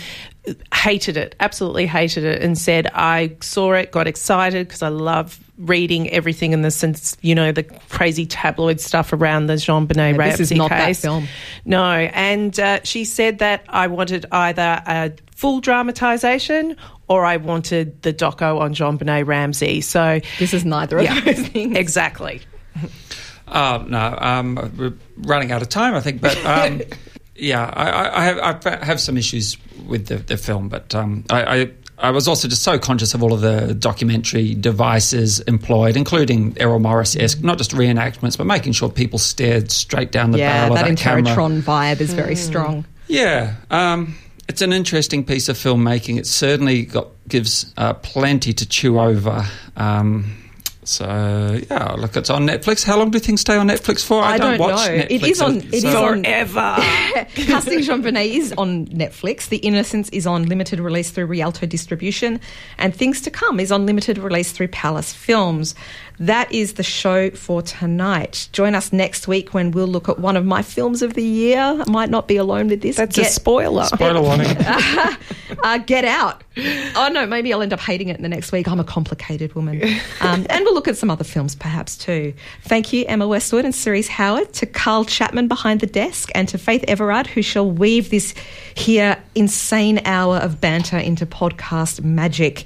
hated 0.73 1.15
it, 1.17 1.35
absolutely 1.39 1.85
hated 1.85 2.23
it, 2.23 2.41
and 2.41 2.57
said, 2.57 2.87
I 2.93 3.35
saw 3.41 3.73
it, 3.73 3.91
got 3.91 4.07
excited 4.07 4.67
because 4.67 4.81
I 4.81 4.89
love 4.89 5.39
reading 5.57 6.09
everything 6.09 6.51
in 6.51 6.61
the 6.63 6.71
sense, 6.71 7.15
you 7.21 7.35
know, 7.35 7.51
the 7.51 7.63
crazy 7.63 8.25
tabloid 8.25 8.79
stuff 8.79 9.13
around 9.13 9.47
the 9.47 9.53
JonBenét 9.53 10.13
Yeah, 10.13 10.17
Ramsey 10.17 10.37
this 10.43 10.51
is 10.51 10.57
not 10.57 10.69
that 10.69 10.85
case. 10.87 11.01
film. 11.01 11.27
No, 11.65 11.83
and 11.85 12.59
uh, 12.59 12.79
she 12.83 13.05
said 13.05 13.39
that 13.39 13.63
I 13.69 13.87
wanted 13.87 14.25
either 14.31 14.81
a 14.85 15.13
full 15.35 15.61
dramatisation 15.61 16.75
or 17.07 17.25
I 17.25 17.37
wanted 17.37 18.01
the 18.01 18.13
doco 18.13 18.59
on 18.59 18.73
JonBenét 18.73 19.27
Ramsey. 19.27 19.81
So 19.81 20.19
this 20.39 20.53
is 20.53 20.65
neither 20.65 20.97
of 20.97 21.03
yeah, 21.03 21.19
those 21.21 21.47
things. 21.47 21.77
exactly. 21.77 22.41
Uh, 23.45 23.83
no, 23.87 24.17
um, 24.19 24.55
we're 24.77 24.93
running 25.17 25.51
out 25.51 25.61
of 25.61 25.69
time, 25.69 25.93
I 25.93 25.99
think. 25.99 26.21
But 26.21 26.43
um, 26.45 26.81
yeah, 27.35 27.69
I, 27.71 27.89
I, 27.89 28.19
I, 28.21 28.23
have, 28.23 28.65
I 28.65 28.85
have 28.85 29.01
some 29.01 29.17
issues 29.17 29.57
with 29.85 30.07
the, 30.07 30.15
the 30.15 30.37
film, 30.37 30.69
but 30.69 30.95
um, 30.95 31.25
I, 31.29 31.43
I, 31.43 31.71
I 31.97 32.11
was 32.11 32.27
also 32.27 32.47
just 32.47 32.63
so 32.63 32.79
conscious 32.79 33.13
of 33.13 33.23
all 33.23 33.33
of 33.33 33.41
the 33.41 33.73
documentary 33.73 34.55
devices 34.55 35.39
employed, 35.41 35.95
including 35.95 36.57
Errol 36.59 36.79
Morris 36.79 37.15
esque, 37.15 37.41
not 37.41 37.57
just 37.57 37.71
reenactments, 37.71 38.37
but 38.37 38.45
making 38.45 38.73
sure 38.73 38.89
people 38.89 39.19
stared 39.19 39.71
straight 39.71 40.11
down 40.11 40.31
the 40.31 40.39
yeah, 40.39 40.63
barrel 40.63 40.75
that 40.75 40.89
of 40.89 40.97
that 40.97 41.01
camera. 41.01 41.23
Interrotron 41.23 41.61
vibe 41.61 42.01
is 42.01 42.13
very 42.13 42.35
strong. 42.35 42.85
Yeah, 43.07 43.55
um, 43.69 44.15
it's 44.49 44.61
an 44.61 44.73
interesting 44.73 45.23
piece 45.23 45.49
of 45.49 45.57
filmmaking. 45.57 46.17
It 46.17 46.27
certainly 46.27 46.85
got, 46.85 47.09
gives 47.27 47.71
uh, 47.77 47.93
plenty 47.93 48.53
to 48.53 48.67
chew 48.67 48.99
over. 48.99 49.45
Um, 49.77 50.42
so 50.85 51.59
yeah, 51.69 51.93
look, 51.93 52.15
it's 52.15 52.29
on 52.29 52.47
Netflix. 52.47 52.83
How 52.83 52.97
long 52.97 53.11
do 53.11 53.19
things 53.19 53.41
stay 53.41 53.55
on 53.55 53.67
Netflix 53.67 54.03
for? 54.05 54.23
I 54.23 54.37
don't 54.37 54.57
watch 54.59 54.75
know. 54.87 54.93
Netflix. 54.97 55.07
It 55.09 55.23
is 55.23 55.41
on- 55.41 55.57
it 55.57 55.73
is 55.73 55.85
on- 55.85 56.23
Forever. 56.23 56.75
Casting 57.35 57.79
JonBenét 57.79 58.33
is 58.35 58.53
on 58.57 58.87
Netflix. 58.87 59.49
The 59.49 59.57
Innocents 59.57 60.09
is 60.09 60.25
on 60.27 60.45
limited 60.47 60.79
release 60.79 61.09
through 61.11 61.25
Rialto 61.27 61.65
Distribution. 61.65 62.39
And 62.77 62.95
Things 62.95 63.21
to 63.21 63.31
Come 63.31 63.59
is 63.59 63.71
on 63.71 63.85
limited 63.85 64.17
release 64.17 64.51
through 64.51 64.69
Palace 64.69 65.13
Films. 65.13 65.75
That 66.19 66.51
is 66.51 66.73
the 66.73 66.83
show 66.83 67.31
for 67.31 67.61
tonight. 67.61 68.47
Join 68.51 68.75
us 68.75 68.93
next 68.93 69.27
week 69.27 69.53
when 69.53 69.71
we'll 69.71 69.87
look 69.87 70.09
at 70.09 70.19
one 70.19 70.37
of 70.37 70.45
my 70.45 70.61
films 70.61 71.01
of 71.01 71.13
the 71.15 71.23
year. 71.23 71.59
I 71.59 71.89
might 71.89 72.09
not 72.09 72.27
be 72.27 72.37
alone 72.37 72.67
with 72.67 72.81
this. 72.81 72.97
That's 72.97 73.17
a 73.17 73.25
spoiler. 73.25 73.85
Spoiler 73.85 74.21
warning. 74.21 74.55
uh, 75.63 75.77
Get 75.79 76.05
Out. 76.05 76.43
Oh 76.95 77.09
no, 77.11 77.25
maybe 77.25 77.51
I'll 77.51 77.61
end 77.61 77.73
up 77.73 77.79
hating 77.79 78.09
it 78.09 78.17
in 78.17 78.21
the 78.21 78.29
next 78.29 78.51
week. 78.51 78.67
I'm 78.67 78.79
a 78.79 78.83
complicated 78.83 79.53
woman. 79.55 79.81
Um, 80.21 80.45
and 80.49 80.63
we'll 80.63 80.73
look 80.73 80.87
at 80.87 80.95
some 80.95 81.09
other 81.09 81.23
films 81.23 81.53
perhaps 81.53 81.97
too. 81.97 82.33
Thank 82.61 82.93
you, 82.93 83.03
Emma 83.07 83.27
Westwood 83.27 83.65
and 83.65 83.75
Cerise 83.75 84.07
Howard, 84.07 84.53
to 84.53 84.65
Carl 84.65 85.03
Chapman 85.03 85.47
behind 85.47 85.81
the 85.81 85.87
desk, 85.87 86.29
and 86.33 86.47
to 86.49 86.57
Faith 86.57 86.85
Everard, 86.87 87.27
who 87.27 87.41
shall 87.41 87.69
weave 87.69 88.09
this 88.09 88.33
here 88.75 89.21
insane 89.35 89.99
hour 90.05 90.37
of 90.37 90.61
banter 90.61 90.97
into 90.97 91.25
podcast 91.25 92.03
magic. 92.03 92.65